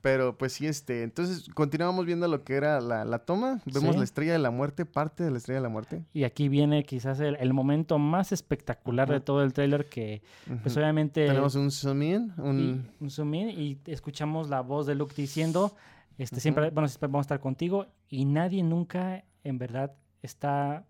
Pero 0.02 0.36
pues 0.36 0.52
sí, 0.54 0.66
este, 0.66 1.04
entonces 1.04 1.48
continuamos 1.54 2.06
viendo 2.06 2.26
lo 2.26 2.42
que 2.42 2.54
era 2.54 2.80
la, 2.80 3.04
la 3.04 3.20
toma. 3.20 3.60
Vemos 3.66 3.92
Sí. 3.92 3.98
la 3.98 4.04
estrella 4.04 4.32
de 4.32 4.40
la 4.40 4.50
muerte, 4.50 4.84
parte 4.84 5.22
de 5.22 5.30
la 5.30 5.38
estrella 5.38 5.60
de 5.60 5.62
la 5.62 5.68
muerte. 5.68 6.02
Y 6.12 6.24
aquí 6.24 6.48
viene 6.48 6.82
quizás 6.84 7.20
el, 7.20 7.36
el 7.36 7.52
momento 7.52 7.98
más 8.00 8.32
espectacular 8.32 9.08
de 9.08 9.20
todo 9.20 9.44
el 9.44 9.52
tráiler 9.52 9.86
que, 9.86 10.20
pues 10.64 10.76
obviamente... 10.76 11.26
Tenemos 11.28 11.54
un 11.54 11.70
zoom 11.70 12.02
in, 12.02 12.32
y- 12.36 12.40
un... 12.40 12.90
un 13.00 13.10
zoom 13.10 13.32
in 13.34 13.50
y 13.50 13.78
escuchamos 13.86 14.48
la 14.48 14.60
voz 14.60 14.86
de 14.86 14.96
Luke 14.96 15.14
diciendo, 15.16 15.72
este, 16.18 16.40
siempre, 16.40 16.70
bueno, 16.70 16.88
siempre 16.88 17.06
vamos 17.06 17.20
a 17.20 17.26
estar 17.26 17.40
contigo 17.40 17.86
y 18.12 18.26
nadie 18.26 18.62
nunca 18.62 19.24
en 19.42 19.56
verdad 19.58 19.94
está... 20.22 20.84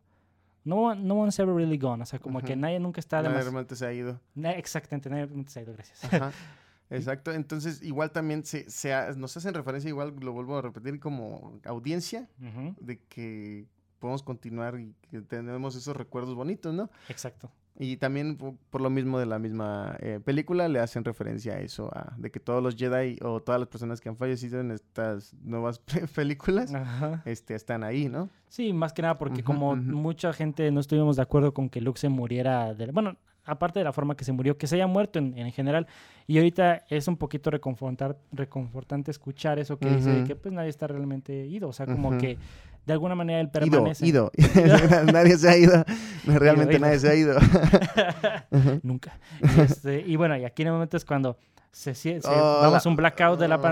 No, 0.65 0.95
no 0.95 1.15
one's 1.15 1.39
ever 1.39 1.55
really 1.55 1.79
gone, 1.79 2.03
o 2.03 2.07
sea, 2.07 2.19
como 2.19 2.41
que 2.41 2.53
Ujú. 2.53 2.61
nadie 2.61 2.81
nunca 2.81 2.99
está... 3.01 3.23
Nadie 3.23 3.41
realmente 3.41 3.77
se 3.77 3.87
ha 3.87 3.93
ido. 3.93 4.21
na- 4.35 4.53
exactamente, 4.53 5.09
nadie 5.09 5.27
realmente 5.27 5.51
se 5.53 5.61
ha 5.61 5.63
ido, 5.63 5.73
gracias. 5.73 6.05
Ajá. 6.05 6.33
Exacto, 6.91 7.33
entonces 7.33 7.81
igual 7.83 8.11
también 8.11 8.45
se, 8.45 8.69
se 8.69 8.93
ha- 8.93 9.13
nos 9.13 9.37
hacen 9.37 9.55
referencia, 9.55 9.89
igual 9.89 10.15
lo 10.21 10.33
vuelvo 10.33 10.59
a 10.59 10.63
repetir, 10.63 10.99
como 11.01 11.59
audiencia, 11.65 12.29
Ujú, 12.41 12.75
de 12.81 12.99
que 13.09 13.67
podemos 14.01 14.23
continuar 14.25 14.79
y 14.81 14.95
que 15.11 15.21
tenemos 15.23 15.75
esos 15.77 15.97
recuerdos 15.97 16.35
bonitos, 16.35 16.75
¿no? 16.75 16.91
Exacto. 17.09 17.51
Y 17.79 17.97
también 17.97 18.37
po- 18.37 18.57
por, 18.71 18.81
lo 18.83 18.91
mismo 18.91 19.19
de 19.19 19.27
la 19.27 19.39
misma 19.39 19.97
eh, 20.01 20.21
película 20.23 20.69
le 20.69 20.79
hacen 20.79 21.05
referencia 21.05 21.55
a 21.55 21.61
eso, 21.61 21.91
a, 21.97 22.15
de 22.19 22.31
que 22.31 22.39
todos 22.39 22.63
los 22.63 22.77
Jedi 22.77 23.19
o 23.23 23.41
todas 23.41 23.59
las 23.61 23.69
personas 23.69 24.01
que 24.01 24.09
han 24.11 24.17
fallecido 24.17 24.61
en 24.61 24.71
estas 24.73 25.35
nuevas 25.43 25.79
películas 26.15 26.75
Ajá. 26.75 27.23
este, 27.25 27.55
están 27.55 27.83
ahí, 27.83 28.09
¿no? 28.09 28.29
Sí, 28.49 28.73
más 28.75 28.93
que 28.93 29.01
nada 29.03 29.17
porque 29.19 29.43
como 29.43 29.75
mucha 29.75 30.33
gente 30.35 30.71
no 30.71 30.81
estuvimos 30.81 31.17
de 31.17 31.23
acuerdo 31.23 31.55
con 31.55 31.71
que 31.71 31.81
Luke 31.81 31.99
se 31.99 32.11
muriera, 32.11 32.75
de, 32.75 32.93
bueno, 32.93 33.17
aparte 33.45 33.79
de 33.81 33.85
la 33.85 33.93
forma 33.93 34.17
que 34.17 34.25
se 34.25 34.33
murió, 34.33 34.57
que 34.57 34.67
se 34.67 34.77
haya 34.77 34.87
muerto 34.87 35.19
en, 35.19 35.37
en 35.37 35.51
general. 35.53 35.87
Y 36.27 36.39
ahorita 36.39 36.85
es 36.89 37.09
un 37.09 37.17
poquito 37.17 37.51
reconfortar, 37.51 38.17
reconfortante 38.33 39.11
escuchar 39.11 39.59
eso 39.59 39.79
que 39.79 39.89
dice 39.91 40.11
de 40.11 40.25
que 40.25 40.37
pues 40.37 40.55
nadie 40.55 40.69
está 40.71 40.87
realmente 40.87 41.47
ido. 41.47 41.69
O 41.69 41.73
sea, 41.73 41.87
como 41.87 42.11
Ujú. 42.11 42.19
que 42.19 42.39
de 42.87 42.93
alguna 42.93 43.15
manera 43.15 43.41
él 43.41 43.51
Ido, 43.63 43.71
permanece. 43.71 44.07
ido. 44.07 44.31
nadie 45.13 45.37
se 45.39 45.49
ha 45.49 45.57
ido. 45.57 45.85
Realmente 46.27 46.75
ido. 46.77 46.81
nadie 46.87 46.99
se 46.99 47.09
ha 47.09 47.15
ido. 47.15 47.35
Nunca. 48.83 49.19
Y, 49.57 49.61
este, 49.61 50.01
y 50.01 50.17
bueno, 50.17 50.37
y 50.37 50.45
aquí 50.45 50.63
en 50.63 50.69
el 50.69 50.75
momento 50.75 50.97
es 50.97 51.05
cuando 51.05 51.37
se, 51.71 51.95
se- 51.95 52.19
Oh, 52.25 52.59
vamos 52.63 52.85
la- 52.85 52.91
un 52.91 52.97
blackout 52.97 53.39
de 53.41 53.49
la 53.49 53.57
oh. 53.57 53.63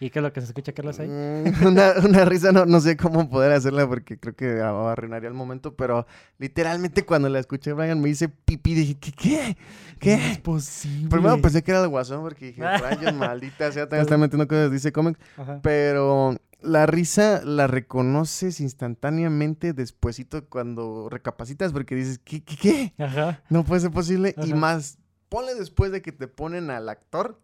¿Y 0.00 0.10
qué 0.10 0.18
es 0.20 0.22
lo 0.22 0.32
que 0.32 0.40
se 0.40 0.46
escucha, 0.46 0.72
Carlos, 0.72 0.98
ahí? 1.00 1.08
Mm, 1.08 1.66
una, 1.66 1.94
una 2.04 2.24
risa, 2.24 2.52
no, 2.52 2.66
no 2.66 2.80
sé 2.80 2.96
cómo 2.96 3.28
poder 3.28 3.52
hacerla 3.52 3.86
porque 3.88 4.18
creo 4.18 4.34
que 4.34 4.60
arruinaría 4.60 5.28
el 5.28 5.34
momento, 5.34 5.74
pero 5.74 6.06
literalmente 6.38 7.04
cuando 7.04 7.28
la 7.28 7.38
escuché, 7.38 7.72
Brian 7.72 8.00
me 8.00 8.08
hice 8.08 8.28
pipí, 8.28 8.74
dije, 8.74 8.96
¿qué? 9.00 9.12
¿Qué? 9.12 9.56
¿Qué? 9.98 10.16
No 10.16 10.22
es 10.24 10.38
posible. 10.38 11.08
Primero 11.08 11.40
pensé 11.40 11.62
que 11.62 11.70
era 11.72 11.82
el 11.82 11.88
guasón 11.88 12.22
porque 12.22 12.46
dije, 12.46 12.62
rayos, 12.78 13.14
maldita 13.14 13.72
sea, 13.72 13.88
también 13.88 14.02
está 14.02 14.16
metiendo 14.16 14.46
cosas, 14.46 14.70
dice 14.70 14.92
cómics, 14.92 15.18
pero 15.62 16.36
la 16.60 16.86
risa 16.86 17.42
la 17.44 17.66
reconoces 17.66 18.60
instantáneamente 18.60 19.72
despuesito 19.72 20.44
cuando 20.48 21.08
recapacitas 21.08 21.72
porque 21.72 21.94
dices, 21.94 22.20
¿qué? 22.24 22.42
¿Qué? 22.42 22.56
qué? 22.56 23.02
Ajá. 23.02 23.42
No 23.48 23.64
puede 23.64 23.80
ser 23.80 23.90
posible. 23.90 24.34
Y 24.44 24.54
más, 24.54 24.98
ponle 25.28 25.54
después 25.54 25.92
de 25.92 26.02
que 26.02 26.12
te 26.12 26.28
ponen 26.28 26.70
al 26.70 26.88
actor. 26.88 27.40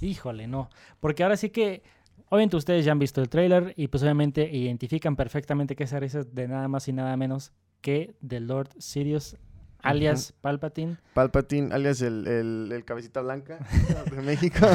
Híjole, 0.00 0.46
no. 0.46 0.68
Porque 1.00 1.22
ahora 1.22 1.36
sí 1.36 1.50
que, 1.50 1.82
obviamente 2.28 2.56
ustedes 2.56 2.84
ya 2.84 2.92
han 2.92 2.98
visto 2.98 3.20
el 3.20 3.28
tráiler 3.28 3.72
y 3.76 3.88
pues 3.88 4.02
obviamente 4.02 4.48
identifican 4.54 5.16
perfectamente 5.16 5.76
que 5.76 5.84
esa 5.84 5.98
risa 6.00 6.20
es 6.20 6.34
de 6.34 6.48
nada 6.48 6.68
más 6.68 6.86
y 6.88 6.92
nada 6.92 7.16
menos 7.16 7.52
que 7.80 8.14
de 8.20 8.40
Lord 8.40 8.68
Sirius, 8.78 9.36
alias 9.82 10.34
Palpatine, 10.40 10.96
Palpatine, 11.14 11.72
alias 11.72 12.00
el, 12.02 12.26
el, 12.26 12.70
el 12.72 12.84
cabecita 12.84 13.20
blanca 13.20 13.58
de 14.10 14.22
México. 14.22 14.66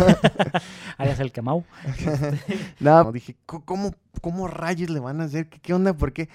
alias 0.98 1.20
el 1.20 1.32
Kamau. 1.32 1.66
no, 2.80 3.12
dije, 3.12 3.36
"¿Cómo- 3.46 3.66
¿cómo, 3.66 3.96
¿cómo 4.22 4.48
rayos 4.48 4.90
le 4.90 5.00
van 5.00 5.20
a 5.22 5.26
hacer? 5.26 5.50
¿Qué, 5.50 5.60
qué 5.60 5.74
onda? 5.74 5.94
Porque 5.94 6.30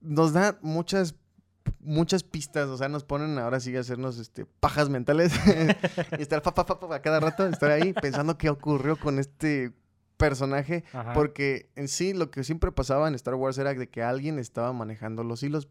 nos 0.00 0.32
da 0.32 0.58
muchas 0.62 1.14
muchas 1.86 2.24
pistas, 2.24 2.68
o 2.68 2.76
sea, 2.76 2.88
nos 2.88 3.04
ponen 3.04 3.38
ahora 3.38 3.60
sí 3.60 3.74
a 3.76 3.80
hacernos 3.80 4.18
este, 4.18 4.44
pajas 4.44 4.90
mentales 4.90 5.32
y 6.18 6.22
estar 6.22 6.42
pa, 6.42 6.52
pa, 6.52 6.66
pa, 6.66 7.00
cada 7.00 7.20
rato, 7.20 7.46
estar 7.46 7.70
ahí 7.70 7.92
pensando 7.92 8.36
qué 8.36 8.50
ocurrió 8.50 8.96
con 8.96 9.18
este 9.18 9.72
personaje, 10.16 10.84
Ajá. 10.92 11.12
porque 11.12 11.70
en 11.76 11.88
sí 11.88 12.12
lo 12.12 12.30
que 12.30 12.42
siempre 12.44 12.72
pasaba 12.72 13.08
en 13.08 13.14
Star 13.14 13.34
Wars 13.34 13.56
era 13.58 13.72
de 13.72 13.88
que 13.88 14.02
alguien 14.02 14.38
estaba 14.38 14.72
manejando 14.72 15.24
los 15.24 15.42
hilos, 15.42 15.68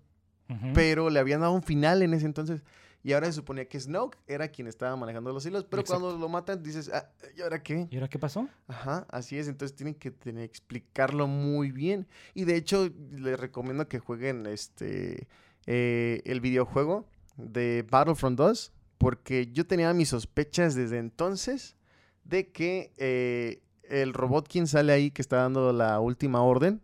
pero 0.73 1.09
le 1.09 1.19
habían 1.19 1.41
dado 1.41 1.53
un 1.53 1.63
final 1.63 2.01
en 2.01 2.13
ese 2.13 2.25
entonces. 2.25 2.63
Y 3.01 3.13
ahora 3.13 3.27
se 3.27 3.33
suponía 3.33 3.67
que 3.67 3.79
Snoke 3.79 4.17
era 4.25 4.47
quien 4.47 4.67
estaba 4.67 4.95
manejando 4.95 5.31
los 5.31 5.45
hilos, 5.45 5.63
pero 5.63 5.81
Exacto. 5.81 6.01
cuando 6.01 6.19
lo 6.19 6.27
matan 6.27 6.63
dices, 6.63 6.89
ah, 6.91 7.11
¿y 7.37 7.41
ahora 7.41 7.61
qué? 7.61 7.87
¿Y 7.91 7.95
ahora 7.97 8.07
qué 8.07 8.17
pasó? 8.17 8.49
Ajá, 8.67 9.05
así 9.11 9.37
es, 9.37 9.47
entonces 9.47 9.75
tienen 9.75 9.93
que 9.93 10.09
tener, 10.09 10.43
explicarlo 10.43 11.27
muy 11.27 11.71
bien. 11.71 12.07
Y 12.33 12.45
de 12.45 12.55
hecho, 12.55 12.89
les 13.11 13.39
recomiendo 13.39 13.87
que 13.87 13.99
jueguen 13.99 14.47
este 14.47 15.27
eh, 15.65 16.21
el 16.25 16.41
videojuego 16.41 17.05
de 17.37 17.85
Battlefront 17.89 18.37
2, 18.37 18.73
porque 18.97 19.51
yo 19.51 19.65
tenía 19.67 19.93
mis 19.93 20.09
sospechas 20.09 20.75
desde 20.75 20.97
entonces 20.97 21.75
de 22.23 22.51
que 22.51 22.93
eh, 22.97 23.61
el 23.83 24.13
robot 24.13 24.47
quien 24.47 24.67
sale 24.67 24.93
ahí, 24.93 25.11
que 25.11 25.21
está 25.21 25.37
dando 25.37 25.71
la 25.73 25.99
última 25.99 26.41
orden, 26.41 26.81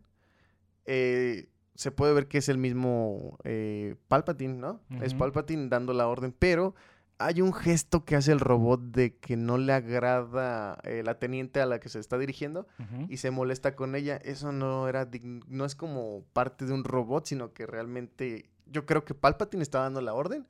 eh, 0.85 1.47
se 1.75 1.91
puede 1.91 2.13
ver 2.13 2.27
que 2.27 2.37
es 2.37 2.49
el 2.49 2.57
mismo 2.57 3.39
eh, 3.43 3.95
Palpatine, 4.07 4.53
¿no? 4.53 4.81
Es. 5.01 5.15
Palpatine 5.15 5.67
dando 5.67 5.93
la 5.93 6.07
orden, 6.07 6.31
pero 6.37 6.75
hay 7.17 7.41
un 7.41 7.53
gesto 7.53 8.05
que 8.05 8.15
hace 8.15 8.31
el 8.31 8.39
robot 8.39 8.81
de 8.81 9.15
que 9.17 9.35
no 9.35 9.57
le 9.57 9.73
agrada 9.73 10.79
eh, 10.83 11.01
la 11.03 11.17
teniente 11.17 11.61
a 11.61 11.65
la 11.65 11.79
que 11.79 11.89
se 11.89 11.99
está 11.99 12.17
dirigiendo 12.17 12.67
y 13.09 13.17
se 13.17 13.32
molesta 13.32 13.75
con 13.75 13.95
ella. 13.95 14.17
Eso 14.17 14.51
no 14.51 14.88
era 14.88 15.09
no 15.47 15.65
es 15.65 15.75
como 15.75 16.23
parte 16.34 16.65
de 16.65 16.73
un 16.73 16.84
robot, 16.84 17.25
sino 17.25 17.53
que 17.53 17.65
realmente 17.65 18.51
yo 18.72 18.86
creo 18.86 19.03
que 19.05 19.13
Palpatine 19.13 19.63
está 19.63 19.80
dando 19.82 20.01
la 20.01 20.13
orden, 20.13 20.45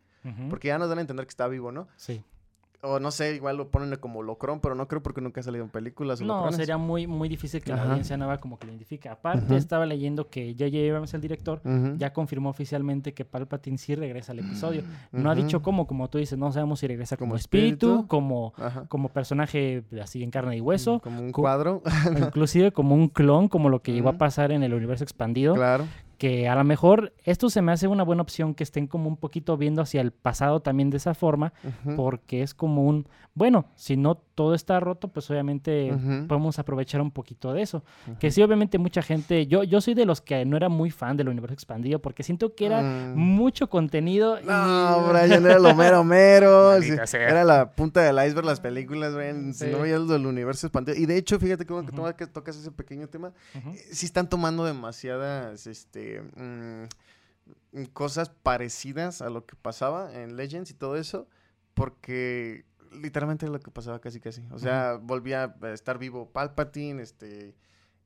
porque 0.49 0.67
ya 0.69 0.77
nos 0.77 0.89
dan 0.89 0.99
a 0.99 1.01
entender 1.01 1.25
que 1.25 1.31
está 1.31 1.47
vivo, 1.47 1.71
¿no? 1.71 1.87
Sí. 1.97 2.21
O 2.83 2.99
no 2.99 3.11
sé, 3.11 3.35
igual 3.35 3.57
lo 3.57 3.69
ponen 3.69 3.95
como 3.99 4.23
Locron, 4.23 4.59
pero 4.59 4.73
no 4.73 4.87
creo 4.87 5.03
porque 5.03 5.21
nunca 5.21 5.39
ha 5.39 5.43
salido 5.43 5.63
en 5.63 5.69
películas. 5.69 6.19
No, 6.19 6.27
Locrones. 6.27 6.55
sería 6.55 6.77
muy, 6.79 7.05
muy 7.05 7.29
difícil 7.29 7.61
que 7.61 7.71
la 7.71 7.83
audiencia 7.83 8.17
nueva 8.17 8.39
como 8.39 8.57
que 8.57 8.65
lo 8.65 8.71
identifique. 8.71 9.07
Aparte, 9.07 9.55
estaba 9.55 9.85
leyendo 9.85 10.29
que 10.29 10.53
J.J. 10.57 10.77
Abrams, 10.89 11.13
el 11.13 11.21
director, 11.21 11.61
ya 11.97 12.11
confirmó 12.11 12.49
oficialmente 12.49 13.13
que 13.13 13.23
Palpatine 13.23 13.77
sí 13.77 13.93
regresa 13.93 14.31
al 14.31 14.39
episodio. 14.39 14.81
No 15.11 15.29
ha 15.29 15.35
dicho 15.35 15.61
cómo, 15.61 15.85
como 15.85 16.09
tú 16.09 16.17
dices, 16.17 16.39
no 16.39 16.51
sabemos 16.51 16.79
si 16.79 16.87
regresa 16.87 17.17
como, 17.17 17.29
Como 17.33 17.37
espíritu, 17.37 17.85
espíritu. 17.87 18.07
como, 18.07 18.53
Ajá. 18.57 18.85
como 18.87 19.09
personaje 19.09 19.83
así 20.01 20.23
en 20.23 20.31
carne 20.31 20.57
y 20.57 20.61
hueso, 20.61 21.01
Como 21.01 21.21
un 21.21 21.31
cuadro. 21.31 21.83
o 21.85 22.17
inclusive 22.17 22.71
como 22.71 22.95
un 22.95 23.09
clon, 23.09 23.47
como 23.47 23.69
lo 23.69 23.83
que 23.83 23.91
llegó 23.93 24.09
a 24.09 24.13
pasar 24.17 24.51
en 24.51 24.63
el 24.63 24.73
universo 24.73 25.03
expandido. 25.03 25.53
claro. 25.53 25.85
Que 26.21 26.47
a 26.47 26.53
lo 26.53 26.63
mejor 26.63 27.13
esto 27.23 27.49
se 27.49 27.63
me 27.63 27.71
hace 27.71 27.87
una 27.87 28.03
buena 28.03 28.21
opción 28.21 28.53
que 28.53 28.63
estén 28.63 28.85
como 28.85 29.07
un 29.09 29.17
poquito 29.17 29.57
viendo 29.57 29.81
hacia 29.81 30.01
el 30.01 30.11
pasado 30.11 30.59
también 30.59 30.91
de 30.91 30.97
esa 30.97 31.15
forma, 31.15 31.51
porque 31.95 32.43
es 32.43 32.53
como 32.53 32.83
un, 32.85 33.07
bueno, 33.33 33.65
si 33.75 33.97
no 33.97 34.13
todo 34.35 34.53
está 34.53 34.79
roto, 34.79 35.07
pues 35.07 35.31
obviamente 35.31 35.91
podemos 36.27 36.59
aprovechar 36.59 37.01
un 37.01 37.09
poquito 37.09 37.53
de 37.53 37.63
eso. 37.63 37.83
Que 38.19 38.29
sí, 38.29 38.43
obviamente 38.43 38.77
mucha 38.77 39.01
gente, 39.01 39.47
yo, 39.47 39.63
yo 39.63 39.81
soy 39.81 39.95
de 39.95 40.05
los 40.05 40.21
que 40.21 40.45
no 40.45 40.57
era 40.57 40.69
muy 40.69 40.91
fan 40.91 41.17
del 41.17 41.27
universo 41.27 41.55
expandido 41.55 41.97
porque 41.99 42.21
siento 42.21 42.53
que 42.53 42.67
era 42.67 42.81
Mm. 42.83 43.15
mucho 43.17 43.67
contenido. 43.67 44.39
y- 44.39 44.45
No, 44.45 45.07
Brian 45.09 45.43
era 45.43 45.57
lo 45.57 45.73
mero 45.73 46.03
mero. 46.03 46.71
Sí. 47.07 47.17
Era 47.17 47.43
la 47.43 47.71
punta 47.71 48.01
del 48.01 48.15
iceberg 48.27 48.45
las 48.45 48.59
películas, 48.59 49.15
Brian. 49.15 49.55
Si 49.55 49.65
no 49.67 49.79
veías 49.79 49.99
lo 50.01 50.13
del 50.13 50.27
universo 50.27 50.67
expandido. 50.67 50.95
Y 50.99 51.07
de 51.07 51.17
hecho, 51.17 51.39
fíjate 51.39 51.65
que, 51.65 51.73
que 52.17 52.27
tocas 52.27 52.55
ese 52.57 52.69
pequeño 52.71 53.07
tema. 53.07 53.31
Ujú. 53.57 53.71
eh, 53.71 53.77
Sí 53.91 54.05
están 54.05 54.29
tomando 54.29 54.63
demasiadas 54.65 55.65
este, 55.67 56.10
mm, 56.19 56.83
mm, 57.79 57.85
cosas 57.93 58.29
parecidas 58.29 59.21
a 59.21 59.29
lo 59.29 59.45
que 59.45 59.55
pasaba 59.55 60.13
en 60.13 60.35
Legends 60.35 60.71
y 60.71 60.73
todo 60.73 60.97
eso. 60.97 61.27
Porque 61.73 62.65
literalmente 62.91 63.45
era 63.45 63.53
lo 63.53 63.59
que 63.59 63.71
pasaba 63.71 64.01
casi 64.01 64.19
casi. 64.19 64.43
O 64.51 64.59
sea, 64.59 64.95
volvía 65.01 65.55
a 65.61 65.69
estar 65.69 65.97
vivo 65.97 66.29
Palpatine, 66.31 67.01
este... 67.01 67.55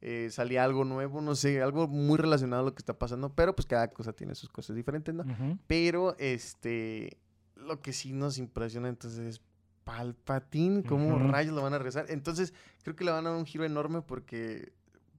eh, 0.02 0.30
salía 0.30 0.64
algo 0.64 0.86
nuevo, 0.86 1.20
no 1.22 1.34
sé, 1.34 1.64
algo 1.64 1.88
muy 1.88 2.18
relacionado 2.18 2.62
a 2.62 2.66
lo 2.66 2.76
que 2.76 2.82
está 2.82 3.00
pasando, 3.00 3.34
pero 3.34 3.56
pues 3.56 3.66
cada 3.66 3.88
cosa 3.88 4.14
tiene 4.14 4.36
sus 4.36 4.50
cosas 4.50 4.76
diferentes, 4.76 5.16
¿no? 5.16 5.26
Pero, 5.66 6.16
este, 6.20 7.18
lo 7.56 7.82
que 7.82 7.92
sí 7.92 8.14
nos 8.14 8.38
impresiona 8.38 8.88
entonces 8.90 9.20
es 9.26 9.42
Palpatine, 9.84 10.84
cómo 10.84 11.16
Ujú. 11.16 11.28
rayos 11.28 11.56
lo 11.56 11.64
van 11.64 11.74
a 11.74 11.80
rezar. 11.80 12.06
Entonces, 12.10 12.54
creo 12.84 12.96
que 12.96 13.04
le 13.04 13.12
van 13.12 13.26
a 13.26 13.30
dar 13.32 13.40
un 13.40 13.46
giro 13.46 13.66
enorme 13.66 14.04
porque 14.04 14.74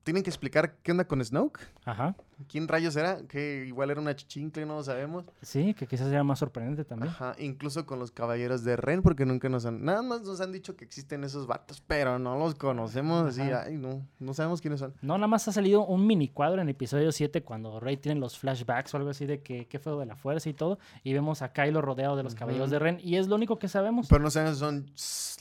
tienen 0.07 0.23
que 0.23 0.31
explicar 0.31 0.77
qué 0.85 0.93
onda 0.93 1.05
con 1.09 1.23
Snoke. 1.23 1.59
Ajá. 1.85 2.15
¿Quién 2.49 2.69
rayos 2.69 2.95
era? 2.95 3.27
Que 3.27 3.65
igual 3.67 3.91
era 3.91 4.01
una 4.01 4.15
chichincle, 4.15 4.65
no 4.65 4.77
lo 4.77 4.85
sabemos. 4.85 5.25
Sí, 5.43 5.75
que 5.75 5.89
quizás 5.89 6.11
sea 6.11 6.23
más 6.23 6.39
sorprendente 6.39 6.85
también. 6.85 7.11
Ajá, 7.11 7.35
incluso 7.41 7.87
con 7.87 7.99
los 7.99 8.13
caballeros 8.13 8.63
de 8.63 8.77
Ren, 8.77 9.03
porque 9.03 9.27
nunca 9.27 9.49
nos 9.49 9.67
han, 9.67 9.85
nada 9.85 10.03
más 10.03 10.23
nos 10.23 10.41
han 10.41 10.53
dicho 10.53 10.77
que 10.77 10.85
existen 10.85 11.25
esos 11.25 11.49
vatos, 11.49 11.83
pero 11.85 12.21
no 12.21 12.39
los 12.39 12.55
conocemos, 12.55 13.27
así, 13.27 13.41
ay, 13.41 13.79
no, 13.79 14.07
no 14.21 14.33
sabemos 14.33 14.61
quiénes 14.61 14.79
son. 14.79 14.95
No, 15.03 15.19
nada 15.19 15.27
más 15.27 15.49
ha 15.49 15.53
salido 15.53 15.85
un 15.85 16.07
mini 16.07 16.29
cuadro 16.29 16.63
en 16.63 16.69
episodio 16.69 17.11
7 17.11 17.43
cuando 17.43 17.81
Rey 17.81 17.97
tiene 17.97 18.21
los 18.21 18.39
flashbacks 18.39 18.95
o 18.95 18.99
algo 18.99 19.11
así 19.11 19.27
de 19.27 19.43
que, 19.43 19.67
qué 19.67 19.81
fue 19.81 19.99
de 19.99 20.07
la 20.07 20.15
fuerza 20.15 20.49
y 20.49 20.55
todo. 20.55 20.79
Y 21.03 21.15
vemos 21.15 21.43
a 21.43 21.53
Kylo 21.53 21.83
rodeado 21.83 22.17
de 22.17 22.23
los 22.23 22.37
caballeros 22.37 22.71
de 22.71 22.79
Ren. 22.79 23.01
Y 23.03 23.17
es 23.17 23.27
lo 23.27 23.35
único 23.35 23.59
que 23.59 23.67
sabemos. 23.67 24.07
Pero 24.09 24.23
no 24.23 24.31
sabemos 24.31 24.59
si 24.59 24.61
son 24.61 24.87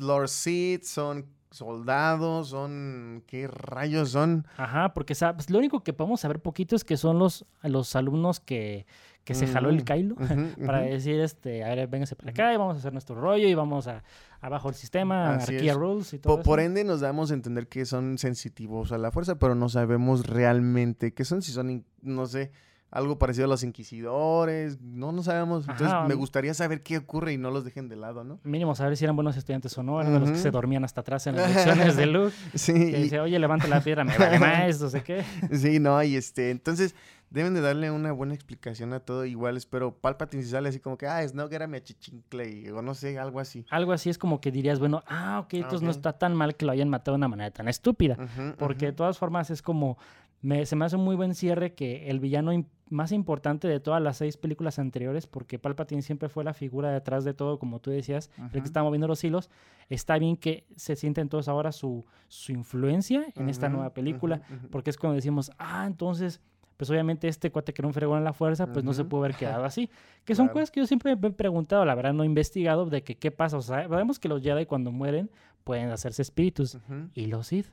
Lord 0.08 0.30
Sith, 0.30 0.84
son 0.86 1.35
soldados, 1.56 2.50
son, 2.50 3.24
¿qué 3.28 3.48
rayos 3.48 4.12
son? 4.12 4.46
Ajá, 4.58 4.94
porque 4.94 5.16
sabes, 5.16 5.50
lo 5.50 5.58
único 5.60 5.84
que 5.84 5.94
podemos 5.94 6.22
saber 6.22 6.40
poquito 6.42 6.76
es 6.76 6.84
que 6.84 6.98
son 6.98 7.18
los, 7.20 7.46
los 7.64 7.96
alumnos 7.96 8.40
que, 8.40 8.86
que 9.24 9.34
se 9.36 9.48
jaló 9.48 9.70
el 9.70 9.82
Mm, 9.82 9.86
Kylo. 9.86 10.16
para 10.66 10.82
decir, 10.82 11.20
este, 11.20 11.64
a 11.64 11.70
ver, 11.74 11.88
véngase 11.88 12.16
para 12.16 12.32
acá 12.32 12.54
y 12.54 12.58
vamos 12.58 12.76
a 12.76 12.80
hacer 12.80 12.94
nuestro 12.94 13.16
rollo 13.16 13.48
y 13.48 13.54
vamos 13.54 13.88
a 13.88 14.04
abajo 14.42 14.70
el 14.70 14.76
sistema, 14.76 15.36
Así 15.36 15.54
anarquía 15.54 15.72
es. 15.72 15.78
rules 15.78 16.14
y 16.14 16.20
todo 16.20 16.38
Po- 16.38 16.44
Por, 16.44 16.60
eso. 16.60 16.68
ende 16.68 16.84
nos 16.84 17.00
damos 17.02 17.32
a 17.32 17.34
entender 17.34 17.68
que 17.68 17.86
son 17.86 18.18
sensitivos 18.20 18.92
a 18.92 18.98
la 19.00 19.12
fuerza, 19.12 19.40
pero 19.40 19.56
no 19.56 19.70
sabemos 19.70 20.28
realmente 20.28 21.14
qué 21.14 21.26
son, 21.26 21.42
si 21.42 21.52
son, 21.52 21.84
no 22.02 22.26
sé, 22.28 22.52
algo 22.92 23.18
parecido 23.18 23.46
a 23.46 23.50
los 23.50 23.64
inquisidores, 23.64 24.80
no, 24.82 25.12
no 25.12 25.24
sabemos. 25.24 25.64
Entonces 25.64 25.88
Ajá. 25.88 26.08
me 26.08 26.14
gustaría 26.14 26.54
saber 26.54 26.82
qué 26.84 26.98
ocurre 26.98 27.34
y 27.34 27.38
no 27.38 27.52
los 27.52 27.66
dejen 27.66 27.90
de 27.90 27.96
lado, 27.96 28.24
¿no? 28.24 28.40
Mínimo 28.44 28.74
saber 28.76 28.96
si 28.96 29.04
eran 29.04 29.16
buenos 29.16 29.36
estudiantes 29.38 29.78
o 29.78 29.84
no, 29.84 30.00
eran 30.00 30.14
de 30.14 30.20
los 30.20 30.32
que 30.32 30.38
se 30.38 30.52
dormían 30.52 30.84
hasta 30.86 31.02
atrás 31.02 31.28
en 31.28 31.36
las 31.36 31.50
lecciones 31.54 31.96
de 31.98 32.06
Luke. 32.06 32.34
Sí, 32.54 32.74
Que 32.74 33.00
y- 33.00 33.04
dice, 33.04 33.20
oye, 33.20 33.38
levanta 33.40 33.68
la 33.68 33.82
piedra, 33.82 34.04
me 34.04 34.18
vale 34.18 34.40
más, 34.40 34.80
no 34.80 34.90
sé 34.90 35.04
qué. 35.04 35.24
sí, 35.52 35.80
no, 35.80 36.02
y 36.04 36.16
este, 36.16 36.52
entonces 36.52 36.96
deben 37.30 37.54
de 37.54 37.60
darle 37.60 37.92
una 37.92 38.14
buena 38.14 38.34
explicación 38.34 38.94
a 38.94 39.02
todo. 39.02 39.26
Igual 39.26 39.58
espero 39.58 39.94
Palpatine 39.98 40.44
si 40.44 40.50
sale 40.52 40.70
así 40.70 40.80
como 40.80 40.98
que, 40.98 41.06
ah, 41.08 41.28
Snoke 41.28 41.54
era 41.54 41.68
mi 41.68 41.78
achichincle, 41.78 42.50
y- 42.50 42.70
o 42.70 42.82
no 42.82 42.94
sé, 42.94 43.20
algo 43.20 43.40
así. 43.42 43.66
Algo 43.72 43.92
así 43.92 44.10
es 44.10 44.18
como 44.18 44.40
que 44.40 44.52
dirías, 44.52 44.80
bueno, 44.80 45.04
ah, 45.08 45.40
ok, 45.44 45.56
entonces 45.56 45.82
no 45.82 45.92
está 45.92 46.14
tan 46.14 46.34
mal 46.34 46.56
que 46.56 46.66
lo 46.66 46.72
hayan 46.72 46.88
matado 46.88 47.16
de 47.16 47.18
una 47.18 47.28
manera 47.28 47.52
tan 47.52 47.68
estúpida. 47.68 48.16
Porque 48.58 48.86
de 48.86 48.92
todas 48.94 49.18
formas 49.18 49.50
es 49.50 49.62
como, 49.62 49.98
me, 50.46 50.66
se 50.66 50.76
me 50.76 50.86
hace 50.86 50.96
un 50.96 51.04
muy 51.04 51.16
buen 51.16 51.34
cierre 51.34 51.74
que 51.74 52.10
el 52.10 52.20
villano 52.20 52.52
más 52.90 53.12
importante 53.12 53.68
de 53.68 53.80
todas 53.80 54.02
las 54.02 54.18
seis 54.18 54.38
películas 54.38 54.78
anteriores, 54.78 55.26
porque 55.26 55.58
Palpatine 55.58 56.04
siempre 56.04 56.30
fue 56.30 56.44
la 56.44 56.54
figura 56.54 56.92
detrás 56.92 57.24
de 57.24 57.34
todo, 57.34 57.58
como 57.58 57.80
tú 57.80 57.90
decías, 57.90 58.30
el 58.54 58.62
que 58.62 58.68
está 58.68 58.84
moviendo 58.84 59.08
los 59.08 59.24
hilos, 59.24 59.50
está 59.90 60.20
bien 60.20 60.38
que 60.38 60.66
se 60.76 60.96
sienta 60.96 61.22
entonces 61.22 61.48
ahora 61.50 61.72
su, 61.72 62.06
su 62.28 62.52
influencia 62.52 63.26
en 63.36 63.50
esta 63.50 63.70
nueva 63.70 63.94
película, 63.94 64.42
porque 64.70 64.92
es 64.92 64.98
cuando 64.98 65.16
decimos, 65.16 65.52
ah, 65.58 65.86
entonces, 65.88 66.42
pues 66.78 66.90
obviamente 66.92 67.28
este 67.28 67.52
cuate 67.52 67.74
que 67.74 67.82
era 67.82 67.88
un 67.88 67.94
fregón 67.94 68.20
en 68.20 68.24
la 68.26 68.34
fuerza, 68.34 68.72
pues 68.72 68.86
no 68.86 68.94
se 68.94 69.04
pudo 69.06 69.22
haber 69.24 69.36
quedado 69.36 69.64
así. 69.66 69.90
Que 70.26 70.36
son 70.36 70.48
Claro. 70.48 70.54
cosas 70.56 70.72
que 70.72 70.80
yo 70.82 70.86
siempre 70.86 71.16
me 71.16 71.28
he 71.30 71.32
preguntado, 71.32 71.86
la 71.86 71.96
verdad 71.96 72.14
no 72.14 72.24
he 72.24 72.26
investigado 72.26 72.86
de 72.86 73.02
que 73.04 73.16
qué 73.16 73.32
pasa. 73.32 73.58
O 73.58 73.62
sea, 73.62 73.88
sabemos 73.88 74.20
que 74.20 74.28
los 74.28 74.42
Jedi 74.44 74.66
cuando 74.66 74.92
mueren 74.92 75.30
pueden 75.64 75.90
hacerse 75.90 76.22
espíritus. 76.22 76.78
¿Y 77.14 77.28
los 77.28 77.48
Sith? 77.48 77.68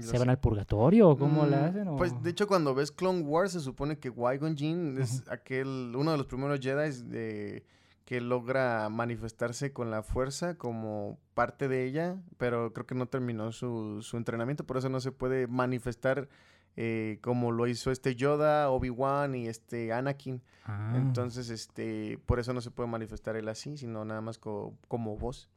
¿Se 0.00 0.18
van 0.18 0.28
al 0.30 0.38
purgatorio 0.38 1.08
o 1.10 1.16
cómo 1.18 1.44
Mm, 1.46 1.54
hacen? 1.54 1.88
o- 1.88 1.96
Pues 1.96 2.22
de 2.22 2.30
hecho 2.30 2.46
cuando 2.46 2.74
ves 2.74 2.90
Clone 2.92 3.20
Wars 3.22 3.52
se 3.52 3.60
supone 3.60 3.98
que 3.98 4.12
Qui-Gon 4.12 4.56
Jinn 4.56 4.98
es 4.98 5.22
aquel 5.30 5.92
uno 5.96 6.10
de 6.12 6.18
los 6.18 6.26
primeros 6.26 6.60
Jedi 6.60 7.02
de 7.08 7.64
que 8.04 8.20
logra 8.20 8.88
manifestarse 8.88 9.72
con 9.72 9.90
la 9.90 10.02
fuerza 10.02 10.56
como 10.56 11.18
parte 11.34 11.66
de 11.66 11.84
ella, 11.86 12.16
pero 12.36 12.72
creo 12.72 12.86
que 12.86 12.94
no 12.94 13.06
terminó 13.06 13.50
su, 13.52 14.00
su 14.02 14.16
entrenamiento, 14.16 14.64
por 14.64 14.76
eso 14.76 14.88
no 14.88 15.00
se 15.00 15.10
puede 15.12 15.46
manifestar 15.48 16.28
eh, 16.76 17.18
como 17.22 17.52
lo 17.52 17.66
hizo 17.66 17.90
este 17.90 18.14
Yoda, 18.16 18.68
Obi-Wan 18.70 19.34
y 19.34 19.46
este 19.48 19.92
Anakin. 19.94 20.42
Ah. 20.66 20.92
Entonces, 20.96 21.48
este, 21.48 22.18
por 22.26 22.38
eso 22.38 22.52
no 22.52 22.60
se 22.60 22.70
puede 22.70 22.86
manifestar 22.88 23.34
él 23.34 23.48
así, 23.48 23.78
sino 23.78 24.04
nada 24.04 24.20
más 24.20 24.36
co- 24.38 24.74
como 24.86 25.16
voz. 25.16 25.48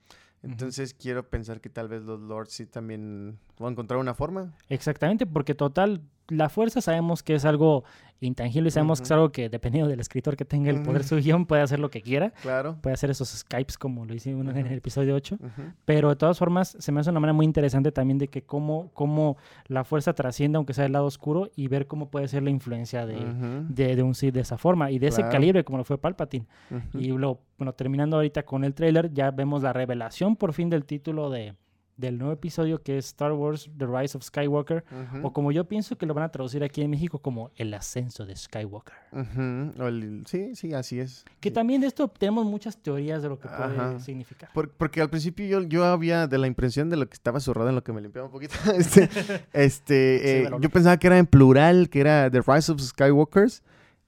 Entonces 0.42 0.94
quiero 0.94 1.30
pensar 1.30 1.60
que 1.62 1.70
tal 1.70 1.88
vez 1.88 2.04
los 2.04 2.20
Lords 2.20 2.54
sí 2.54 2.66
también 2.66 3.40
van 3.58 3.70
a 3.70 3.72
encontrar 3.72 4.00
una 4.00 4.14
forma. 4.14 4.54
Exactamente, 4.70 5.26
porque 5.26 5.56
total, 5.56 6.02
la 6.30 6.50
fuerza 6.50 6.82
sabemos 6.82 7.24
que 7.24 7.36
es 7.36 7.46
algo 7.46 7.84
intangible 8.22 8.68
y 8.68 8.72
sabemos 8.72 9.00
que 9.00 9.06
es 9.06 9.12
algo 9.12 9.32
que 9.32 9.48
dependiendo 9.48 9.90
del 9.90 10.02
escritor 10.02 10.36
que 10.36 10.44
tenga 10.44 10.70
el 10.70 10.82
poder 10.82 11.02
Ujú. 11.02 11.08
su 11.10 11.16
guion 11.18 11.46
puede 11.46 11.62
hacer 11.62 11.80
lo 11.80 11.90
que 11.90 12.02
quiera. 12.02 12.32
Claro. 12.42 12.78
Puede 12.82 12.94
hacer 12.94 13.10
esos 13.10 13.30
Skypes 13.30 13.78
como 13.78 14.06
lo 14.06 14.14
hicimos 14.14 14.46
en 14.54 14.68
el 14.68 14.78
episodio 14.78 15.16
8. 15.16 15.36
Ujú. 15.40 15.50
Pero 15.86 16.10
de 16.10 16.18
todas 16.18 16.38
formas, 16.38 16.76
se 16.80 16.92
me 16.92 17.00
hace 17.00 17.10
una 17.12 17.22
manera 17.22 17.34
muy 17.34 17.46
interesante 17.46 17.92
también 17.94 18.18
de 18.18 18.28
que 18.28 18.42
cómo, 18.42 18.92
cómo 18.94 19.38
la 19.68 19.86
fuerza 19.86 20.14
trasciende, 20.14 20.58
aunque 20.58 20.74
sea 20.74 20.86
el 20.86 20.92
lado 20.92 21.06
oscuro, 21.06 21.50
y 21.56 21.70
ver 21.70 21.88
cómo 21.88 22.10
puede 22.10 22.28
ser 22.28 22.44
la 22.44 22.50
influencia 22.50 23.06
de, 23.06 23.18
de, 23.70 23.96
de 23.96 24.04
un 24.04 24.14
Sith 24.16 24.34
de 24.34 24.42
esa 24.42 24.58
forma 24.58 24.92
y 24.92 25.00
de 25.00 25.08
ese 25.08 25.22
calibre 25.30 25.64
como 25.64 25.78
lo 25.78 25.86
fue 25.86 25.98
Palpatine. 25.98 26.46
Y 26.94 27.08
lo, 27.10 27.40
bueno, 27.58 27.72
terminando 27.74 28.18
ahorita 28.18 28.44
con 28.44 28.66
el 28.66 28.74
tráiler, 28.74 29.14
ya 29.14 29.32
vemos 29.32 29.64
la 29.64 29.72
revelación 29.72 30.36
por 30.36 30.52
fin 30.54 30.70
del 30.70 30.84
título 30.86 31.30
de, 31.30 31.54
del 32.00 32.18
nuevo 32.18 32.32
episodio 32.34 32.82
que 32.82 32.98
es 32.98 33.08
Star 33.08 33.34
Wars 33.34 33.70
The 33.78 33.86
Rise 33.86 34.18
of 34.18 34.24
Skywalker, 34.24 34.86
o 35.22 35.34
como 35.34 35.52
yo 35.52 35.66
pienso 35.66 35.98
que 35.98 36.06
lo 36.06 36.14
van 36.14 36.24
a 36.24 36.30
traducir 36.30 36.64
aquí 36.64 36.82
en 36.82 36.90
México 36.90 37.20
como 37.20 37.52
El 37.58 37.74
ascenso 37.74 38.26
de 38.26 38.36
Skywalker. 38.38 38.94
El- 39.80 40.24
Sí, 40.26 40.56
sí, 40.56 40.74
así 40.74 41.00
es. 41.00 41.26
Que 41.40 41.50
Sí. 41.50 41.54
también 41.56 41.82
de 41.82 41.88
esto 41.88 42.08
tenemos 42.08 42.46
muchas 42.46 42.78
teorías 42.78 43.22
de 43.22 43.30
lo 43.30 43.38
que 43.40 43.48
puede 43.48 43.64
Ajá. 43.64 44.00
significar. 44.00 44.50
Por- 44.54 44.72
porque 44.72 45.02
al 45.02 45.10
principio 45.10 45.46
yo, 45.46 45.62
yo 45.68 45.84
había 45.86 46.28
de 46.28 46.38
la 46.38 46.48
impresión 46.48 46.90
de 46.90 46.96
lo 46.98 47.08
que 47.08 47.16
estaba 47.16 47.40
zurrado 47.40 47.70
en 47.70 47.76
lo 47.76 47.84
que 47.84 47.92
me 47.94 48.02
limpiaba 48.02 48.28
un 48.28 48.32
poquito. 48.32 48.54
este, 48.78 49.10
este, 49.54 50.44
eh, 50.44 50.50
yo 50.62 50.70
pensaba 50.70 50.98
que 50.98 51.08
era 51.08 51.18
en 51.18 51.26
plural, 51.28 51.90
que 51.90 52.00
era 52.02 52.30
The 52.32 52.42
Rise 52.42 52.72
of 52.72 52.80
Skywalkers. 52.82 53.62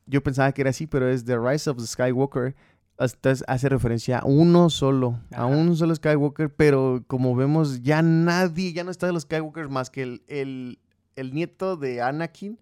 Yo 0.07 0.21
pensaba 0.23 0.51
que 0.51 0.61
era 0.61 0.71
así, 0.71 0.87
pero 0.87 1.07
es 1.09 1.23
The 1.25 1.37
Rise 1.37 1.69
of 1.69 1.79
Skywalker. 1.79 2.55
Entonces 3.03 3.43
hace 3.47 3.69
referencia 3.69 4.19
a 4.19 4.25
uno 4.25 4.69
solo, 4.69 5.19
a 5.35 5.45
un 5.45 5.75
solo 5.75 5.93
Skywalker, 5.95 6.53
pero 6.53 7.03
como 7.07 7.35
vemos, 7.35 7.81
ya 7.81 8.01
nadie, 8.01 8.73
ya 8.73 8.83
no 8.83 8.91
está 8.91 9.07
de 9.07 9.13
los 9.13 9.23
Skywalkers 9.23 9.69
más 9.69 9.89
que 9.89 10.03
el, 10.03 10.23
el, 10.27 10.79
el 11.15 11.33
nieto 11.33 11.77
de 11.77 12.01
Anakin, 12.01 12.59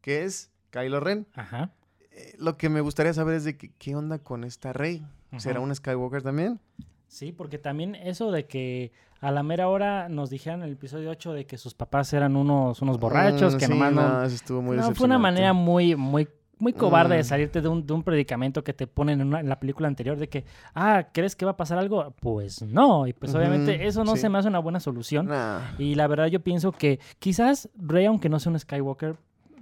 que 0.00 0.24
es 0.24 0.50
Kylo 0.70 1.00
Ren. 1.00 1.26
Ajá. 1.34 1.72
Eh, 2.12 2.34
lo 2.38 2.56
que 2.56 2.68
me 2.68 2.80
gustaría 2.80 3.12
saber 3.14 3.34
es 3.36 3.44
de 3.44 3.56
que- 3.56 3.70
qué 3.78 3.94
onda 3.96 4.18
con 4.18 4.44
esta 4.44 4.72
Rey. 4.72 5.06
¿Será 5.36 5.60
un 5.60 5.74
Skywalker 5.74 6.22
también? 6.22 6.58
Sí, 7.06 7.32
porque 7.32 7.58
también 7.58 7.94
eso 7.94 8.30
de 8.32 8.46
que 8.46 8.92
a 9.20 9.30
la 9.30 9.42
mera 9.42 9.68
hora 9.68 10.08
nos 10.08 10.30
dijeron 10.30 10.60
en 10.60 10.66
el 10.68 10.72
episodio 10.74 11.10
8 11.10 11.32
de 11.32 11.44
que 11.46 11.58
sus 11.58 11.74
papás 11.74 12.12
eran 12.12 12.36
unos, 12.36 12.80
unos 12.82 12.98
borrachos, 12.98 13.54
Mm, 13.54 13.58
que 13.58 13.66
sí, 13.66 13.72
nomás 13.72 13.92
no... 13.92 14.08
no, 14.08 14.22
eso 14.24 14.34
estuvo 14.34 14.62
muy 14.62 14.76
No, 14.76 14.94
fue 14.94 15.06
una 15.06 15.18
manera 15.18 15.52
muy, 15.52 15.96
muy, 15.96 16.28
muy 16.58 16.72
cobarde 16.72 17.14
de 17.16 17.22
Mm. 17.22 17.24
salirte 17.24 17.60
de 17.60 17.68
un, 17.68 17.86
de 17.86 17.92
un 17.92 18.02
predicamento 18.02 18.64
que 18.64 18.72
te 18.72 18.86
ponen 18.86 19.20
en, 19.20 19.28
una- 19.28 19.40
en 19.40 19.48
la 19.48 19.58
película 19.60 19.88
anterior 19.88 20.16
de 20.18 20.28
que, 20.28 20.44
ah, 20.74 21.08
¿crees 21.12 21.36
que 21.36 21.44
va 21.44 21.52
a 21.52 21.56
pasar 21.56 21.78
algo? 21.78 22.14
Pues 22.20 22.62
no, 22.62 23.06
y 23.06 23.12
pues 23.12 23.34
obviamente 23.34 23.86
eso 23.86 24.04
no 24.04 24.14
sí. 24.16 24.22
se 24.22 24.28
me 24.28 24.38
hace 24.38 24.48
una 24.48 24.58
buena 24.58 24.80
solución. 24.80 25.26
Nah. 25.26 25.60
Y 25.78 25.94
la 25.94 26.06
verdad 26.06 26.26
yo 26.26 26.40
pienso 26.40 26.72
que 26.72 27.00
quizás 27.18 27.68
Rey, 27.76 28.06
aunque 28.06 28.28
no 28.28 28.38
sea 28.40 28.52
un 28.52 28.58
Skywalker, 28.58 29.16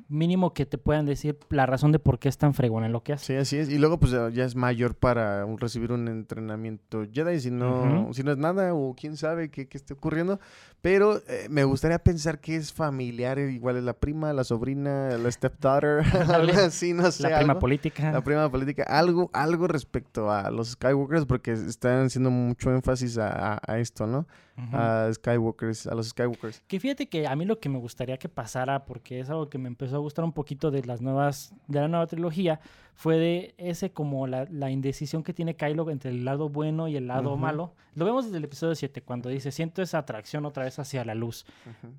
mínimo 0.09 0.52
que 0.54 0.66
te 0.66 0.78
puedan 0.78 1.04
decir 1.07 1.38
la 1.50 1.66
razón 1.66 1.90
de 1.92 1.98
por 1.98 2.18
qué 2.18 2.28
es 2.28 2.38
tan 2.38 2.54
fregón 2.54 2.84
en 2.84 2.92
lo 2.92 3.02
que 3.02 3.12
hace. 3.14 3.26
Sí, 3.26 3.34
así 3.34 3.57
es. 3.57 3.68
Y 3.68 3.78
luego, 3.78 3.98
pues 3.98 4.12
ya 4.12 4.44
es 4.44 4.54
mayor 4.54 4.94
para 4.94 5.44
recibir 5.57 5.92
un 5.92 6.07
entrenamiento 6.09 7.04
Jedi, 7.12 7.40
si 7.40 7.50
no, 7.50 8.11
si 8.12 8.22
no 8.22 8.32
es 8.32 8.38
nada, 8.38 8.72
o 8.74 8.94
quién 8.94 9.16
sabe 9.16 9.50
qué, 9.50 9.66
qué 9.68 9.76
esté 9.76 9.94
ocurriendo. 9.94 10.38
Pero 10.80 11.16
eh, 11.28 11.48
me 11.50 11.64
gustaría 11.64 11.98
pensar 11.98 12.40
que 12.40 12.54
es 12.57 12.72
familiar, 12.72 13.38
igual 13.38 13.76
es 13.76 13.82
la 13.84 13.94
prima, 13.94 14.32
la 14.32 14.44
sobrina, 14.44 15.16
la 15.18 15.30
stepdaughter, 15.30 16.04
algo 16.32 16.52
así, 16.61 16.92
no 16.92 17.11
sé. 17.11 17.24
la 17.24 17.38
prima 17.38 17.52
algo. 17.52 17.61
política. 17.61 18.12
La 18.12 18.22
prima 18.22 18.48
política, 18.50 18.84
algo, 18.84 19.30
algo 19.32 19.66
respecto 19.66 20.30
a 20.30 20.50
los 20.50 20.70
Skywalkers, 20.72 21.26
porque 21.26 21.52
están 21.52 22.07
haciendo 22.07 22.30
mucho 22.30 22.70
énfasis 22.72 23.18
a, 23.18 23.54
a- 23.54 23.61
a 23.66 23.78
esto, 23.78 24.07
¿no? 24.07 24.26
A 24.72 25.11
Skywalkers, 25.12 25.86
a 25.86 25.94
los 25.94 26.09
Skywalkers. 26.09 26.62
Que 26.66 26.80
fíjate 26.80 27.09
que 27.09 27.26
a 27.26 27.36
mí 27.36 27.44
lo 27.44 27.61
que 27.61 27.68
me 27.68 27.78
gustaría 27.78 28.16
que 28.16 28.28
pasara, 28.28 28.84
porque 28.86 29.20
es 29.20 29.28
algo 29.28 29.50
que 29.50 29.59
me 29.59 29.68
empezó 29.68 29.96
a 29.96 29.98
gustar 29.98 30.24
un 30.24 30.32
poquito 30.32 30.70
de 30.70 30.82
las 30.84 31.02
nuevas, 31.02 31.54
de 31.68 31.80
la 31.80 31.88
nueva 31.88 32.07
trilogía, 32.07 32.61
fue 32.97 33.16
de 33.18 33.55
ese 33.59 33.90
como 33.92 34.26
la, 34.26 34.47
la 34.51 34.70
indecisión 34.70 35.22
que 35.22 35.32
tiene 35.34 35.55
Kylo 35.55 35.90
entre 35.90 36.11
el 36.11 36.24
lado 36.24 36.49
bueno 36.49 36.88
y 36.88 36.97
el 36.97 37.07
lado 37.07 37.30
Ujú. 37.32 37.38
malo. 37.38 37.74
Lo 37.94 38.05
vemos 38.05 38.26
desde 38.26 38.36
el 38.38 38.44
episodio 38.44 38.74
7, 38.74 39.01
cuando 39.03 39.30
dice, 39.30 39.51
siento 39.51 39.80
esa 39.80 39.97
atracción 39.99 40.44
otra 40.44 40.64
vez 40.64 40.78
hacia 40.78 41.03
la 41.05 41.14
luz. 41.14 41.47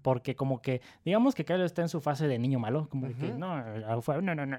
Porque 0.03 0.35
como 0.35 0.61
que, 0.61 0.81
digamos 1.03 1.33
que 1.33 1.43
Kylo 1.43 1.65
está 1.65 1.81
en 1.81 1.89
su 1.89 2.01
fase 2.01 2.27
de 2.27 2.37
niño 2.37 2.59
malo, 2.59 2.87
como 2.89 3.07
de 3.07 3.15
que, 3.15 3.31
no, 3.33 3.51
ah, 3.51 3.97
fue- 4.01 4.21
no, 4.21 4.35
no, 4.35 4.45
no. 4.45 4.57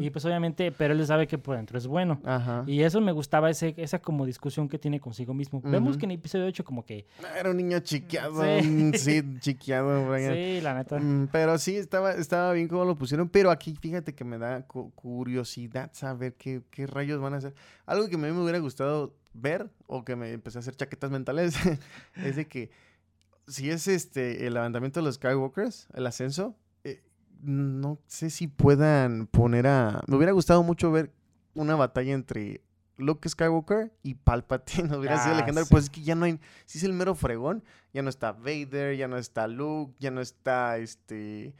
Y 0.00 0.10
pues 0.10 0.24
obviamente, 0.24 0.72
pero 0.72 0.92
él 0.94 1.06
sabe 1.06 1.28
que 1.28 1.38
por 1.38 1.54
dentro 1.56 1.78
es 1.78 1.86
bueno. 1.86 2.20
Y 2.66 2.82
eso 2.82 3.00
me 3.00 3.12
gustaba, 3.12 3.50
ese, 3.50 3.72
esa 3.76 4.00
como 4.00 4.26
discusión 4.26 4.68
que 4.68 4.78
tiene 4.80 4.98
consigo 4.98 5.32
mismo. 5.32 5.60
Vemos 5.62 5.96
que 5.96 6.06
en 6.06 6.10
el 6.12 6.16
episodio 6.18 6.46
8 6.46 6.64
como 6.64 6.84
que, 6.84 7.06
Era 7.38 7.50
un 7.50 7.56
niño 7.56 7.78
chiqueado, 7.80 8.42
Sí. 8.42 8.92
Sid 8.98 9.24
chiqueado, 9.38 10.08
Brian. 10.10 10.34
sí, 10.34 10.60
la 10.60 10.74
neta. 10.74 10.98
Mm, 10.98 11.28
pero 11.30 11.56
sí, 11.58 11.76
estaba, 11.76 12.12
estaba 12.14 12.52
bien 12.52 12.66
como 12.66 12.84
lo 12.84 12.96
pusieron. 12.96 13.28
Pero 13.28 13.52
aquí, 13.52 13.76
fíjate 13.80 14.12
que 14.12 14.24
me 14.24 14.38
da 14.38 14.62
cu- 14.66 14.90
curiosidad 14.96 15.79
saber 15.92 16.34
qué, 16.34 16.62
qué 16.70 16.86
rayos 16.86 17.20
van 17.20 17.34
a 17.34 17.38
hacer. 17.38 17.54
Algo 17.86 18.08
que 18.08 18.16
a 18.16 18.18
mí 18.18 18.24
me 18.30 18.40
hubiera 18.42 18.58
gustado 18.58 19.16
ver, 19.32 19.70
o 19.86 20.04
que 20.04 20.16
me 20.16 20.32
empecé 20.32 20.58
a 20.58 20.60
hacer 20.60 20.76
chaquetas 20.76 21.10
mentales, 21.10 21.54
es 22.16 22.36
de 22.36 22.46
que 22.46 22.70
si 23.46 23.70
es 23.70 23.88
este 23.88 24.46
el 24.46 24.54
levantamiento 24.54 25.00
de 25.00 25.04
los 25.06 25.14
Skywalkers, 25.16 25.88
el 25.94 26.06
ascenso, 26.06 26.56
eh, 26.84 27.02
no 27.40 27.98
sé 28.06 28.30
si 28.30 28.46
puedan 28.46 29.26
poner 29.26 29.66
a... 29.66 30.02
Me 30.06 30.16
hubiera 30.16 30.32
gustado 30.32 30.62
mucho 30.62 30.92
ver 30.92 31.12
una 31.54 31.74
batalla 31.74 32.12
entre 32.12 32.62
Luke 32.96 33.28
Skywalker 33.28 33.92
y 34.02 34.14
Palpatine. 34.14 34.94
Hubiera 34.96 35.18
sido 35.22 35.34
Ah, 35.34 35.38
legendario. 35.38 35.64
sí. 35.64 35.70
Pues 35.72 35.84
es 35.84 35.90
que 35.90 36.02
ya 36.02 36.14
no 36.14 36.26
hay... 36.26 36.38
Si 36.66 36.78
es 36.78 36.84
el 36.84 36.92
mero 36.92 37.14
fregón, 37.14 37.64
ya 37.94 38.02
no 38.02 38.10
está 38.10 38.32
Vader, 38.32 38.94
ya 38.96 39.08
no 39.08 39.16
está 39.16 39.48
Luke, 39.48 39.94
ya 39.98 40.10
no 40.10 40.20
está 40.20 40.76
este... 40.78 41.54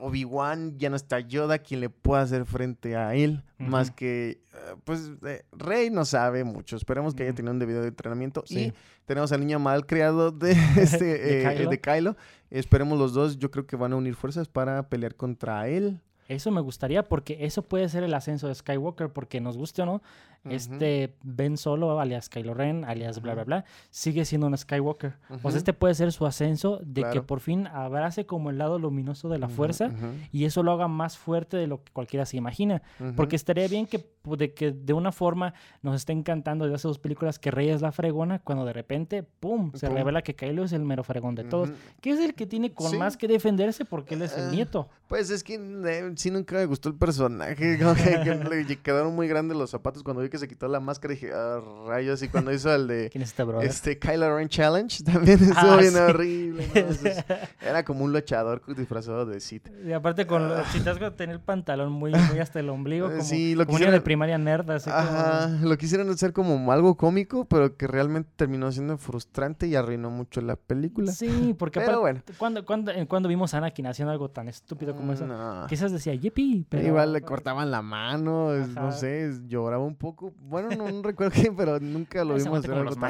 Obi-Wan, 0.00 0.78
ya 0.78 0.90
no 0.90 0.96
está 0.96 1.20
Yoda 1.20 1.58
quien 1.58 1.80
le 1.80 1.90
pueda 1.90 2.22
hacer 2.22 2.44
frente 2.44 2.96
a 2.96 3.14
él, 3.14 3.42
más 3.58 3.90
que, 3.90 4.42
eh, 4.52 4.74
pues, 4.84 5.10
eh, 5.26 5.44
Rey 5.52 5.90
no 5.90 6.04
sabe 6.04 6.44
mucho. 6.44 6.76
Esperemos 6.76 7.14
que 7.14 7.24
haya 7.24 7.34
tenido 7.34 7.52
un 7.52 7.58
debido 7.58 7.82
de 7.82 7.88
entrenamiento. 7.88 8.42
Sí. 8.46 8.58
Y 8.58 8.72
tenemos 9.06 9.32
al 9.32 9.40
niño 9.40 9.58
mal 9.58 9.86
criado 9.86 10.30
de, 10.32 10.52
este, 10.76 11.04
De 11.04 11.42
eh, 11.42 11.56
Kylo. 11.56 11.70
de 11.70 11.80
Kylo. 11.80 12.16
Esperemos 12.50 12.98
los 12.98 13.12
dos, 13.12 13.38
yo 13.38 13.50
creo 13.50 13.66
que 13.66 13.76
van 13.76 13.92
a 13.92 13.96
unir 13.96 14.14
fuerzas 14.14 14.48
para 14.48 14.88
pelear 14.88 15.14
contra 15.14 15.68
él. 15.68 16.00
Eso 16.30 16.52
me 16.52 16.60
gustaría 16.60 17.08
porque 17.08 17.38
eso 17.40 17.62
puede 17.62 17.88
ser 17.88 18.04
el 18.04 18.14
ascenso 18.14 18.46
de 18.46 18.54
Skywalker 18.54 19.12
porque 19.12 19.40
nos 19.40 19.56
guste 19.56 19.82
o 19.82 19.86
no, 19.86 20.02
este 20.48 21.16
Ben 21.22 21.56
Solo, 21.56 22.00
alias 22.00 22.28
Kylo 22.28 22.54
Ren, 22.54 22.84
alias 22.84 23.20
bla 23.20 23.34
bla 23.34 23.44
bla, 23.44 23.64
sigue 23.90 24.24
siendo 24.24 24.46
un 24.46 24.56
Skywalker. 24.56 25.14
O 25.28 25.34
Ujú. 25.34 25.50
sea, 25.50 25.58
este 25.58 25.72
puede 25.72 25.94
ser 25.94 26.12
su 26.12 26.24
ascenso 26.26 26.80
de 26.82 27.04
que 27.12 27.20
por 27.22 27.40
fin 27.40 27.66
abrace 27.66 28.24
como 28.26 28.50
el 28.50 28.58
lado 28.58 28.78
luminoso 28.78 29.28
de 29.28 29.38
la 29.38 29.48
fuerza 29.48 29.90
y 30.32 30.44
eso 30.44 30.62
lo 30.62 30.72
haga 30.72 30.88
más 30.88 31.18
fuerte 31.18 31.56
de 31.56 31.66
lo 31.66 31.82
que 31.84 31.92
cualquiera 31.92 32.24
se 32.26 32.36
imagina. 32.36 32.82
Porque 33.16 33.36
estaría 33.36 33.68
bien 33.68 33.86
que 33.86 33.98
pu- 34.22 34.36
de, 34.36 34.54
que 34.54 34.72
de 34.72 34.92
una 34.92 35.12
forma 35.12 35.52
nos 35.82 35.96
esté 35.96 36.12
encantando 36.12 36.64
desde 36.64 36.76
hace 36.76 36.88
dos 36.88 36.98
películas 36.98 37.38
que 37.38 37.50
Rey 37.50 37.68
es 37.68 37.82
la 37.82 37.92
fregona 37.92 38.38
cuando 38.38 38.64
de 38.64 38.72
repente, 38.72 39.22
¡pum!, 39.22 39.72
se 39.74 39.86
Pum. 39.88 39.96
revela 39.96 40.22
que 40.22 40.34
Kylo 40.34 40.64
es 40.64 40.72
el 40.72 40.84
mero 40.84 41.04
fregón 41.04 41.34
de 41.34 41.44
todos. 41.44 41.70
Que 42.00 42.10
es 42.10 42.20
el 42.20 42.34
que 42.34 42.46
tiene 42.46 42.72
con 42.72 42.90
Sí. 42.90 42.96
más 42.96 43.16
que 43.16 43.28
defenderse 43.28 43.84
porque 43.84 44.14
él 44.14 44.22
es 44.22 44.36
el 44.36 44.48
Ah. 44.48 44.50
nieto. 44.50 44.88
Pues 45.08 45.28
es 45.30 45.44
que 45.44 45.54
eh, 45.56 46.12
sí 46.16 46.30
nunca 46.30 46.56
me 46.56 46.64
gustó 46.66 46.88
el 46.88 46.94
personaje. 46.94 47.78
Que 48.20 48.64
le 48.66 48.76
quedaron 48.78 49.14
muy 49.14 49.28
grandes 49.28 49.56
los 49.56 49.70
zapatos. 49.70 50.02
Cuando 50.02 50.22
vi 50.22 50.29
que 50.30 50.38
se 50.38 50.48
quitó 50.48 50.68
la 50.68 50.80
máscara 50.80 51.12
dije, 51.14 51.30
ah, 51.34 51.60
rayos. 51.86 52.22
Y 52.22 52.28
cuando 52.28 52.52
hizo 52.52 52.72
el 52.74 52.86
de 52.86 53.08
¿Quién 53.12 53.22
es 53.22 53.30
este 53.30 53.42
brother? 53.44 53.68
este 53.68 53.98
Kylo 53.98 54.36
Ren 54.36 54.48
Challenge, 54.48 55.04
también 55.04 55.42
estuvo 55.42 55.58
Ah, 55.72 55.76
bien 55.76 55.92
sí. 55.92 55.98
horrible. 55.98 56.66
¿no? 56.66 56.72
Entonces, 56.80 57.24
era 57.60 57.84
como 57.84 58.04
un 58.04 58.12
luchador 58.12 58.62
disfrazado 58.74 59.26
de 59.26 59.40
Sith. 59.40 59.68
Y 59.84 59.92
aparte 59.92 60.26
con 60.26 60.48
los 60.48 60.70
chicas 60.72 60.98
tener 61.16 61.34
el 61.36 61.40
pantalón 61.42 61.92
muy, 61.92 62.12
muy 62.12 62.38
hasta 62.38 62.60
el 62.60 62.68
ombligo, 62.70 63.08
como, 63.10 63.22
sí, 63.22 63.54
lo 63.54 63.66
como 63.66 63.78
de 63.78 64.00
primaria 64.00 64.38
nerd, 64.38 64.70
así 64.70 64.90
como- 64.90 65.68
lo 65.68 65.76
quisieron 65.76 66.08
hacer 66.10 66.32
como 66.32 66.70
algo 66.72 66.96
cómico, 66.96 67.44
pero 67.46 67.76
que 67.76 67.86
realmente 67.86 68.30
terminó 68.36 68.70
siendo 68.70 68.96
frustrante 68.98 69.66
y 69.66 69.74
arruinó 69.74 70.10
mucho 70.10 70.40
la 70.40 70.56
película. 70.56 71.10
Sí, 71.12 71.54
porque 71.58 71.80
Pero 71.80 71.92
aparte, 71.92 72.00
bueno. 72.00 72.20
cuando, 72.38 72.64
cuando, 72.64 72.90
eh, 72.92 73.06
cuando 73.06 73.28
vimos 73.28 73.54
a 73.54 73.58
Anakin 73.58 73.86
haciendo 73.86 74.12
algo 74.12 74.30
tan 74.30 74.48
estúpido 74.48 74.94
como 74.94 75.12
eso, 75.12 75.26
No. 75.26 75.66
quizás 75.68 75.90
decía, 75.92 76.14
yippee, 76.14 76.64
pero... 76.68 76.86
Igual 76.86 77.12
le 77.12 77.22
cortaban 77.22 77.70
la 77.70 77.82
mano, 77.82 78.52
no 78.54 78.92
sé, 78.92 79.30
lloraba 79.46 79.84
un 79.84 79.96
poco. 79.96 80.19
Bueno, 80.42 80.68
no, 80.76 80.90
no 80.90 81.02
recuerdo 81.02 81.32
qué, 81.34 81.50
pero 81.52 81.78
nunca 81.80 82.24
lo 82.24 82.34
vimos 82.34 82.46
aguanta 82.46 82.66
hacer 82.68 82.70
algo 82.78 82.84
los 82.90 82.94
tan 82.94 83.00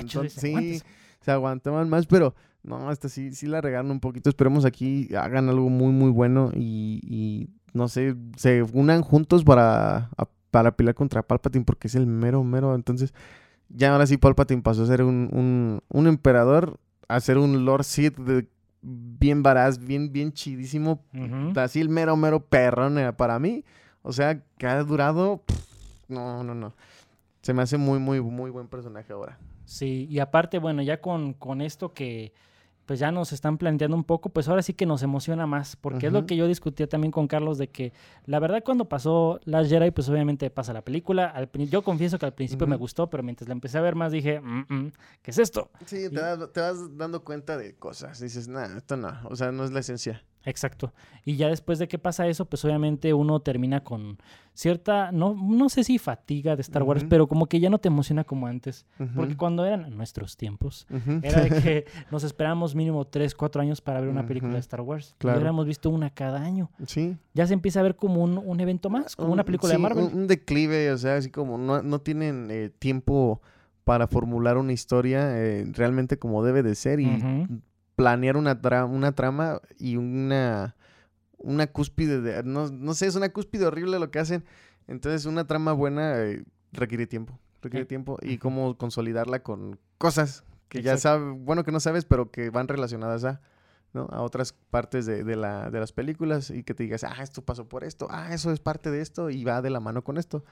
Sí, 0.40 0.80
se 1.20 1.30
aguantaban 1.30 1.88
más, 1.88 2.06
pero 2.06 2.34
no, 2.62 2.90
esta 2.92 3.08
sí, 3.08 3.32
sí 3.34 3.46
la 3.46 3.60
regaron 3.60 3.90
un 3.90 4.00
poquito. 4.00 4.28
Esperemos 4.30 4.64
aquí 4.64 5.08
hagan 5.14 5.48
algo 5.48 5.68
muy, 5.68 5.92
muy 5.92 6.10
bueno 6.10 6.50
y, 6.54 7.00
y, 7.02 7.48
no 7.72 7.88
sé, 7.88 8.14
se 8.36 8.62
unan 8.62 9.02
juntos 9.02 9.44
para, 9.44 10.10
a- 10.16 10.28
para 10.50 10.76
pelear 10.76 10.94
contra 10.94 11.22
Palpatine 11.22 11.64
porque 11.64 11.88
es 11.88 11.94
el 11.94 12.06
mero, 12.06 12.42
mero. 12.44 12.74
Entonces, 12.74 13.12
ya 13.68 13.92
ahora 13.92 14.06
sí 14.06 14.16
Palpatine 14.16 14.62
pasó 14.62 14.82
a 14.82 14.86
ser 14.86 15.02
un, 15.02 15.28
un, 15.32 15.80
un 15.88 16.06
emperador, 16.06 16.78
a 17.08 17.20
ser 17.20 17.38
un 17.38 17.64
Lord 17.64 17.84
Sith 17.84 18.16
de- 18.18 18.46
bien 18.82 19.42
varaz, 19.42 19.78
bien, 19.78 20.10
bien 20.12 20.32
chidísimo, 20.32 21.02
así 21.56 21.80
el 21.80 21.88
mero, 21.90 22.16
mero 22.16 22.40
perrón 22.46 22.98
eh, 22.98 23.12
para 23.12 23.38
mí. 23.38 23.64
O 24.02 24.12
sea, 24.12 24.42
que 24.56 24.66
ha 24.66 24.82
durado. 24.82 25.42
pff, 25.46 26.08
no, 26.08 26.42
no, 26.42 26.54
no. 26.54 26.74
Se 27.42 27.54
me 27.54 27.62
hace 27.62 27.76
muy, 27.78 27.98
muy, 27.98 28.20
muy 28.20 28.50
buen 28.50 28.68
personaje 28.68 29.12
ahora. 29.12 29.38
Sí, 29.64 30.06
y 30.10 30.18
aparte, 30.18 30.58
bueno, 30.58 30.82
ya 30.82 31.00
con, 31.00 31.32
con 31.34 31.60
esto 31.60 31.92
que 31.94 32.32
pues 32.86 32.98
ya 32.98 33.12
nos 33.12 33.32
están 33.32 33.56
planteando 33.56 33.96
un 33.96 34.02
poco, 34.02 34.30
pues 34.30 34.48
ahora 34.48 34.62
sí 34.62 34.74
que 34.74 34.84
nos 34.84 35.04
emociona 35.04 35.46
más, 35.46 35.76
porque 35.76 36.08
es 36.08 36.12
lo 36.12 36.26
que 36.26 36.34
yo 36.34 36.48
discutía 36.48 36.88
también 36.88 37.12
con 37.12 37.28
Carlos 37.28 37.56
de 37.56 37.68
que 37.68 37.92
la 38.26 38.40
verdad 38.40 38.64
cuando 38.64 38.88
pasó 38.88 39.38
Last 39.44 39.70
Jedi, 39.70 39.92
pues 39.92 40.08
obviamente 40.08 40.50
pasa 40.50 40.72
la 40.72 40.82
película, 40.82 41.26
al 41.26 41.48
yo 41.52 41.82
confieso 41.82 42.18
que 42.18 42.26
al 42.26 42.34
principio 42.34 42.66
me 42.66 42.74
gustó, 42.74 43.08
pero 43.08 43.22
mientras 43.22 43.46
la 43.46 43.52
empecé 43.52 43.78
a 43.78 43.82
ver 43.82 43.94
más 43.94 44.10
dije, 44.10 44.40
"Mm, 44.40 44.64
mm, 44.68 44.92
¿qué 45.22 45.30
es 45.30 45.38
esto? 45.38 45.70
Sí, 45.86 46.08
te, 46.10 46.16
das- 46.20 46.52
te 46.52 46.60
vas 46.60 46.96
dando 46.96 47.22
cuenta 47.22 47.56
de 47.56 47.76
cosas. 47.76 48.18
Dices, 48.18 48.48
nah, 48.48 48.76
esto 48.76 48.96
no. 48.96 49.12
O 49.28 49.36
sea, 49.36 49.52
no 49.52 49.62
es 49.62 49.70
la 49.70 49.78
esencia. 49.78 50.24
Exacto. 50.44 50.92
Y 51.24 51.36
ya 51.36 51.48
después 51.48 51.78
de 51.78 51.86
que 51.86 51.98
pasa 51.98 52.26
eso, 52.26 52.46
pues 52.46 52.64
obviamente 52.64 53.12
uno 53.12 53.40
termina 53.40 53.84
con 53.84 54.16
cierta, 54.54 55.12
no, 55.12 55.34
no 55.34 55.68
sé 55.68 55.84
si 55.84 55.98
fatiga 55.98 56.56
de 56.56 56.62
Star 56.62 56.82
Wars, 56.82 57.04
pero 57.08 57.26
como 57.28 57.46
que 57.46 57.60
ya 57.60 57.68
no 57.70 57.78
te 57.78 57.88
emociona 57.88 58.24
como 58.24 58.46
antes. 58.46 58.86
Porque 59.14 59.36
cuando 59.36 59.64
eran 59.66 59.94
nuestros 59.96 60.36
tiempos, 60.36 60.86
era 61.22 61.42
de 61.42 61.50
que 61.62 61.84
nos 62.10 62.24
esperábamos 62.24 62.74
mínimo 62.74 63.06
3, 63.06 63.34
4 63.34 63.62
años 63.62 63.80
para 63.80 64.00
ver 64.00 64.08
una 64.08 64.26
película 64.26 64.54
de 64.54 64.60
Star 64.60 64.80
Wars. 64.80 65.14
claro. 65.18 65.40
Y 65.44 65.46
hemos 65.46 65.66
visto 65.66 65.90
una 65.90 66.10
cada 66.10 66.40
año. 66.42 66.70
sí. 66.86 67.16
Ya 67.34 67.46
se 67.46 67.54
empieza 67.54 67.80
a 67.80 67.82
ver 67.82 67.96
como 67.96 68.22
un, 68.22 68.38
un 68.38 68.60
evento 68.60 68.90
más, 68.90 69.14
como 69.16 69.32
una 69.32 69.42
Un- 69.42 69.46
película 69.46 69.72
de 69.72 69.78
Marvel. 69.78 70.04
Un, 70.06 70.20
un 70.20 70.26
declive, 70.26 70.90
o 70.92 70.98
sea, 70.98 71.16
así 71.16 71.30
como 71.30 71.58
no, 71.58 71.82
no 71.82 72.00
tienen 72.00 72.48
eh, 72.50 72.70
tiempo 72.78 73.40
para 73.84 74.06
formular 74.06 74.56
una 74.58 74.72
historia 74.72 75.36
eh, 75.38 75.64
realmente 75.72 76.18
como 76.18 76.42
debe 76.44 76.62
de 76.62 76.74
ser 76.74 77.00
y. 77.00 77.06
planear 78.00 78.38
una, 78.38 78.62
tra- 78.62 78.88
una 78.88 79.12
trama 79.12 79.60
y 79.78 79.96
una, 79.96 80.74
una 81.36 81.66
cúspide 81.66 82.22
de... 82.22 82.42
No, 82.42 82.70
no 82.70 82.94
sé, 82.94 83.06
es 83.06 83.14
una 83.14 83.28
cúspide 83.28 83.66
horrible 83.66 83.98
lo 83.98 84.10
que 84.10 84.20
hacen. 84.20 84.42
Entonces, 84.86 85.26
una 85.26 85.46
trama 85.46 85.74
buena 85.74 86.18
eh, 86.18 86.44
requiere 86.72 87.06
tiempo. 87.06 87.38
Requiere 87.60 87.84
Eh, 87.84 87.86
tiempo 87.86 88.16
y 88.22 88.38
cómo 88.38 88.78
consolidarla 88.78 89.42
con 89.42 89.78
cosas 89.98 90.44
que 90.70 90.80
ya 90.80 90.96
sabes, 90.96 91.36
bueno, 91.44 91.62
que 91.62 91.72
no 91.72 91.80
sabes, 91.80 92.06
pero 92.06 92.30
que 92.30 92.48
van 92.48 92.68
relacionadas 92.68 93.24
a... 93.24 93.42
¿no? 93.92 94.06
A 94.12 94.22
otras 94.22 94.54
partes 94.70 95.04
de, 95.04 95.24
de 95.24 95.36
la, 95.36 95.68
de 95.68 95.80
las 95.80 95.92
películas 95.92 96.50
y 96.50 96.62
que 96.62 96.74
te 96.74 96.84
digas, 96.84 97.04
ah, 97.04 97.22
esto 97.22 97.42
pasó 97.42 97.68
por 97.68 97.84
esto, 97.84 98.06
ah, 98.08 98.32
eso 98.32 98.52
es 98.52 98.60
parte 98.60 98.90
de 98.90 99.02
esto 99.02 99.28
y 99.30 99.44
va 99.44 99.60
de 99.62 99.70
la 99.70 99.80
mano 99.80 100.04
con 100.04 100.16
esto. 100.16 100.44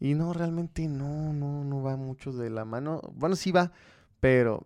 Y 0.00 0.14
no, 0.14 0.32
realmente 0.32 0.88
no, 0.88 1.32
no, 1.32 1.64
no 1.64 1.82
va 1.82 1.96
mucho 1.96 2.32
de 2.32 2.50
la 2.50 2.64
mano. 2.64 3.00
Bueno, 3.14 3.36
sí 3.36 3.52
va, 3.52 3.72
pero 4.20 4.62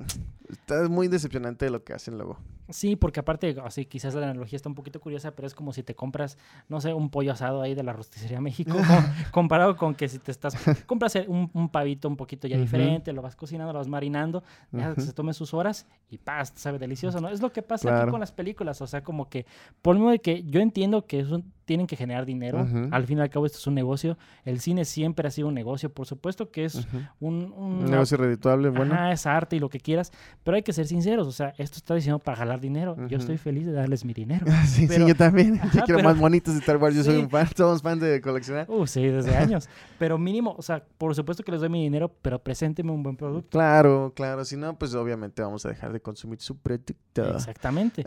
está 0.48 0.88
muy 0.88 1.08
decepcionante 1.08 1.68
lo 1.70 1.82
que 1.84 1.92
hacen 1.92 2.16
luego. 2.16 2.38
Sí, 2.70 2.96
porque 2.96 3.18
aparte, 3.20 3.56
así 3.64 3.86
quizás 3.86 4.14
la 4.14 4.24
analogía 4.24 4.56
está 4.56 4.68
un 4.68 4.74
poquito 4.74 5.00
curiosa, 5.00 5.30
pero 5.34 5.46
es 5.46 5.54
como 5.54 5.72
si 5.72 5.82
te 5.82 5.94
compras, 5.94 6.36
no 6.68 6.82
sé, 6.82 6.92
un 6.92 7.08
pollo 7.08 7.32
asado 7.32 7.62
ahí 7.62 7.74
de 7.74 7.82
la 7.82 7.94
rosticería 7.94 8.42
México, 8.42 8.78
comparado 9.32 9.74
con 9.76 9.94
que 9.94 10.06
si 10.06 10.18
te 10.18 10.30
estás, 10.30 10.54
compras 10.84 11.14
un, 11.28 11.50
un 11.54 11.70
pavito 11.70 12.08
un 12.08 12.16
poquito 12.18 12.46
ya 12.46 12.58
diferente, 12.58 13.12
lo 13.14 13.22
vas 13.22 13.36
cocinando, 13.36 13.72
lo 13.72 13.78
vas 13.78 13.88
marinando, 13.88 14.42
dejas 14.70 14.96
que 14.96 15.00
se 15.00 15.12
tome 15.14 15.32
sus 15.32 15.54
horas 15.54 15.86
y 16.10 16.18
paz, 16.18 16.52
sabe 16.56 16.78
delicioso, 16.78 17.22
¿no? 17.22 17.30
Es 17.30 17.40
lo 17.40 17.52
que 17.52 17.62
pasa 17.62 17.88
Claro. 17.88 18.02
aquí 18.02 18.10
con 18.10 18.20
las 18.20 18.32
películas, 18.32 18.82
o 18.82 18.86
sea, 18.86 19.02
como 19.02 19.30
que, 19.30 19.46
por 19.80 19.96
lo 19.96 20.10
de 20.10 20.18
que 20.18 20.42
yo 20.44 20.60
entiendo 20.60 21.06
que 21.06 21.20
es 21.20 21.30
un- 21.30 21.50
tienen 21.64 21.86
que 21.86 21.96
generar 21.96 22.24
dinero, 22.24 22.66
al 22.90 23.04
fin 23.06 23.18
y 23.18 23.20
al 23.20 23.28
cabo 23.28 23.44
esto 23.44 23.58
es 23.58 23.66
un 23.66 23.74
negocio, 23.74 24.16
el 24.46 24.58
cine 24.60 24.86
siempre 24.86 25.28
ha 25.28 25.30
sido 25.30 25.48
un 25.48 25.54
negocio, 25.54 25.92
por 25.92 26.06
supuesto 26.06 26.50
que 26.50 26.64
es 26.64 26.86
un, 27.20 27.52
un- 27.56 27.82
Un 27.84 27.90
negocio 27.90 28.16
redituable, 28.16 28.70
bueno. 28.70 28.94
Ajá, 28.94 29.12
es 29.12 29.26
arte 29.26 29.56
y 29.56 29.58
lo 29.58 29.68
que 29.68 29.78
quieras, 29.80 30.10
pero 30.44 30.56
hay 30.56 30.62
que 30.62 30.72
ser 30.72 30.86
sinceros, 30.86 31.26
o 31.26 31.32
sea, 31.32 31.52
esto 31.58 31.76
está 31.76 31.94
diseñado 31.94 32.18
para 32.20 32.36
jalar 32.38 32.60
dinero. 32.60 32.96
Yo 33.08 33.18
estoy 33.18 33.36
feliz 33.36 33.66
de 33.66 33.72
darles 33.72 34.04
mi 34.04 34.14
dinero. 34.14 34.46
Sí, 34.66 34.86
Pero- 34.88 35.04
sí, 35.04 35.08
yo 35.10 35.16
también. 35.16 35.56
yo 35.74 35.82
quiero 35.84 35.98
pero- 35.98 36.02
más 36.04 36.16
monitos 36.16 36.54
de 36.54 36.60
Star 36.60 36.76
Wars. 36.78 36.94
Yo 36.96 37.02
soy 37.04 37.16
un 37.16 37.28
fan. 37.30 37.48
Somos 37.56 37.82
fans 37.82 38.00
de 38.00 38.20
coleccionar. 38.20 38.66
Uh, 38.70 38.86
sí, 38.86 39.04
desde 39.06 39.36
años. 39.36 39.68
Pero 39.98 40.16
mínimo, 40.18 40.54
o 40.56 40.62
sea, 40.62 40.82
por 40.98 41.14
supuesto 41.14 41.42
que 41.42 41.52
les 41.52 41.60
doy 41.60 41.68
mi 41.68 41.82
dinero, 41.82 42.10
pero 42.22 42.38
presénteme 42.38 42.90
un 42.92 43.02
buen 43.02 43.16
producto. 43.16 43.48
Claro, 43.50 44.12
claro. 44.14 44.44
Si 44.44 44.56
no, 44.56 44.78
pues 44.78 44.94
obviamente 44.94 45.42
vamos 45.42 45.64
a 45.66 45.68
dejar 45.70 45.92
de 45.92 46.00
consumir 46.00 46.40
su 46.40 46.56
producto. 46.56 46.96
Exactamente. 47.34 48.04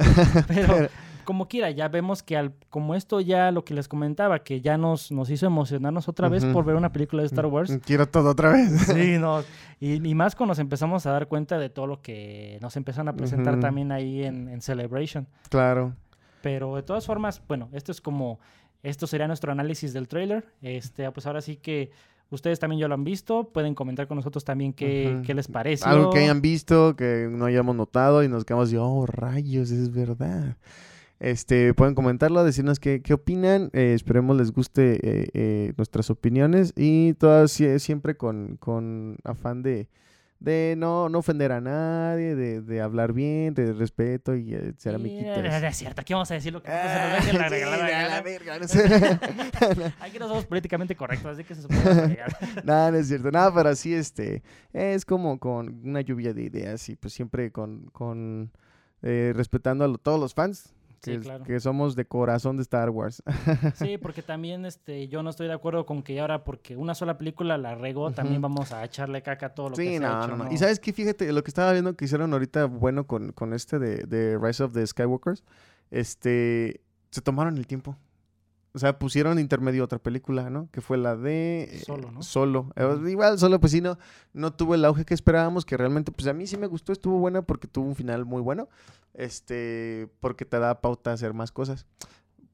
Pero 0.48 0.88
como 1.26 1.48
quiera, 1.48 1.70
ya 1.72 1.88
vemos 1.88 2.24
que 2.24 2.38
al, 2.38 2.54
como 2.70 2.96
esto 2.96 3.22
ya 3.22 3.52
lo 3.52 3.64
que 3.66 3.74
les 3.74 3.88
comentaba, 3.88 4.40
que 4.44 4.62
ya 4.62 4.78
nos, 4.78 5.12
nos 5.12 5.30
hizo 5.30 5.46
emocionarnos 5.46 6.08
otra 6.08 6.30
vez 6.30 6.46
por 6.46 6.66
ver 6.66 6.76
una 6.76 6.92
película 6.92 7.22
de 7.22 7.28
Star 7.28 7.46
Wars. 7.46 7.78
Quiero 7.86 8.08
todo 8.08 8.30
otra 8.32 8.52
vez. 8.52 8.72
Sí, 8.88 9.18
no. 9.20 9.44
Y, 9.80 9.94
y 10.08 10.16
más 10.16 10.36
cuando 10.36 10.52
nos 10.52 10.60
empezamos 10.60 11.06
a 11.06 11.12
dar 11.12 11.28
cuenta 11.28 11.58
de 11.58 11.70
todo 11.70 11.88
lo 11.88 12.02
que 12.02 12.21
nos 12.62 12.76
empezaron 12.78 13.08
a 13.10 13.16
presentar 13.16 13.60
también 13.60 13.92
ahí 13.92 14.24
en, 14.24 14.48
en 14.50 14.62
Celebration. 14.62 15.28
claro. 15.50 15.94
Pero 16.42 16.76
de 16.76 16.82
todas 16.82 17.06
formas, 17.06 17.40
bueno, 17.48 17.70
esto 17.72 17.92
es 17.92 18.02
como, 18.02 18.40
esto 18.82 19.06
sería 19.06 19.28
nuestro 19.28 19.52
análisis 19.52 19.94
del 19.94 20.08
trailer. 20.08 20.44
Este, 20.64 21.10
pues 21.12 21.28
ahora 21.28 21.40
sí 21.42 21.58
que 21.58 21.92
ustedes 22.32 22.58
también 22.58 22.80
ya 22.80 22.88
lo 22.88 22.96
han 22.96 23.04
visto, 23.04 23.50
pueden 23.54 23.76
comentar 23.76 24.08
con 24.08 24.16
nosotros 24.18 24.44
también 24.44 24.74
qué, 24.74 25.22
qué 25.24 25.36
les 25.36 25.48
parece. 25.48 25.88
Algo 25.88 26.10
que 26.10 26.18
hayan 26.18 26.42
visto, 26.42 26.96
que 26.96 27.28
no 27.30 27.46
hayamos 27.46 27.76
notado 27.76 28.24
y 28.24 28.28
nos 28.28 28.44
quedamos 28.44 28.74
oh, 28.74 29.06
rayos, 29.06 29.70
es 29.70 29.92
verdad. 29.94 30.58
Este, 31.20 31.76
pueden 31.76 31.94
comentarlo, 31.94 32.44
decirnos 32.44 32.80
qué, 32.80 33.04
qué 33.04 33.14
opinan. 33.14 33.70
eh, 33.74 33.94
esperemos 33.94 34.36
les 34.36 34.52
guste 34.52 34.94
eh, 35.04 35.30
eh, 35.36 35.74
nuestras 35.78 36.10
opiniones 36.10 36.74
y 36.76 37.14
todas 37.14 37.52
sie- 37.60 37.78
siempre 37.78 38.18
con, 38.18 38.58
con 38.58 39.18
afán 39.24 39.62
de, 39.62 39.88
de 40.42 40.74
no, 40.76 41.08
no 41.08 41.20
ofender 41.20 41.52
a 41.52 41.62
nadie, 41.62 42.36
de, 42.36 42.62
de 42.62 42.82
hablar 42.82 43.14
bien, 43.14 43.54
de 43.54 43.72
respeto 43.74 44.36
y 44.36 44.54
eh, 44.56 44.74
ser 44.78 44.96
amiguitos. 44.96 45.38
Es 45.38 45.78
cierto, 45.78 46.02
aquí 46.02 46.14
vamos 46.14 46.30
a 46.32 46.34
decir 46.34 46.52
lo 46.52 46.64
que 46.64 46.70
Ah, 46.72 47.20
se 47.22 47.32
nos 47.32 47.34
venga 47.34 47.40
la 47.44 47.48
sí, 47.50 47.54
regalada 47.54 48.00
a 48.06 48.10
la 48.10 48.22
verga, 48.24 48.58
no 48.60 48.68
sé. 48.68 48.84
Aquí 50.02 50.18
no 50.20 50.28
somos 50.28 50.46
políticamente 50.46 50.96
correctos, 50.96 51.34
así 51.34 51.44
que 51.44 51.54
se 51.56 51.62
supone 51.62 52.08
llegar. 52.08 52.36
No, 52.66 52.92
no 52.92 52.98
es 52.98 53.08
cierto. 53.08 53.30
Nada, 53.32 53.54
pero 53.54 53.76
sí, 53.76 53.94
este, 53.94 54.42
es 54.74 55.06
como 55.06 55.40
con 55.40 55.80
una 55.86 56.02
lluvia 56.02 56.34
de 56.34 56.42
ideas 56.44 56.90
y 56.90 56.96
pues 56.96 57.14
siempre 57.14 57.52
con, 57.52 57.86
con 57.92 58.52
eh, 59.04 59.34
respetando 59.36 59.86
a 59.86 59.88
lo- 59.88 59.98
todos 60.00 60.20
los 60.20 60.34
fans. 60.34 60.74
Sí, 61.02 61.14
Que, 61.14 61.20
claro. 61.20 61.44
que 61.44 61.60
somos 61.60 61.96
de 61.96 62.06
corazón 62.06 62.58
de 62.58 62.64
Star 62.64 62.90
Wars. 62.92 63.24
Sí, 63.76 63.98
porque 63.98 64.22
también 64.22 64.66
este, 64.66 65.08
yo 65.08 65.24
no 65.24 65.30
estoy 65.32 65.48
de 65.48 65.54
acuerdo 65.54 65.86
con 65.86 66.04
que 66.04 66.20
ahora 66.20 66.44
porque 66.44 66.78
una 66.78 66.94
sola 66.94 67.18
película 67.18 67.58
la 67.58 67.74
regó, 67.76 68.12
también 68.12 68.42
vamos 68.42 68.72
a 68.72 68.84
echarle 68.86 69.22
caca 69.24 69.48
a 69.48 69.54
todo 69.56 69.70
lo 69.70 69.76
que 69.76 69.82
sí, 69.82 69.94
se 69.96 70.00
no, 70.00 70.08
ha 70.08 70.24
hecho, 70.26 70.38
no, 70.38 70.44
no. 70.46 70.52
Y 70.52 70.58
sabes 70.58 70.80
que 70.80 70.94
fíjate, 70.94 71.32
lo 71.34 71.44
que 71.44 71.50
estaba 71.50 71.72
viendo 71.72 71.96
que 71.96 72.06
hicieron 72.06 72.32
ahorita 72.34 72.66
bueno 72.66 73.08
con, 73.08 73.32
con 73.32 73.54
este 73.54 73.80
de, 73.80 74.04
de 74.04 74.38
Rise 74.38 74.64
of 74.64 74.74
the 74.74 74.86
Skywalkers, 74.86 75.44
este, 75.90 76.82
se 77.10 77.22
tomaron 77.22 77.58
el 77.58 77.66
tiempo. 77.68 77.98
O 78.74 78.80
sea, 78.80 78.98
pusieron 78.98 79.38
intermedio 79.38 79.84
otra 79.84 80.00
película, 80.00 80.50
¿no? 80.50 80.70
Que 80.72 80.80
fue 80.80 80.98
la 80.98 81.18
de... 81.18 81.64
eh, 81.64 81.80
Solo, 81.86 82.10
¿no? 82.12 82.24
Solo. 82.24 82.72
Eh. 82.78 83.10
Igual, 83.10 83.38
solo, 83.38 83.60
pues 83.60 83.74
sí, 83.74 83.82
no, 83.82 83.98
no 84.34 84.54
tuvo 84.54 84.76
el 84.76 84.86
auge 84.86 85.04
que 85.04 85.14
esperábamos, 85.14 85.66
que 85.66 85.76
realmente, 85.76 86.12
pues 86.14 86.26
a 86.28 86.34
mí 86.34 86.48
sí 86.48 86.56
me 86.56 86.68
gustó, 86.68 86.94
estuvo 86.94 87.18
buena 87.20 87.42
porque 87.42 87.68
tuvo 87.68 87.86
un 87.88 87.96
final 87.96 88.24
muy 88.26 88.42
bueno. 88.42 88.70
Este, 89.14 90.08
porque 90.22 90.46
te 90.46 90.58
da 90.60 90.80
pauta 90.82 91.12
a 91.12 91.14
hacer 91.16 91.34
más 91.34 91.52
cosas. 91.52 91.86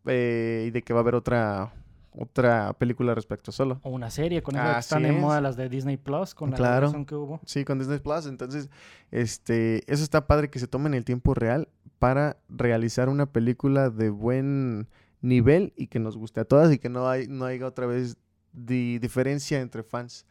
Eh, 0.05 0.65
y 0.67 0.71
de 0.71 0.81
que 0.81 0.93
va 0.93 1.01
a 1.01 1.03
haber 1.03 1.13
otra, 1.15 1.71
otra 2.11 2.73
película 2.73 3.13
respecto 3.13 3.51
a 3.51 3.53
Solo. 3.53 3.79
O 3.83 3.91
una 3.91 4.09
serie, 4.09 4.41
con 4.41 4.55
eso 4.55 4.77
están 4.79 5.05
en 5.05 5.19
moda 5.19 5.39
las 5.39 5.55
de 5.55 5.69
Disney 5.69 5.97
Plus, 5.97 6.33
con 6.33 6.49
la 6.51 6.57
Claro. 6.57 7.05
que 7.05 7.13
hubo. 7.13 7.39
Sí, 7.45 7.63
con 7.63 7.77
Disney 7.77 7.99
Plus. 7.99 8.25
Entonces, 8.25 8.69
este, 9.11 9.83
eso 9.91 10.03
está 10.03 10.25
padre 10.25 10.49
que 10.49 10.57
se 10.59 10.67
tomen 10.67 10.93
el 10.95 11.05
tiempo 11.05 11.33
real 11.35 11.67
para 11.99 12.37
realizar 12.49 13.07
una 13.09 13.27
película 13.27 13.89
de 13.91 14.09
buen 14.09 14.87
nivel 15.21 15.73
y 15.75 15.87
que 15.87 15.99
nos 15.99 16.15
guste 16.17 16.39
a 16.39 16.45
todas 16.45 16.71
y 16.73 16.77
que 16.79 16.89
no 16.89 17.09
hay, 17.09 17.27
no 17.27 17.45
haya 17.45 17.65
otra 17.65 17.85
vez 17.87 18.17
di- 18.53 18.99
diferencia 18.99 19.59
entre 19.61 19.83
fans. 19.83 20.25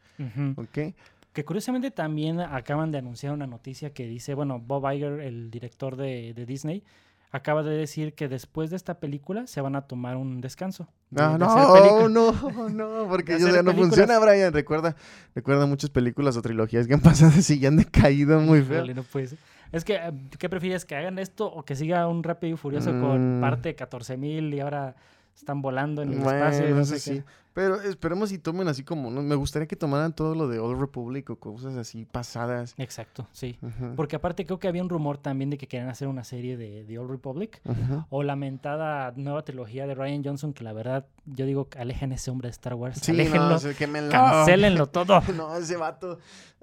¿Ok? 0.55 0.95
Que 1.33 1.45
curiosamente 1.45 1.91
también 1.91 2.39
acaban 2.39 2.91
de 2.91 2.97
anunciar 2.97 3.31
una 3.33 3.45
noticia 3.47 3.93
que 3.93 4.07
dice, 4.07 4.33
bueno, 4.33 4.59
Bob 4.59 4.91
Iger, 4.91 5.19
el 5.19 5.51
director 5.51 5.95
de, 5.95 6.33
de 6.33 6.45
Disney, 6.47 6.83
acaba 7.29 7.61
de 7.61 7.77
decir 7.77 8.13
que 8.15 8.27
después 8.27 8.69
de 8.71 8.77
esta 8.77 8.99
película 8.99 9.45
se 9.45 9.61
van 9.61 9.75
a 9.75 9.81
tomar 9.81 10.15
un 10.17 10.41
descanso. 10.41 10.87
de- 11.11 11.21
Ah, 11.21 11.37
de 11.37 11.45
pelicu- 11.45 12.09
no, 12.11 12.31
no, 12.69 13.03
no, 13.03 13.07
porque 13.09 13.33
hacer 13.35 13.53
ya 13.53 13.61
no 13.61 13.71
películas. 13.71 13.89
funciona, 13.95 14.17
Brian. 14.19 14.51
Recuerda, 14.53 14.95
recuerda 15.35 15.65
muchas 15.67 15.89
películas 15.91 16.35
o 16.37 16.41
trilogías 16.41 16.87
que 16.87 16.95
han 16.95 17.01
pasado 17.01 17.33
así 17.37 17.59
y 17.59 17.65
han 17.67 17.75
decaído 17.77 18.39
muy 18.39 18.61
feo. 18.63 18.85
No 18.95 19.03
puede 19.03 19.27
ser. 19.27 19.37
Es 19.71 19.83
que, 19.83 19.95
eh, 19.95 20.11
¿qué 20.39 20.49
prefieres? 20.49 20.85
¿Que 20.85 20.95
hagan 20.95 21.19
esto 21.19 21.45
o 21.51 21.63
que 21.63 21.75
siga 21.75 22.07
un 22.07 22.23
Rápido 22.23 22.53
y 22.53 22.57
Furioso 22.57 22.91
con 22.99 23.37
Mm. 23.37 23.41
parte 23.41 23.69
de 23.69 23.75
14.000 23.75 24.53
y 24.53 24.59
ahora 24.59 24.95
están 25.35 25.61
volando 25.61 26.01
en 26.01 26.13
el 26.13 26.19
Bueno, 26.19 26.45
espacio? 26.47 26.75
no 26.75 26.83
sé 26.85 26.93
qué? 26.95 26.99
sí. 26.99 27.23
Pero 27.57 27.81
esperemos 27.81 28.31
y 28.31 28.37
tomen 28.37 28.67
así 28.67 28.83
como, 28.83 29.09
¿no? 29.09 29.23
me 29.23 29.33
gustaría 29.33 29.67
que 29.67 29.75
tomaran 29.75 30.13
todo 30.13 30.35
lo 30.35 30.47
de 30.47 30.59
Old 30.59 30.79
Republic 30.79 31.27
o 31.31 31.37
cosas 31.37 31.75
así 31.75 32.05
pasadas. 32.05 32.75
Exacto, 32.77 33.27
sí. 33.31 33.57
Porque 33.95 34.15
aparte 34.15 34.45
creo 34.45 34.59
que 34.59 34.67
había 34.67 34.83
un 34.83 34.89
rumor 34.89 35.17
también 35.17 35.49
de 35.49 35.57
que 35.57 35.67
querían 35.67 35.89
hacer 35.89 36.07
una 36.07 36.23
serie 36.23 36.55
de, 36.55 36.83
de 36.83 36.99
Old 36.99 37.09
Republic. 37.09 37.59
ujú. 37.65 38.05
O 38.11 38.21
lamentada 38.21 39.11
nueva 39.15 39.41
trilogía 39.41 39.87
de 39.87 39.95
Ryan 39.95 40.23
Johnson, 40.23 40.53
que 40.53 40.63
la 40.63 40.71
verdad, 40.71 41.07
yo 41.25 41.47
digo, 41.47 41.67
alejen 41.79 42.11
ese 42.11 42.29
hombre 42.29 42.45
de 42.45 42.51
Star 42.51 42.75
Wars. 42.75 42.99
Sí, 43.01 43.09
aléjenlo, 43.09 43.49
no, 43.49 43.57
sí, 43.57 43.69
quémenlo. 43.75 44.11
cancélenlo 44.11 44.85
todo. 44.91 45.19
No, 45.35 45.55
ese 45.57 45.77
vato. 45.77 46.19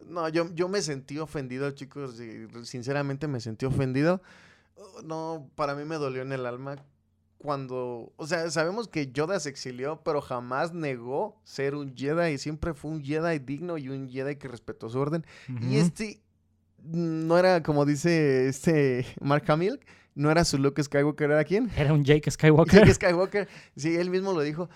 No, 0.07 0.29
yo, 0.29 0.55
yo 0.55 0.69
me 0.69 0.81
sentí 0.81 1.19
ofendido, 1.19 1.73
chicos. 1.73 2.23
Sinceramente 2.63 3.27
me 3.27 3.41
sentí 3.41 3.67
ofendido. 3.67 4.23
No, 5.03 5.51
para 5.57 5.75
mí 5.75 5.85
me 5.85 5.97
dolió 5.97 6.23
en 6.23 6.31
el 6.31 6.47
alma 6.47 6.77
cuando. 7.45 8.15
O 8.17 8.27
sea, 8.27 8.51
sabemos 8.51 8.89
que 8.89 9.13
Yoda 9.13 9.39
se 9.39 9.51
exilió, 9.51 10.01
pero 10.03 10.23
jamás 10.23 10.73
negó 10.73 11.39
ser 11.45 11.75
un 11.75 11.95
Jedi. 11.95 12.33
Y 12.33 12.39
siempre 12.39 12.73
fue 12.73 12.91
un 12.91 13.05
Jedi 13.05 13.39
digno 13.39 13.77
y 13.77 13.91
un 13.91 14.09
Jedi 14.09 14.37
que 14.37 14.49
respetó 14.49 14.89
su 14.89 14.99
orden. 14.99 15.27
Y 15.61 15.77
este 15.77 16.23
no 16.83 17.39
era, 17.39 17.63
como 17.63 17.85
dice 17.85 18.49
este 18.49 19.05
Mark 19.21 19.45
Hamill, 19.49 19.79
no 20.15 20.31
era 20.31 20.45
su 20.45 20.57
Luke 20.57 20.83
Skywalker, 20.83 21.31
¿era 21.31 21.45
quién? 21.45 21.71
Era 21.77 21.93
un 21.93 22.03
Jake 22.03 22.31
Skywalker. 22.31 22.81
Luke 22.81 22.95
Skywalker. 22.95 23.47
Sí, 23.77 23.95
él 23.95 24.09
mismo 24.09 24.33
lo 24.33 24.41
dijo. 24.41 24.71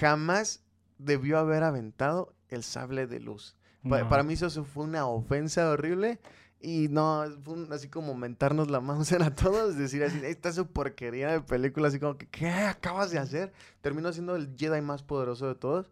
Jamás 0.00 0.64
debió 0.98 1.38
haber 1.38 1.62
aventado 1.62 2.34
el 2.48 2.64
sable 2.64 3.06
de 3.06 3.20
luz. 3.20 3.56
No. 3.84 4.08
Para 4.08 4.24
mí 4.24 4.34
eso 4.34 4.50
fue 4.64 4.82
una 4.82 5.06
ofensa 5.06 5.70
horrible. 5.70 6.18
Y 6.62 6.88
no, 6.88 7.24
fue 7.42 7.56
así 7.70 7.88
como 7.88 8.14
mentarnos 8.14 8.70
la 8.70 8.80
mano 8.80 9.02
a 9.24 9.34
todos, 9.34 9.78
decir 9.78 10.04
así, 10.04 10.20
esta 10.24 10.50
es 10.50 10.56
su 10.56 10.66
porquería 10.66 11.32
de 11.32 11.40
película, 11.40 11.88
así 11.88 11.98
como 11.98 12.18
que, 12.18 12.26
¿qué 12.26 12.48
acabas 12.50 13.10
de 13.10 13.18
hacer? 13.18 13.52
Terminó 13.80 14.12
siendo 14.12 14.36
el 14.36 14.54
Jedi 14.56 14.82
más 14.82 15.02
poderoso 15.02 15.48
de 15.48 15.54
todos. 15.54 15.90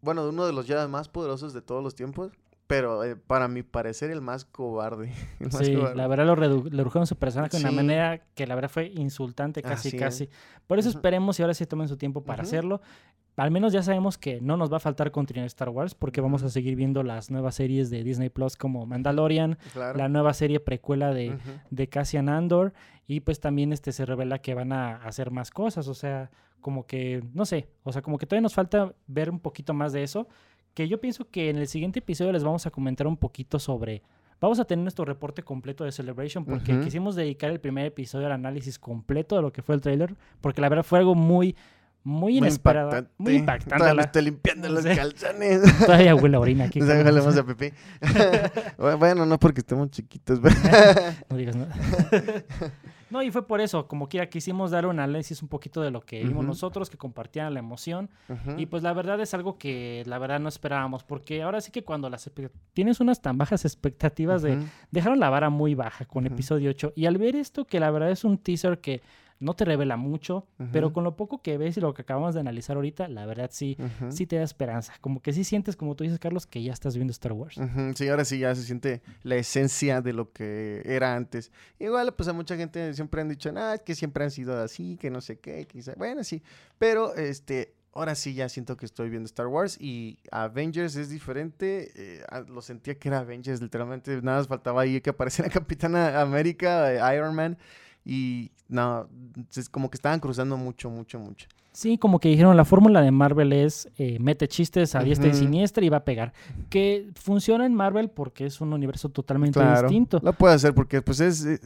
Bueno, 0.00 0.28
uno 0.28 0.46
de 0.46 0.52
los 0.52 0.66
Jedi 0.66 0.86
más 0.86 1.08
poderosos 1.08 1.52
de 1.54 1.62
todos 1.62 1.82
los 1.82 1.96
tiempos, 1.96 2.32
pero 2.66 3.04
eh, 3.04 3.14
para 3.16 3.46
mi 3.48 3.62
parecer 3.62 4.10
el 4.10 4.20
más 4.20 4.44
cobarde. 4.44 5.12
el 5.40 5.46
más 5.52 5.58
Sí, 5.66 5.74
cobarde. 5.74 5.96
la 5.96 6.06
verdad 6.06 6.26
lo, 6.26 6.36
redu- 6.36 6.70
redujeron 6.70 7.06
su 7.06 7.16
personaje 7.16 7.56
de 7.56 7.62
una 7.62 7.70
Sí. 7.70 7.76
manera 7.76 8.18
que 8.34 8.46
la 8.46 8.54
verdad 8.54 8.70
fue 8.70 8.86
insultante 8.86 9.62
casi, 9.62 9.88
Así 9.88 9.96
es. 9.96 10.02
casi. 10.02 10.28
Por 10.66 10.78
eso 10.78 10.88
esperemos 10.88 11.38
y 11.38 11.42
ahora 11.42 11.54
sí 11.54 11.66
tomen 11.66 11.88
su 11.88 11.96
tiempo 11.96 12.22
para 12.24 12.42
hacerlo. 12.42 12.80
Al 13.36 13.50
menos 13.50 13.72
ya 13.72 13.82
sabemos 13.82 14.16
que 14.16 14.40
no 14.40 14.56
nos 14.56 14.72
va 14.72 14.76
a 14.76 14.80
faltar 14.80 15.10
contenido 15.10 15.42
de 15.42 15.48
Star 15.48 15.68
Wars 15.68 15.94
porque 15.96 16.20
vamos 16.20 16.44
a 16.44 16.48
seguir 16.50 16.76
viendo 16.76 17.02
las 17.02 17.30
nuevas 17.32 17.56
series 17.56 17.90
de 17.90 18.04
Disney 18.04 18.28
Plus 18.30 18.56
como 18.56 18.86
Mandalorian, 18.86 19.58
Claro. 19.72 19.98
la 19.98 20.08
nueva 20.08 20.32
serie 20.34 20.60
precuela 20.60 21.12
de, 21.12 21.36
de 21.70 21.88
Cassian 21.88 22.28
Andor 22.28 22.72
y 23.08 23.20
pues 23.20 23.40
también 23.40 23.72
este 23.72 23.90
se 23.90 24.06
revela 24.06 24.38
que 24.38 24.54
van 24.54 24.72
a 24.72 24.96
hacer 25.04 25.32
más 25.32 25.50
cosas, 25.50 25.88
o 25.88 25.94
sea, 25.94 26.30
como 26.60 26.86
que 26.86 27.24
no 27.34 27.44
sé, 27.44 27.68
o 27.82 27.92
sea, 27.92 28.02
como 28.02 28.18
que 28.18 28.24
todavía 28.26 28.42
nos 28.42 28.54
falta 28.54 28.94
ver 29.08 29.28
un 29.30 29.40
poquito 29.40 29.74
más 29.74 29.92
de 29.92 30.04
eso, 30.04 30.28
que 30.74 30.88
yo 30.88 31.00
pienso 31.00 31.30
que 31.30 31.50
en 31.50 31.56
el 31.56 31.68
siguiente 31.68 32.00
episodio 32.00 32.32
les 32.32 32.44
vamos 32.44 32.66
a 32.66 32.70
comentar 32.70 33.06
un 33.06 33.16
poquito 33.16 33.58
sobre 33.58 34.02
vamos 34.40 34.58
a 34.58 34.64
tener 34.64 34.82
nuestro 34.82 35.04
reporte 35.04 35.42
completo 35.42 35.84
de 35.84 35.92
Celebration 35.92 36.44
porque 36.44 36.78
quisimos 36.80 37.14
dedicar 37.14 37.50
el 37.50 37.60
primer 37.60 37.86
episodio 37.86 38.26
al 38.26 38.32
análisis 38.32 38.78
completo 38.78 39.36
de 39.36 39.42
lo 39.42 39.52
que 39.52 39.62
fue 39.62 39.74
el 39.74 39.80
trailer, 39.80 40.14
porque 40.40 40.60
la 40.60 40.68
verdad 40.68 40.84
fue 40.84 40.98
algo 40.98 41.14
muy, 41.14 41.56
muy 42.04 42.38
muy 43.18 43.36
impactante. 43.36 43.76
Todavía 43.76 43.94
me 43.94 44.02
estoy 44.02 44.22
limpiando 44.22 44.68
los 44.68 44.84
Sí. 44.84 44.94
calzones. 44.94 45.62
Todavía 45.84 46.14
huele 46.14 46.36
a 46.36 46.40
orina 46.40 46.64
aquí. 46.64 46.78
Nos 46.80 46.90
a 47.38 47.42
Pepe. 47.46 47.72
bueno, 48.98 49.26
no 49.26 49.38
porque 49.38 49.60
estemos 49.60 49.90
chiquitos. 49.90 50.40
pero- 50.40 50.54
No 51.30 51.36
digas 51.36 51.56
nada. 51.56 51.74
no, 53.10 53.22
y 53.22 53.30
fue 53.30 53.46
por 53.46 53.60
eso, 53.60 53.86
como 53.88 54.08
quiera, 54.08 54.28
quisimos 54.28 54.70
dar 54.70 54.86
un 54.86 54.98
análisis 55.00 55.40
un 55.42 55.48
poquito 55.48 55.80
de 55.80 55.90
lo 55.90 56.00
que 56.02 56.22
vimos 56.24 56.44
nosotros, 56.44 56.90
que 56.90 56.96
compartieran 56.98 57.54
la 57.54 57.60
emoción. 57.60 58.10
Y 58.56 58.66
pues 58.66 58.82
la 58.82 58.92
verdad 58.92 59.18
es 59.20 59.32
algo 59.34 59.56
que 59.56 60.02
la 60.06 60.18
verdad 60.18 60.40
no 60.40 60.48
esperábamos, 60.48 61.04
porque 61.04 61.42
ahora 61.42 61.60
sí 61.60 61.70
que 61.70 61.84
cuando 61.84 62.10
las 62.10 62.30
tienes 62.74 63.00
unas 63.00 63.22
tan 63.22 63.38
bajas 63.38 63.64
expectativas 63.64 64.42
de 64.42 64.58
dejaron 64.90 65.20
la 65.20 65.30
vara 65.30 65.48
muy 65.50 65.74
baja 65.74 66.04
con 66.04 66.26
episodio 66.26 66.70
8 66.70 66.92
y 66.96 67.06
al 67.06 67.18
ver 67.18 67.36
esto 67.36 67.64
que 67.64 67.80
la 67.80 67.90
verdad 67.90 68.10
es 68.10 68.24
un 68.24 68.36
teaser 68.38 68.78
que 68.80 69.00
no 69.44 69.54
te 69.54 69.64
revela 69.64 69.96
mucho, 69.96 70.46
pero 70.72 70.92
con 70.92 71.04
lo 71.04 71.16
poco 71.16 71.42
que 71.42 71.56
ves 71.58 71.76
y 71.76 71.80
lo 71.80 71.94
que 71.94 72.02
acabamos 72.02 72.34
de 72.34 72.40
analizar 72.40 72.76
ahorita, 72.76 73.08
la 73.08 73.26
verdad 73.26 73.50
sí 73.52 73.76
sí 74.08 74.26
te 74.26 74.36
da 74.36 74.42
esperanza, 74.42 74.94
como 75.00 75.20
que 75.22 75.32
sí 75.32 75.44
sientes 75.44 75.76
como 75.76 75.94
tú 75.94 76.02
dices 76.04 76.18
Carlos 76.18 76.46
que 76.46 76.62
ya 76.62 76.72
estás 76.72 76.96
viendo 76.96 77.12
Star 77.12 77.32
Wars. 77.32 77.56
Ujú, 77.58 77.92
Sí, 77.94 78.08
ahora 78.08 78.24
sí 78.24 78.38
ya 78.38 78.54
se 78.54 78.62
siente 78.62 79.02
la 79.22 79.36
esencia 79.36 80.00
de 80.00 80.12
lo 80.12 80.32
que 80.32 80.82
era 80.84 81.14
antes. 81.14 81.52
Igual, 81.78 82.12
pues 82.14 82.28
a 82.28 82.32
mucha 82.32 82.56
gente 82.56 82.92
siempre 82.94 83.20
han 83.20 83.28
dicho, 83.28 83.52
ah, 83.56 83.76
que 83.84 83.94
siempre 83.94 84.24
han 84.24 84.30
sido 84.30 84.60
así, 84.60 84.96
que 84.96 85.10
no 85.10 85.20
sé 85.20 85.38
qué, 85.38 85.66
quizá. 85.66 85.92
Bueno, 85.96 86.24
sí, 86.24 86.42
pero 86.78 87.14
este, 87.14 87.74
ahora 87.92 88.14
sí 88.14 88.34
ya 88.34 88.48
siento 88.48 88.76
que 88.76 88.86
estoy 88.86 89.08
viendo 89.10 89.26
Star 89.26 89.46
Wars 89.46 89.76
y 89.80 90.18
Avengers 90.32 90.96
es 90.96 91.08
diferente. 91.10 91.90
eh, 91.94 92.24
lo 92.48 92.60
sentía 92.62 92.98
que 92.98 93.08
era 93.08 93.18
Avengers, 93.20 93.60
literalmente. 93.60 94.20
Nada 94.22 94.38
más 94.38 94.48
faltaba 94.48 94.82
ahí 94.82 95.00
que 95.00 95.10
apareciera 95.10 95.50
Capitana 95.50 96.20
América, 96.20 96.92
eh, 96.92 97.16
Iron 97.16 97.34
Man. 97.34 97.58
Y 98.04 98.50
no, 98.68 99.08
es 99.54 99.68
como 99.68 99.90
que 99.90 99.96
estaban 99.96 100.20
cruzando 100.20 100.56
mucho, 100.56 100.90
mucho, 100.90 101.18
mucho. 101.18 101.46
Sí, 101.72 101.98
como 101.98 102.20
que 102.20 102.28
dijeron, 102.28 102.56
la 102.56 102.64
fórmula 102.64 103.00
de 103.02 103.10
Marvel 103.10 103.52
es 103.52 103.88
eh, 103.98 104.18
mete 104.20 104.46
chistes 104.46 104.94
a 104.94 105.02
diestra 105.02 105.28
y 105.30 105.34
siniestra 105.34 105.84
y 105.84 105.88
va 105.88 105.96
a 105.98 106.04
pegar. 106.04 106.32
Que 106.70 107.10
funciona 107.16 107.66
en 107.66 107.74
Marvel 107.74 108.10
porque 108.10 108.46
es 108.46 108.60
un 108.60 108.72
universo 108.72 109.08
totalmente 109.08 109.58
Claro, 109.58 109.88
distinto. 109.88 110.20
lo 110.22 110.32
puede 110.34 110.54
hacer 110.54 110.72
porque 110.72 111.02
pues 111.02 111.18
es, 111.18 111.44
eh, 111.44 111.58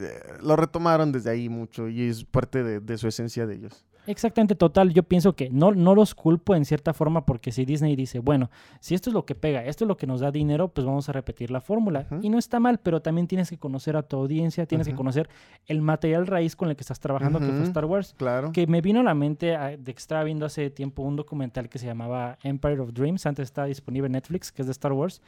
lo 0.43 0.57
retomaron 0.57 1.13
desde 1.13 1.29
ahí 1.31 1.51
mucho 1.51 1.89
y 1.89 2.03
es 2.09 2.25
parte 2.25 2.63
de, 2.63 2.81
de 2.81 2.97
su 2.97 3.07
esencia 3.07 3.47
de 3.47 3.57
ellos. 3.57 3.85
Exactamente, 4.09 4.55
total. 4.55 4.95
Yo 4.95 5.03
pienso 5.03 5.37
que 5.37 5.51
no, 5.51 5.73
no 5.73 5.95
los 5.95 6.15
culpo 6.15 6.55
en 6.55 6.65
cierta 6.65 6.95
forma 6.95 7.27
porque 7.27 7.53
si 7.53 7.67
Disney 7.67 7.95
dice, 7.95 8.21
bueno, 8.21 8.51
si 8.81 8.95
esto 8.95 9.11
es 9.11 9.15
lo 9.15 9.27
que 9.27 9.35
pega, 9.35 9.65
esto 9.67 9.85
es 9.85 9.89
lo 9.89 9.99
que 9.99 10.07
nos 10.07 10.21
da 10.21 10.31
dinero, 10.31 10.69
pues 10.69 10.87
vamos 10.87 11.09
a 11.11 11.13
repetir 11.13 11.51
la 11.51 11.61
fórmula. 11.61 12.07
Y 12.23 12.31
no 12.31 12.39
está 12.39 12.59
mal, 12.59 12.79
pero 12.79 13.03
también 13.03 13.27
tienes 13.27 13.51
que 13.51 13.59
conocer 13.59 13.97
a 13.97 14.03
tu 14.03 14.17
audiencia, 14.17 14.65
tienes 14.65 14.89
que 14.89 14.95
conocer 14.95 15.29
el 15.67 15.83
material 15.83 16.27
raíz 16.27 16.57
con 16.57 16.71
el 16.71 16.77
que 16.77 16.81
estás 16.81 17.01
trabajando, 17.01 17.39
que 17.39 17.47
fue. 17.47 17.65
Star 17.65 17.85
Wars. 17.85 18.15
Claro. 18.17 18.51
Que 18.53 18.67
me 18.67 18.81
vino 18.81 19.01
a 19.01 19.03
la 19.03 19.15
mente 19.15 19.55
ah, 19.55 19.77
de 19.77 19.93
que 19.93 19.99
estaba 19.99 20.25
viendo 20.25 20.47
hace 20.47 20.71
tiempo 20.71 21.03
un 21.03 21.17
documental 21.17 21.69
que 21.69 21.79
se 21.79 21.87
llamaba 21.87 22.39
Empire 22.43 22.81
of 22.81 22.95
Dreams, 22.95 23.27
antes 23.27 23.45
estaba 23.45 23.67
disponible 23.67 24.07
en 24.07 24.13
Netflix, 24.13 24.51
que 24.51 24.63
es 24.63 24.67
de 24.67 24.73
Star 24.73 24.93
Wars. 24.93 25.21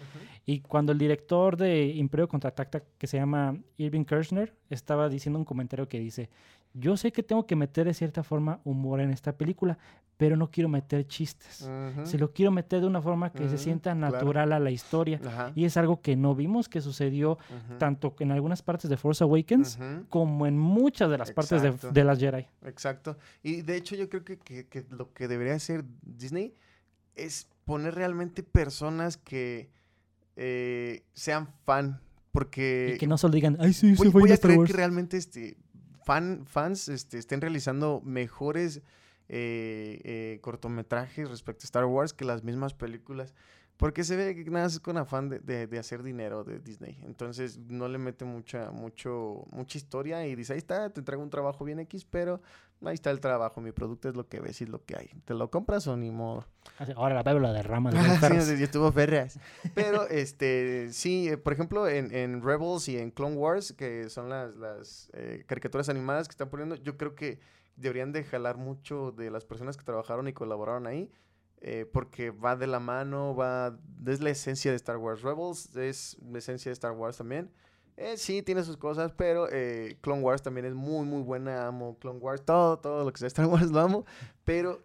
Y 0.46 0.60
cuando 0.60 0.92
el 0.92 0.98
director 0.98 1.58
de 1.58 1.88
Imperio 1.88 2.28
Contraataca, 2.28 2.82
que 2.96 3.06
se 3.06 3.18
llama 3.18 3.58
Irving 3.76 4.04
Kirchner, 4.04 4.54
estaba 4.70 5.08
diciendo 5.10 5.38
un 5.38 5.44
comentario 5.44 5.88
que 5.88 5.98
dice, 5.98 6.30
yo 6.74 6.96
sé 6.96 7.12
que 7.12 7.22
tengo 7.22 7.46
que 7.46 7.56
meter 7.56 7.86
de 7.86 7.94
cierta 7.94 8.22
forma 8.22 8.60
humor 8.64 9.00
en 9.00 9.10
esta 9.10 9.32
película, 9.36 9.78
pero 10.16 10.36
no 10.36 10.50
quiero 10.50 10.68
meter 10.68 11.06
chistes. 11.06 11.66
Se 12.04 12.18
lo 12.18 12.32
quiero 12.32 12.50
meter 12.50 12.80
de 12.82 12.86
una 12.86 13.00
forma 13.00 13.32
que 13.32 13.48
se 13.48 13.56
sienta 13.56 13.94
claro. 13.94 14.12
natural 14.14 14.52
a 14.52 14.58
la 14.60 14.70
historia. 14.70 15.18
Ajá. 15.24 15.52
Y 15.54 15.64
es 15.64 15.78
algo 15.78 16.02
que 16.02 16.14
no 16.14 16.34
vimos 16.34 16.68
que 16.68 16.82
sucedió 16.82 17.38
tanto 17.78 18.14
en 18.20 18.30
algunas 18.30 18.60
partes 18.62 18.90
de 18.90 18.96
Force 18.98 19.24
Awakens 19.24 19.78
como 20.10 20.46
en 20.46 20.58
muchas 20.58 21.10
de 21.10 21.16
las 21.18 21.32
partes 21.32 21.62
de, 21.62 21.72
de 21.90 22.04
las 22.04 22.18
Jedi. 22.18 22.46
Exacto. 22.66 23.16
Y 23.42 23.62
de 23.62 23.76
hecho 23.76 23.96
yo 23.96 24.08
creo 24.10 24.22
que, 24.24 24.36
que- 24.38 24.66
que 24.68 24.84
lo 24.90 25.12
que 25.14 25.26
debería 25.26 25.54
hacer 25.54 25.84
Disney 26.02 26.54
es 27.14 27.48
poner 27.64 27.94
realmente 27.94 28.42
personas 28.42 29.16
que 29.16 29.70
eh, 30.36 31.02
sean 31.14 31.48
fan. 31.64 32.00
Porque 32.32 32.92
Y 32.94 32.98
que 32.98 33.06
no 33.08 33.18
solo 33.18 33.32
digan, 33.34 33.56
ay, 33.58 33.72
sí, 33.72 33.94
voy, 33.94 34.06
se 34.06 34.12
fue 34.12 34.20
voy 34.20 34.28
de 34.28 34.34
a 34.34 34.34
Star 34.34 34.50
creer 34.52 34.66
que 34.66 34.72
realmente 34.72 35.16
este, 35.16 35.56
fan, 36.04 36.44
fans 36.46 36.88
este, 36.88 37.18
estén 37.18 37.40
realizando 37.40 38.00
mejores 38.04 38.82
eh, 39.28 40.00
eh, 40.04 40.38
cortometrajes 40.42 41.28
respecto 41.30 41.62
a 41.62 41.66
Star 41.66 41.84
Wars 41.84 42.12
que 42.12 42.24
las 42.24 42.42
mismas 42.42 42.74
películas. 42.74 43.34
Porque 43.76 44.04
se 44.04 44.14
ve 44.14 44.34
que 44.34 44.44
nada 44.50 44.66
es 44.66 44.78
con 44.78 44.98
afán 44.98 45.30
de, 45.30 45.38
de- 45.38 45.66
de 45.66 45.78
hacer 45.78 46.02
dinero 46.02 46.44
de 46.44 46.58
Disney. 46.58 47.00
Entonces 47.02 47.56
no 47.56 47.88
le 47.88 47.96
mete 47.96 48.26
mucha, 48.26 48.70
mucho, 48.72 49.46
mucha 49.52 49.78
historia 49.78 50.26
y 50.26 50.34
dice, 50.34 50.52
ahí 50.52 50.58
está, 50.58 50.90
te 50.90 51.00
traigo 51.00 51.22
un 51.22 51.30
trabajo 51.30 51.64
bien 51.64 51.78
X, 51.78 52.04
pero 52.04 52.42
ahí 52.88 52.94
está 52.94 53.10
el 53.10 53.20
trabajo, 53.20 53.60
mi 53.60 53.72
producto 53.72 54.08
es 54.08 54.16
lo 54.16 54.28
que 54.28 54.40
ves 54.40 54.60
y 54.60 54.64
es 54.64 54.70
lo 54.70 54.84
que 54.84 54.96
hay. 54.96 55.08
¿Te 55.24 55.34
lo 55.34 55.50
compras 55.50 55.86
o 55.86 55.96
ni 55.96 56.10
modo? 56.10 56.46
Ahora 56.96 57.14
la 57.14 57.22
Biblia 57.22 57.52
de 57.52 57.62
rama 57.62 57.90
de 57.90 57.98
Ah, 57.98 58.40
sí, 58.40 58.62
estuvo 58.62 58.90
férreas. 58.92 59.38
Pero, 59.74 60.08
este, 60.08 60.92
sí, 60.92 61.28
eh, 61.28 61.36
por 61.36 61.52
ejemplo, 61.52 61.88
en, 61.88 62.14
en 62.14 62.42
Rebels 62.42 62.88
y 62.88 62.98
en 62.98 63.10
Clone 63.10 63.36
Wars, 63.36 63.72
que 63.72 64.08
son 64.08 64.28
las, 64.28 64.54
las 64.56 65.10
eh, 65.12 65.44
caricaturas 65.46 65.88
animadas 65.88 66.28
que 66.28 66.32
están 66.32 66.48
poniendo, 66.48 66.76
yo 66.76 66.96
creo 66.96 67.14
que 67.14 67.40
deberían 67.76 68.12
de 68.12 68.24
jalar 68.24 68.56
mucho 68.56 69.12
de 69.12 69.30
las 69.30 69.44
personas 69.44 69.76
que 69.76 69.84
trabajaron 69.84 70.28
y 70.28 70.32
colaboraron 70.32 70.86
ahí, 70.86 71.10
eh, 71.62 71.86
porque 71.92 72.30
va 72.30 72.56
de 72.56 72.66
la 72.66 72.80
mano, 72.80 73.34
va, 73.34 73.78
es 74.06 74.20
la 74.20 74.30
esencia 74.30 74.70
de 74.70 74.76
Star 74.76 74.96
Wars. 74.96 75.22
Rebels 75.22 75.76
es 75.76 76.16
la 76.22 76.38
esencia 76.38 76.70
de 76.70 76.74
Star 76.74 76.92
Wars 76.92 77.18
también. 77.18 77.50
Eh, 78.02 78.16
sí, 78.16 78.40
tiene 78.40 78.64
sus 78.64 78.78
cosas, 78.78 79.12
pero 79.14 79.46
eh, 79.52 79.98
Clone 80.00 80.22
Wars 80.22 80.40
también 80.40 80.64
es 80.64 80.72
muy, 80.72 81.04
muy 81.04 81.22
buena. 81.22 81.66
Amo 81.66 81.98
Clone 81.98 82.18
Wars, 82.18 82.42
todo, 82.42 82.78
todo 82.78 83.04
lo 83.04 83.12
que 83.12 83.18
sea 83.18 83.26
Star 83.28 83.44
Wars 83.46 83.70
lo 83.70 83.78
amo, 83.78 84.06
pero 84.42 84.82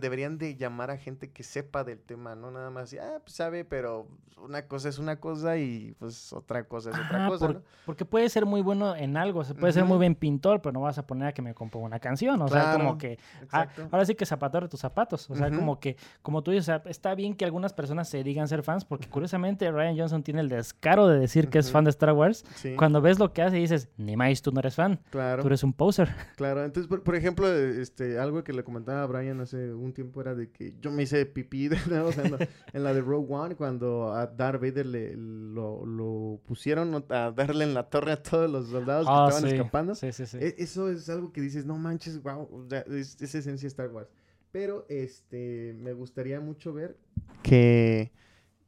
deberían 0.00 0.38
de 0.38 0.56
llamar 0.56 0.90
a 0.90 0.96
gente 0.98 1.30
que 1.30 1.42
sepa 1.42 1.84
del 1.84 2.00
tema, 2.00 2.34
no 2.34 2.50
nada 2.50 2.70
más, 2.70 2.92
y, 2.92 2.98
ah, 2.98 3.18
pues 3.22 3.34
sabe, 3.36 3.64
pero 3.64 4.06
una 4.42 4.66
cosa 4.66 4.88
es 4.90 4.98
una 4.98 5.18
cosa 5.18 5.56
y 5.56 5.94
pues 5.98 6.32
otra 6.32 6.64
cosa 6.64 6.90
es 6.90 6.96
otra 6.96 7.26
cosa, 7.28 7.46
por- 7.46 7.54
¿no? 7.56 7.62
Porque 7.86 8.04
puede 8.04 8.28
ser 8.28 8.44
muy 8.46 8.60
bueno 8.62 8.94
en 8.94 9.16
algo, 9.16 9.44
se 9.44 9.54
puede 9.54 9.72
ser 9.72 9.84
muy 9.84 9.96
buen 9.96 10.14
pintor, 10.14 10.60
pero 10.60 10.72
no 10.72 10.80
vas 10.80 10.98
a 10.98 11.06
poner 11.06 11.28
a 11.28 11.32
que 11.32 11.40
me 11.42 11.54
componga 11.54 11.86
una 11.86 12.00
canción, 12.00 12.40
o 12.42 12.48
sea, 12.48 12.72
como 12.74 12.98
que 12.98 13.18
ah, 13.52 13.66
ahora 13.90 14.04
sí 14.04 14.14
que 14.14 14.26
zapatero 14.26 14.68
tus 14.68 14.80
zapatos, 14.80 15.28
o 15.30 15.34
sea, 15.36 15.50
como 15.50 15.80
que 15.80 15.96
como 16.22 16.42
tú 16.42 16.50
dices, 16.50 16.64
o 16.64 16.66
sea, 16.82 16.82
está 16.90 17.14
bien 17.14 17.34
que 17.34 17.44
algunas 17.44 17.72
personas 17.72 18.08
se 18.08 18.22
digan 18.22 18.46
ser 18.48 18.62
fans, 18.62 18.84
porque 18.84 19.08
curiosamente 19.08 19.70
Ryan 19.70 19.96
Johnson 19.98 20.22
tiene 20.22 20.40
el 20.40 20.48
descaro 20.48 21.06
de 21.08 21.18
decir 21.18 21.48
que 21.48 21.58
es 21.58 21.70
fan 21.70 21.84
de 21.84 21.90
Star 21.90 22.12
Wars. 22.12 22.44
Sí, 22.56 22.74
Cuando 22.76 23.00
ves 23.00 23.18
lo 23.18 23.32
que 23.32 23.42
hace 23.42 23.56
dices, 23.56 23.88
ni 23.96 24.16
más, 24.16 24.42
tú 24.42 24.52
no 24.52 24.60
eres 24.60 24.74
fan, 24.74 25.00
claro, 25.10 25.42
tú 25.42 25.48
eres 25.48 25.62
un 25.62 25.72
poser. 25.72 26.14
claro. 26.36 26.64
Entonces, 26.64 26.88
por, 26.88 27.02
por 27.02 27.14
ejemplo, 27.14 27.48
este, 27.50 28.18
algo 28.18 28.42
que 28.44 28.52
le 28.52 28.62
comentaba 28.64 29.02
a 29.02 29.06
Brian 29.06 29.40
hace 29.40 29.65
un 29.74 29.92
tiempo 29.92 30.20
era 30.20 30.34
de 30.34 30.50
que 30.50 30.74
yo 30.80 30.90
me 30.90 31.02
hice 31.04 31.26
pipí 31.26 31.68
o 31.68 32.12
sea, 32.12 32.24
en, 32.24 32.32
la, 32.32 32.48
en 32.72 32.84
la 32.84 32.94
de 32.94 33.00
Rogue 33.00 33.32
One, 33.32 33.54
cuando 33.56 34.12
a 34.12 34.26
Darth 34.26 34.60
Vader 34.60 34.86
le, 34.86 35.14
lo, 35.16 35.84
lo 35.86 36.40
pusieron 36.46 37.04
a 37.10 37.30
darle 37.30 37.64
en 37.64 37.74
la 37.74 37.88
torre 37.88 38.12
a 38.12 38.22
todos 38.22 38.50
los 38.50 38.68
soldados 38.68 39.06
Ah, 39.08 39.26
que 39.28 39.34
estaban 39.34 39.50
sí, 39.50 39.56
escapando. 39.56 39.94
Sí, 39.94 40.12
sí, 40.12 40.26
sí. 40.26 40.38
E- 40.40 40.54
Eso 40.58 40.88
es 40.90 41.08
algo 41.08 41.32
que 41.32 41.40
dices, 41.40 41.64
no 41.66 41.76
manches, 41.78 42.22
wow, 42.22 42.66
es, 42.90 43.20
es 43.20 43.34
esencia 43.34 43.66
Star 43.66 43.88
Wars. 43.90 44.08
Pero 44.52 44.86
este 44.88 45.74
me 45.78 45.92
gustaría 45.92 46.40
mucho 46.40 46.72
ver 46.72 46.96
que, 47.42 48.10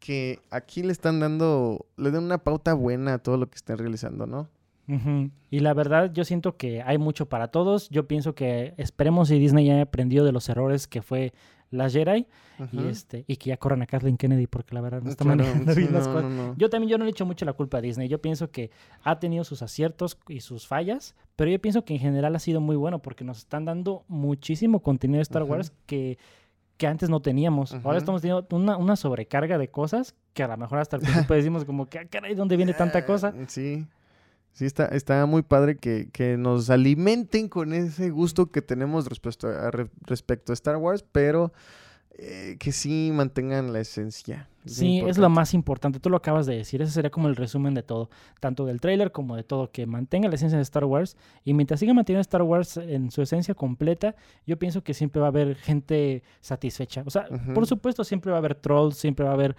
que 0.00 0.40
aquí 0.50 0.82
le 0.82 0.92
están 0.92 1.20
dando, 1.20 1.86
le 1.96 2.10
dan 2.10 2.24
una 2.24 2.38
pauta 2.38 2.74
buena 2.74 3.14
a 3.14 3.18
todo 3.18 3.36
lo 3.36 3.48
que 3.48 3.56
están 3.56 3.78
realizando, 3.78 4.26
¿no? 4.26 4.48
Y 5.50 5.60
la 5.60 5.74
verdad, 5.74 6.10
yo 6.12 6.24
siento 6.24 6.56
que 6.56 6.82
hay 6.82 6.98
mucho 6.98 7.28
para 7.28 7.48
todos. 7.48 7.88
Yo 7.90 8.06
pienso 8.08 8.34
que 8.34 8.74
esperemos 8.78 9.28
si 9.28 9.38
Disney 9.38 9.66
ya 9.66 9.74
haya 9.74 9.82
aprendido 9.82 10.24
de 10.24 10.32
los 10.32 10.48
errores 10.48 10.86
que 10.86 11.02
fue 11.02 11.32
la 11.70 11.90
Jedi 11.90 12.26
y 12.72 12.86
este 12.86 13.24
y 13.26 13.36
que 13.36 13.50
ya 13.50 13.58
corran 13.58 13.82
a 13.82 13.86
Kathleen 13.86 14.16
Kennedy 14.16 14.46
porque 14.46 14.74
la 14.74 14.80
verdad 14.80 15.02
no 15.02 15.10
está 15.10 15.24
Claro, 15.24 15.38
manejando 15.44 15.74
bien 15.74 15.92
las 15.92 16.08
cosas. 16.08 16.24
no, 16.30 16.48
no. 16.48 16.54
Yo 16.56 16.70
también 16.70 16.88
yo 16.90 16.96
no 16.96 17.04
le 17.04 17.10
echo 17.10 17.26
mucho 17.26 17.44
la 17.44 17.52
culpa 17.52 17.76
a 17.76 17.80
Disney. 17.82 18.08
Yo 18.08 18.22
pienso 18.22 18.50
que 18.50 18.70
ha 19.02 19.18
tenido 19.18 19.44
sus 19.44 19.60
aciertos 19.60 20.18
y 20.28 20.40
sus 20.40 20.66
fallas, 20.66 21.14
pero 21.36 21.50
yo 21.50 21.60
pienso 21.60 21.84
que 21.84 21.92
en 21.94 22.00
general 22.00 22.34
ha 22.34 22.38
sido 22.38 22.62
muy 22.62 22.76
bueno 22.76 23.00
porque 23.00 23.22
nos 23.24 23.38
están 23.38 23.66
dando 23.66 24.04
muchísimo 24.08 24.80
contenido 24.80 25.18
de 25.18 25.22
Star. 25.22 25.42
Wars 25.42 25.72
que, 25.84 26.16
que 26.78 26.86
antes 26.86 27.10
no 27.10 27.20
teníamos. 27.20 27.74
Ahora 27.84 27.98
estamos 27.98 28.22
teniendo 28.22 28.46
una, 28.52 28.78
una 28.78 28.96
sobrecarga 28.96 29.58
de 29.58 29.68
cosas 29.68 30.14
que 30.32 30.42
a 30.42 30.48
lo 30.48 30.56
mejor 30.56 30.78
hasta 30.78 30.96
el 30.96 31.02
principio 31.02 31.36
decimos 31.36 31.64
como 31.66 31.84
que, 31.84 31.98
"Ah, 31.98 32.06
caray, 32.08 32.34
¿dónde 32.34 32.56
viene 32.56 32.72
tanta 32.72 33.04
cosa? 33.04 33.34
Ah, 33.38 33.44
Sí. 33.46 33.84
Sí, 34.58 34.64
está, 34.64 34.86
está 34.86 35.24
muy 35.24 35.42
padre 35.42 35.76
que, 35.76 36.08
que 36.10 36.36
nos 36.36 36.68
alimenten 36.68 37.48
con 37.48 37.72
ese 37.72 38.10
gusto 38.10 38.50
que 38.50 38.60
tenemos 38.60 39.06
respecto 39.06 39.46
a, 39.46 39.70
re- 39.70 39.88
respecto 40.00 40.50
a 40.50 40.54
Star 40.54 40.78
Wars, 40.78 41.04
pero 41.12 41.52
eh, 42.18 42.56
que 42.58 42.72
sí 42.72 43.12
mantengan 43.14 43.72
la 43.72 43.78
esencia. 43.78 44.48
Sí, 44.66 44.98
es 45.06 45.16
lo 45.16 45.28
más 45.28 45.54
importante. 45.54 46.00
Tú 46.00 46.10
lo 46.10 46.16
acabas 46.16 46.44
de 46.44 46.56
decir. 46.56 46.82
Ese 46.82 46.90
sería 46.90 47.10
como 47.10 47.28
el 47.28 47.36
resumen 47.36 47.72
de 47.72 47.84
todo. 47.84 48.10
Tanto 48.40 48.66
del 48.66 48.80
tráiler 48.80 49.12
como 49.12 49.36
de 49.36 49.44
todo. 49.44 49.70
Que 49.70 49.86
mantenga 49.86 50.28
la 50.28 50.34
esencia 50.34 50.58
de 50.58 50.62
Star 50.62 50.84
Wars. 50.86 51.16
Y 51.44 51.54
mientras 51.54 51.78
siga 51.78 51.94
manteniendo 51.94 52.22
Star 52.22 52.42
Wars 52.42 52.78
en 52.78 53.12
su 53.12 53.22
esencia 53.22 53.54
completa, 53.54 54.16
yo 54.44 54.58
pienso 54.58 54.82
que 54.82 54.92
siempre 54.92 55.20
va 55.20 55.28
a 55.28 55.30
haber 55.30 55.54
gente 55.54 56.24
satisfecha. 56.40 57.04
O 57.06 57.10
sea, 57.10 57.28
por 57.54 57.64
supuesto, 57.68 58.02
siempre 58.02 58.32
va 58.32 58.38
a 58.38 58.40
haber 58.40 58.56
trolls, 58.56 58.96
siempre 58.96 59.24
va 59.24 59.30
a 59.30 59.34
haber 59.34 59.54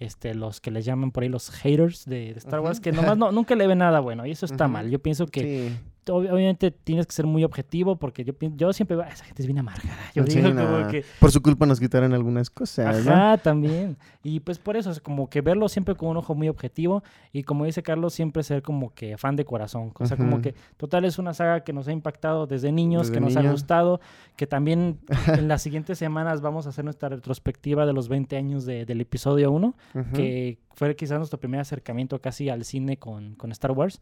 este, 0.00 0.34
los 0.34 0.60
que 0.60 0.70
les 0.70 0.84
llaman 0.84 1.10
por 1.10 1.22
ahí 1.22 1.28
los 1.28 1.50
haters 1.50 2.04
de, 2.06 2.32
de 2.32 2.38
Star 2.38 2.60
Wars, 2.60 2.80
que 2.80 2.92
nomás 2.92 3.16
no, 3.16 3.32
nunca 3.32 3.54
le 3.54 3.66
ven 3.66 3.78
nada 3.78 4.00
bueno, 4.00 4.26
y 4.26 4.30
eso 4.32 4.46
está 4.46 4.68
mal. 4.68 4.90
Yo 4.90 4.98
pienso 5.00 5.26
que 5.26 5.40
Sí. 5.70 5.76
Ob- 6.06 6.30
obviamente 6.32 6.70
tienes 6.70 7.06
que 7.06 7.12
ser 7.12 7.26
muy 7.26 7.44
objetivo, 7.44 7.96
porque 7.96 8.24
yo, 8.24 8.32
yo 8.56 8.72
siempre 8.72 8.96
veo, 8.96 9.04
"Ah, 9.06 9.12
esa 9.12 9.24
gente 9.24 9.42
es 9.42 9.46
bien 9.46 9.58
amargada. 9.58 9.96
Yo 10.14 10.24
Sí, 10.26 10.40
digo 10.40 10.50
no. 10.52 10.64
como 10.66 10.88
que... 10.88 11.04
Por 11.20 11.30
su 11.30 11.40
culpa 11.42 11.66
nos 11.66 11.80
quitaron 11.80 12.12
algunas 12.12 12.50
cosas, 12.50 13.04
¿no? 13.04 13.12
Ajá, 13.12 13.38
también. 13.38 13.96
Y 14.22 14.40
pues 14.40 14.58
por 14.58 14.76
eso, 14.76 14.90
es 14.90 15.00
como 15.00 15.28
que 15.30 15.40
verlo 15.40 15.68
siempre 15.68 15.94
con 15.94 16.08
un 16.10 16.16
ojo 16.16 16.34
muy 16.34 16.48
objetivo 16.48 17.02
y 17.32 17.42
como 17.42 17.64
dice 17.64 17.82
Carlos, 17.82 18.14
siempre 18.14 18.42
ser 18.42 18.62
como 18.62 18.94
que 18.94 19.16
fan 19.18 19.36
de 19.36 19.44
corazón. 19.44 19.92
O 19.98 20.06
sea, 20.06 20.16
como 20.16 20.40
que 20.40 20.54
total 20.76 21.04
es 21.04 21.18
una 21.18 21.34
saga 21.34 21.60
que 21.64 21.72
nos 21.72 21.88
ha 21.88 21.92
impactado 21.92 22.46
desde 22.46 22.72
niños, 22.72 23.08
Desde 23.08 23.14
que 23.14 23.20
nos 23.20 23.36
ha 23.36 23.42
gustado, 23.50 24.00
que 24.36 24.46
también 24.46 24.98
en 25.44 25.48
las 25.48 25.62
siguientes 25.62 25.98
semanas 25.98 26.40
vamos 26.40 26.66
a 26.66 26.70
hacer 26.70 26.84
nuestra 26.84 27.08
retrospectiva 27.08 27.86
de 27.86 27.92
los 27.92 28.08
20 28.08 28.36
años 28.36 28.64
de- 28.64 28.84
del 28.84 29.00
episodio 29.00 29.50
1, 29.52 29.74
Ujú. 29.94 30.04
que 30.14 30.58
fue 30.74 30.94
quizás 30.96 31.18
nuestro 31.18 31.38
primer 31.38 31.60
acercamiento 31.60 32.20
casi 32.20 32.48
al 32.48 32.64
cine 32.64 32.96
con, 32.98 33.34
con 33.36 33.52
Star 33.52 33.72
Wars. 33.72 34.00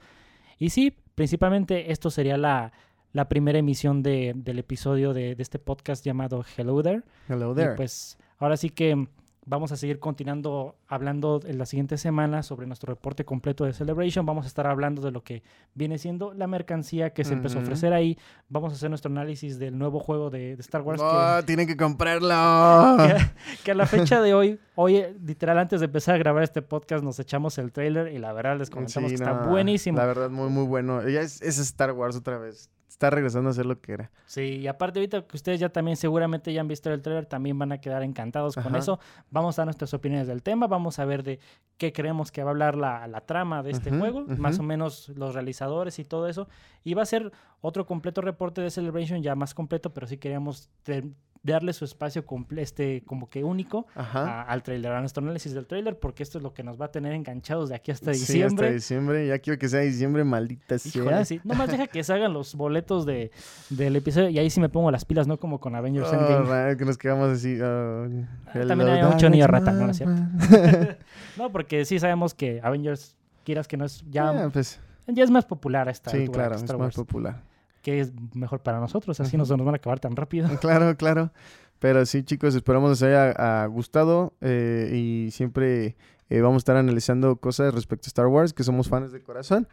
Y 0.63 0.71
sí, 0.71 0.95
principalmente 1.17 1.91
esto 1.91 2.09
sería 2.11 2.37
la, 2.37 2.73
la 3.13 3.29
primera 3.29 3.59
emisión 3.59 4.03
de- 4.03 4.33
del 4.37 4.59
episodio 4.61 5.13
de, 5.13 5.35
de 5.35 5.43
este 5.43 5.59
podcast 5.59 6.05
llamado 6.05 6.45
Hello 6.57 6.81
There. 6.83 7.03
Hello 7.29 7.53
Y 7.53 7.57
there. 7.57 7.75
pues 7.75 8.17
ahora 8.39 8.57
sí 8.57 8.71
que 8.71 9.09
vamos 9.45 9.73
a 9.73 9.77
seguir 9.77 9.99
continuando 9.99 10.77
hablando 10.87 11.41
en 11.45 11.59
la 11.59 11.67
siguiente 11.67 11.99
semana 11.99 12.43
sobre 12.43 12.67
nuestro 12.67 12.93
reporte 12.95 13.25
completo 13.25 13.65
de 13.65 13.73
Celebration. 13.73 14.25
Vamos 14.25 14.45
a 14.45 14.49
estar 14.49 14.67
hablando 14.67 15.03
de 15.03 15.11
lo 15.11 15.23
que 15.25 15.43
viene 15.75 15.99
siendo 15.99 16.33
la 16.33 16.47
mercancía 16.47 17.11
que 17.11 17.25
se 17.25 17.33
empezó 17.35 17.59
a 17.59 17.63
ofrecer 17.63 17.93
ahí. 17.93 18.17
Vamos 18.49 18.73
a 18.73 18.77
hacer 18.77 18.89
nuestro 18.91 19.11
análisis 19.11 19.59
del 19.59 19.77
nuevo 19.77 19.99
juego 20.01 20.31
de, 20.31 20.55
de 20.57 20.61
Star 20.61 20.83
Wars. 20.83 21.01
que- 21.01 21.07
¡Oh, 21.09 21.43
tienen 21.45 21.67
que 21.67 21.77
comprarlo! 21.77 22.29
que, 23.05 23.17
que 23.65 23.71
a 23.73 23.75
la 23.75 23.87
fecha 23.87 24.21
de 24.23 24.33
hoy, 24.35 24.61
hoy 24.77 25.05
literal 25.25 25.59
antes 25.59 25.81
de 25.81 25.87
empezar 25.87 26.15
a 26.15 26.19
grabar 26.19 26.43
este 26.45 26.63
podcast 26.63 27.03
nos 27.05 27.19
echamos 27.19 27.59
el 27.59 27.73
trailer 27.73 28.13
y 28.13 28.19
la 28.19 28.33
verdad 28.33 28.59
les 28.59 28.71
comentamos 28.71 29.11
Sí, 29.11 29.17
que 29.17 29.23
está 29.25 29.49
buenísimo. 29.49 29.99
La 29.99 30.07
verdad, 30.07 30.31
muy, 30.31 30.49
muy 30.51 30.65
bueno. 30.65 31.07
Ya 31.09 31.21
es, 31.21 31.43
es 31.43 31.59
Star 31.59 31.93
Wars 31.93 32.17
otra 32.17 32.39
vez. 32.39 32.71
Está 32.93 33.09
regresando 33.09 33.49
a 33.49 33.55
ser 33.55 33.65
lo 33.65 33.81
que 33.81 33.95
era. 33.95 34.11
Sí, 34.27 34.59
y 34.59 34.67
aparte 34.67 34.99
ahorita 34.99 35.27
que 35.27 35.37
ustedes 35.37 35.59
ya 35.59 35.71
también 35.71 35.97
seguramente 35.97 36.53
ya 36.53 36.61
han 36.61 36.69
visto 36.69 36.93
el 36.93 37.01
trailer, 37.01 37.25
también 37.25 37.59
van 37.59 37.73
a 37.73 37.79
quedar 37.79 38.03
encantados 38.03 38.55
con 38.55 38.77
eso. 38.77 39.01
Vamos 39.31 39.59
a 39.59 39.63
dar 39.63 39.67
nuestras 39.67 39.95
opiniones 39.95 40.27
del 40.27 40.43
tema, 40.43 40.67
vamos 40.67 40.99
a 40.99 41.07
ver 41.07 41.23
de 41.23 41.41
qué 41.79 41.91
creemos 41.93 42.31
que 42.31 42.45
va 42.45 42.51
a 42.51 42.53
hablar 42.53 42.77
la, 42.77 43.07
la 43.09 43.23
trama 43.23 43.63
de 43.63 43.71
este 43.71 43.91
juego, 43.91 44.27
más 44.37 44.59
o 44.59 44.63
menos 44.63 45.09
los 45.17 45.35
realizadores 45.35 45.99
y 45.99 46.05
todo 46.05 46.29
eso. 46.29 46.49
Y 46.85 46.93
va 46.93 47.03
a 47.03 47.07
ser 47.07 47.33
otro 47.63 47.87
completo 47.87 48.21
reporte 48.21 48.61
de 48.61 48.71
Celebration, 48.71 49.23
ya 49.23 49.35
más 49.35 49.55
completo, 49.55 49.95
pero 49.95 50.07
sí 50.07 50.19
queríamos 50.19 50.69
darle 51.45 51.73
su 51.73 51.85
espacio 51.85 52.25
este, 52.57 53.03
como 53.05 53.29
que 53.29 53.43
único 53.43 53.87
a- 53.97 54.43
al 54.43 54.63
trailer, 54.63 54.93
a 54.93 55.01
nuestro 55.01 55.25
análisis 55.25 55.53
del 55.55 55.67
trailer, 55.67 55.99
porque 55.99 56.23
esto 56.23 56.39
es 56.39 56.45
lo 56.45 56.55
que 56.55 56.63
nos 56.63 56.81
va 56.81 56.85
a 56.87 56.91
tener 56.93 57.13
enganchados 57.15 57.69
de 57.69 57.75
aquí 57.75 57.91
hasta 57.91 58.15
Sí, 58.15 58.21
hasta 58.23 58.33
diciembre. 58.33 58.73
diciembre. 58.73 59.27
Ya 59.27 59.39
quiero 59.41 59.59
que 59.59 59.69
sea 59.69 59.81
diciembre, 59.81 60.23
maldita 60.25 60.77
Híjole, 60.77 61.09
sea. 61.11 61.25
sí. 61.25 61.41
Nomás 61.43 61.71
deja 61.71 61.87
que 61.89 62.05
se 62.05 62.13
hagan 62.13 62.33
los 62.33 62.55
boletos 62.55 63.07
de, 63.07 63.33
del 63.71 63.97
episodio 63.97 64.29
y 64.29 64.39
ahí 64.39 64.51
sí 64.51 64.61
me 64.61 64.69
pongo 64.69 64.91
las 64.93 65.05
pilas, 65.05 65.27
no 65.27 65.39
como 65.39 65.59
con 65.59 65.75
Avengers 65.75 66.09
Oh, 66.13 66.15
Endgame. 66.15 66.77
que 66.77 66.85
nos 66.85 66.97
quedamos 66.97 67.29
así. 67.31 67.59
oh, 67.61 68.07
también 68.53 68.89
hay 68.91 69.03
mucho 69.05 69.29
niño 69.29 69.47
rata, 69.49 69.73
¿no? 69.73 69.87
¿No 69.87 69.91
es 69.91 69.97
cierto? 69.97 70.15
No, 71.37 71.51
porque 71.51 71.85
sí 71.85 71.99
sabemos 71.99 72.35
que 72.35 72.61
Avengers, 72.63 73.17
quieras 73.45 73.67
que 73.67 73.77
no 73.77 73.85
es, 73.85 74.05
ya, 74.11 74.49
pues, 74.53 74.79
ya 75.07 75.25
es 75.25 75.31
más 75.31 75.45
popular 75.45 75.89
esta 75.89 76.11
sí, 76.11 76.29
claro, 76.29 76.55
es 76.57 76.79
más 76.79 76.95
popular. 76.95 77.41
Que 77.83 78.01
es 78.01 78.13
mejor 78.35 78.61
para 78.61 78.81
nosotros, 78.81 79.19
así 79.21 79.37
no 79.37 79.45
se 79.45 79.57
nos 79.57 79.67
van 79.67 79.75
a 79.75 79.77
acabar 79.77 80.01
tan 80.01 80.17
rápido. 80.17 80.49
Claro, 80.61 80.97
claro. 80.97 81.31
Pero 81.79 82.07
sí, 82.07 82.23
chicos, 82.23 82.55
esperamos 82.55 82.91
les 82.91 83.03
haya 83.03 83.35
ah, 83.37 83.67
gustado 83.67 84.35
eh, 84.41 84.93
y 84.95 85.31
siempre 85.33 85.97
eh, 86.31 86.41
vamos 86.41 86.57
a 86.57 86.59
estar 86.59 86.77
analizando 86.77 87.37
cosas 87.37 87.75
respecto 87.75 88.07
a 88.07 88.09
Star 88.09 88.27
Wars, 88.29 88.53
que 88.53 88.63
somos 88.63 88.89
fans 88.89 89.11
de 89.11 89.21
corazón. 89.21 89.67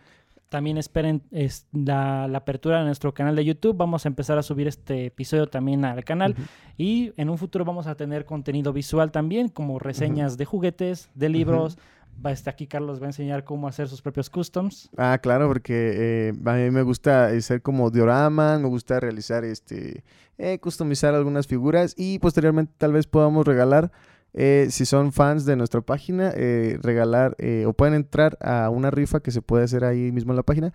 También 0.50 0.80
esperen 0.80 1.22
es, 1.30 1.68
la, 1.72 2.28
la 2.28 2.40
apertura 2.40 2.80
de 2.80 2.86
nuestro 2.86 3.14
canal 3.14 3.36
de 3.36 3.46
YouTube. 3.46 3.78
Vamos 3.78 4.06
a 4.06 4.10
empezar 4.10 4.40
a 4.40 4.44
subir 4.44 4.68
este 4.68 5.06
episodio 5.06 5.48
también 5.48 5.86
al 5.86 6.04
canal. 6.04 6.36
Y 6.76 7.14
en 7.18 7.30
un 7.30 7.38
futuro 7.38 7.64
vamos 7.64 7.86
a 7.86 7.94
tener 7.94 8.26
contenido 8.26 8.74
visual 8.74 9.12
también, 9.12 9.50
como 9.50 9.78
reseñas 9.78 10.38
de 10.38 10.46
juguetes, 10.46 11.12
de 11.14 11.30
libros. 11.30 11.78
Va 12.26 12.32
a 12.32 12.34
estar 12.34 12.54
aquí 12.54 12.68
Carlos 12.68 13.00
va 13.00 13.06
a 13.06 13.10
enseñar 13.10 13.44
cómo 13.46 13.68
hacer 13.68 13.88
sus 13.88 14.02
propios 14.02 14.30
customs. 14.30 14.90
Ah, 14.98 15.18
claro, 15.22 15.48
porque 15.48 15.94
eh, 16.30 16.34
a 16.46 16.54
mí 16.54 16.70
me 16.72 16.82
gusta 16.82 17.32
eh, 17.32 17.42
ser 17.42 17.62
como 17.62 17.90
diorama, 17.92 18.60
me 18.60 18.68
gusta 18.68 19.00
realizar 19.00 19.46
este, 19.46 20.04
eh, 20.38 20.60
customizar 20.60 21.16
algunas 21.16 21.48
figuras 21.48 21.94
y 21.98 22.20
posteriormente 22.20 22.74
tal 22.78 22.92
vez 22.94 23.08
podamos 23.08 23.46
regalar, 23.48 23.92
eh, 24.34 24.68
si 24.70 24.86
son 24.86 25.14
fans 25.14 25.46
de 25.46 25.56
nuestra 25.56 25.80
página, 25.82 26.32
eh, 26.36 26.78
regalar 26.82 27.36
eh, 27.40 27.64
o 27.66 27.74
pueden 27.74 27.94
entrar 27.94 28.38
a 28.42 28.70
una 28.70 28.92
rifa 28.92 29.22
que 29.22 29.32
se 29.32 29.42
puede 29.42 29.64
hacer 29.64 29.86
ahí 29.86 30.12
mismo 30.12 30.34
en 30.34 30.38
la 30.38 30.44
página 30.44 30.74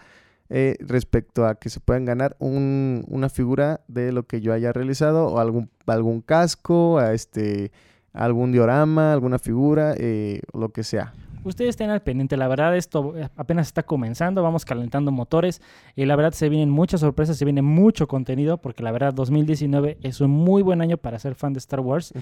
eh, 0.49 0.77
respecto 0.81 1.47
a 1.47 1.57
que 1.57 1.69
se 1.69 1.79
puedan 1.81 2.05
ganar 2.05 2.37
un- 2.39 3.05
una 3.09 3.29
figura 3.29 3.83
de 3.89 4.13
lo 4.13 4.27
que 4.27 4.41
yo 4.41 4.53
haya 4.53 4.73
realizado 4.73 5.27
o 5.27 5.39
algún, 5.39 5.71
algún 5.87 6.21
casco, 6.23 6.99
a 6.99 7.13
este, 7.13 7.71
algún 8.13 8.51
diorama, 8.53 9.13
alguna 9.13 9.39
figura, 9.39 9.95
eh, 9.99 10.41
lo 10.55 10.71
que 10.71 10.85
sea. 10.85 11.13
Ustedes 11.45 11.71
estén 11.71 11.91
al 11.91 12.03
pendiente, 12.03 12.37
la 12.37 12.49
verdad 12.49 12.77
esto 12.77 13.15
apenas 13.37 13.67
está 13.69 13.83
comenzando, 13.83 14.43
vamos 14.43 14.65
calentando 14.65 15.13
motores. 15.13 15.61
Y 15.95 16.05
la 16.07 16.17
verdad 16.17 16.33
se 16.33 16.49
vienen 16.49 16.71
muchas 16.71 17.01
sorpresas, 17.01 17.37
se 17.37 17.45
viene 17.45 17.63
mucho 17.63 18.09
contenido 18.09 18.59
porque 18.59 18.83
la 18.83 18.91
verdad 18.93 19.13
2019 19.15 19.99
es 20.03 20.21
un 20.21 20.31
muy 20.31 20.63
buen 20.63 20.81
año 20.81 20.97
para 20.97 21.19
ser 21.19 21.35
fan 21.35 21.53
de 21.53 21.59
Star 21.59 21.81
Wars. 21.81 22.13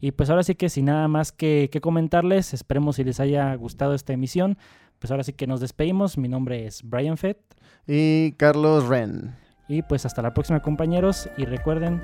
Y 0.00 0.12
pues 0.12 0.30
ahora 0.30 0.42
sí 0.42 0.54
que 0.54 0.68
sin 0.68 0.84
nada 0.86 1.08
más 1.08 1.32
que, 1.32 1.68
que 1.72 1.80
comentarles, 1.80 2.54
esperemos 2.54 2.96
si 2.96 3.04
les 3.04 3.20
haya 3.20 3.54
gustado 3.56 3.94
esta 3.94 4.12
emisión, 4.12 4.58
pues 4.98 5.10
ahora 5.10 5.24
sí 5.24 5.32
que 5.32 5.46
nos 5.46 5.60
despedimos, 5.60 6.18
mi 6.18 6.28
nombre 6.28 6.66
es 6.66 6.82
Brian 6.82 7.16
Fett. 7.16 7.38
Y 7.86 8.32
Carlos 8.32 8.86
Ren. 8.86 9.34
y 9.68 9.82
pues 9.82 10.04
hasta 10.06 10.20
la 10.22 10.34
próxima 10.34 10.60
compañeros. 10.60 11.28
Y 11.36 11.44
recuerden, 11.44 12.00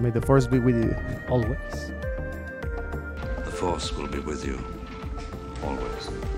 May 0.00 0.12
the 0.12 0.20
force 0.20 0.48
be 0.48 0.58
with 0.58 0.74
you. 0.76 0.92
always. 1.28 1.92
The 3.44 3.50
Force 3.50 3.94
will 3.96 4.08
be 4.10 4.18
with 4.18 4.44
you 4.44 4.58
always. 5.64 6.33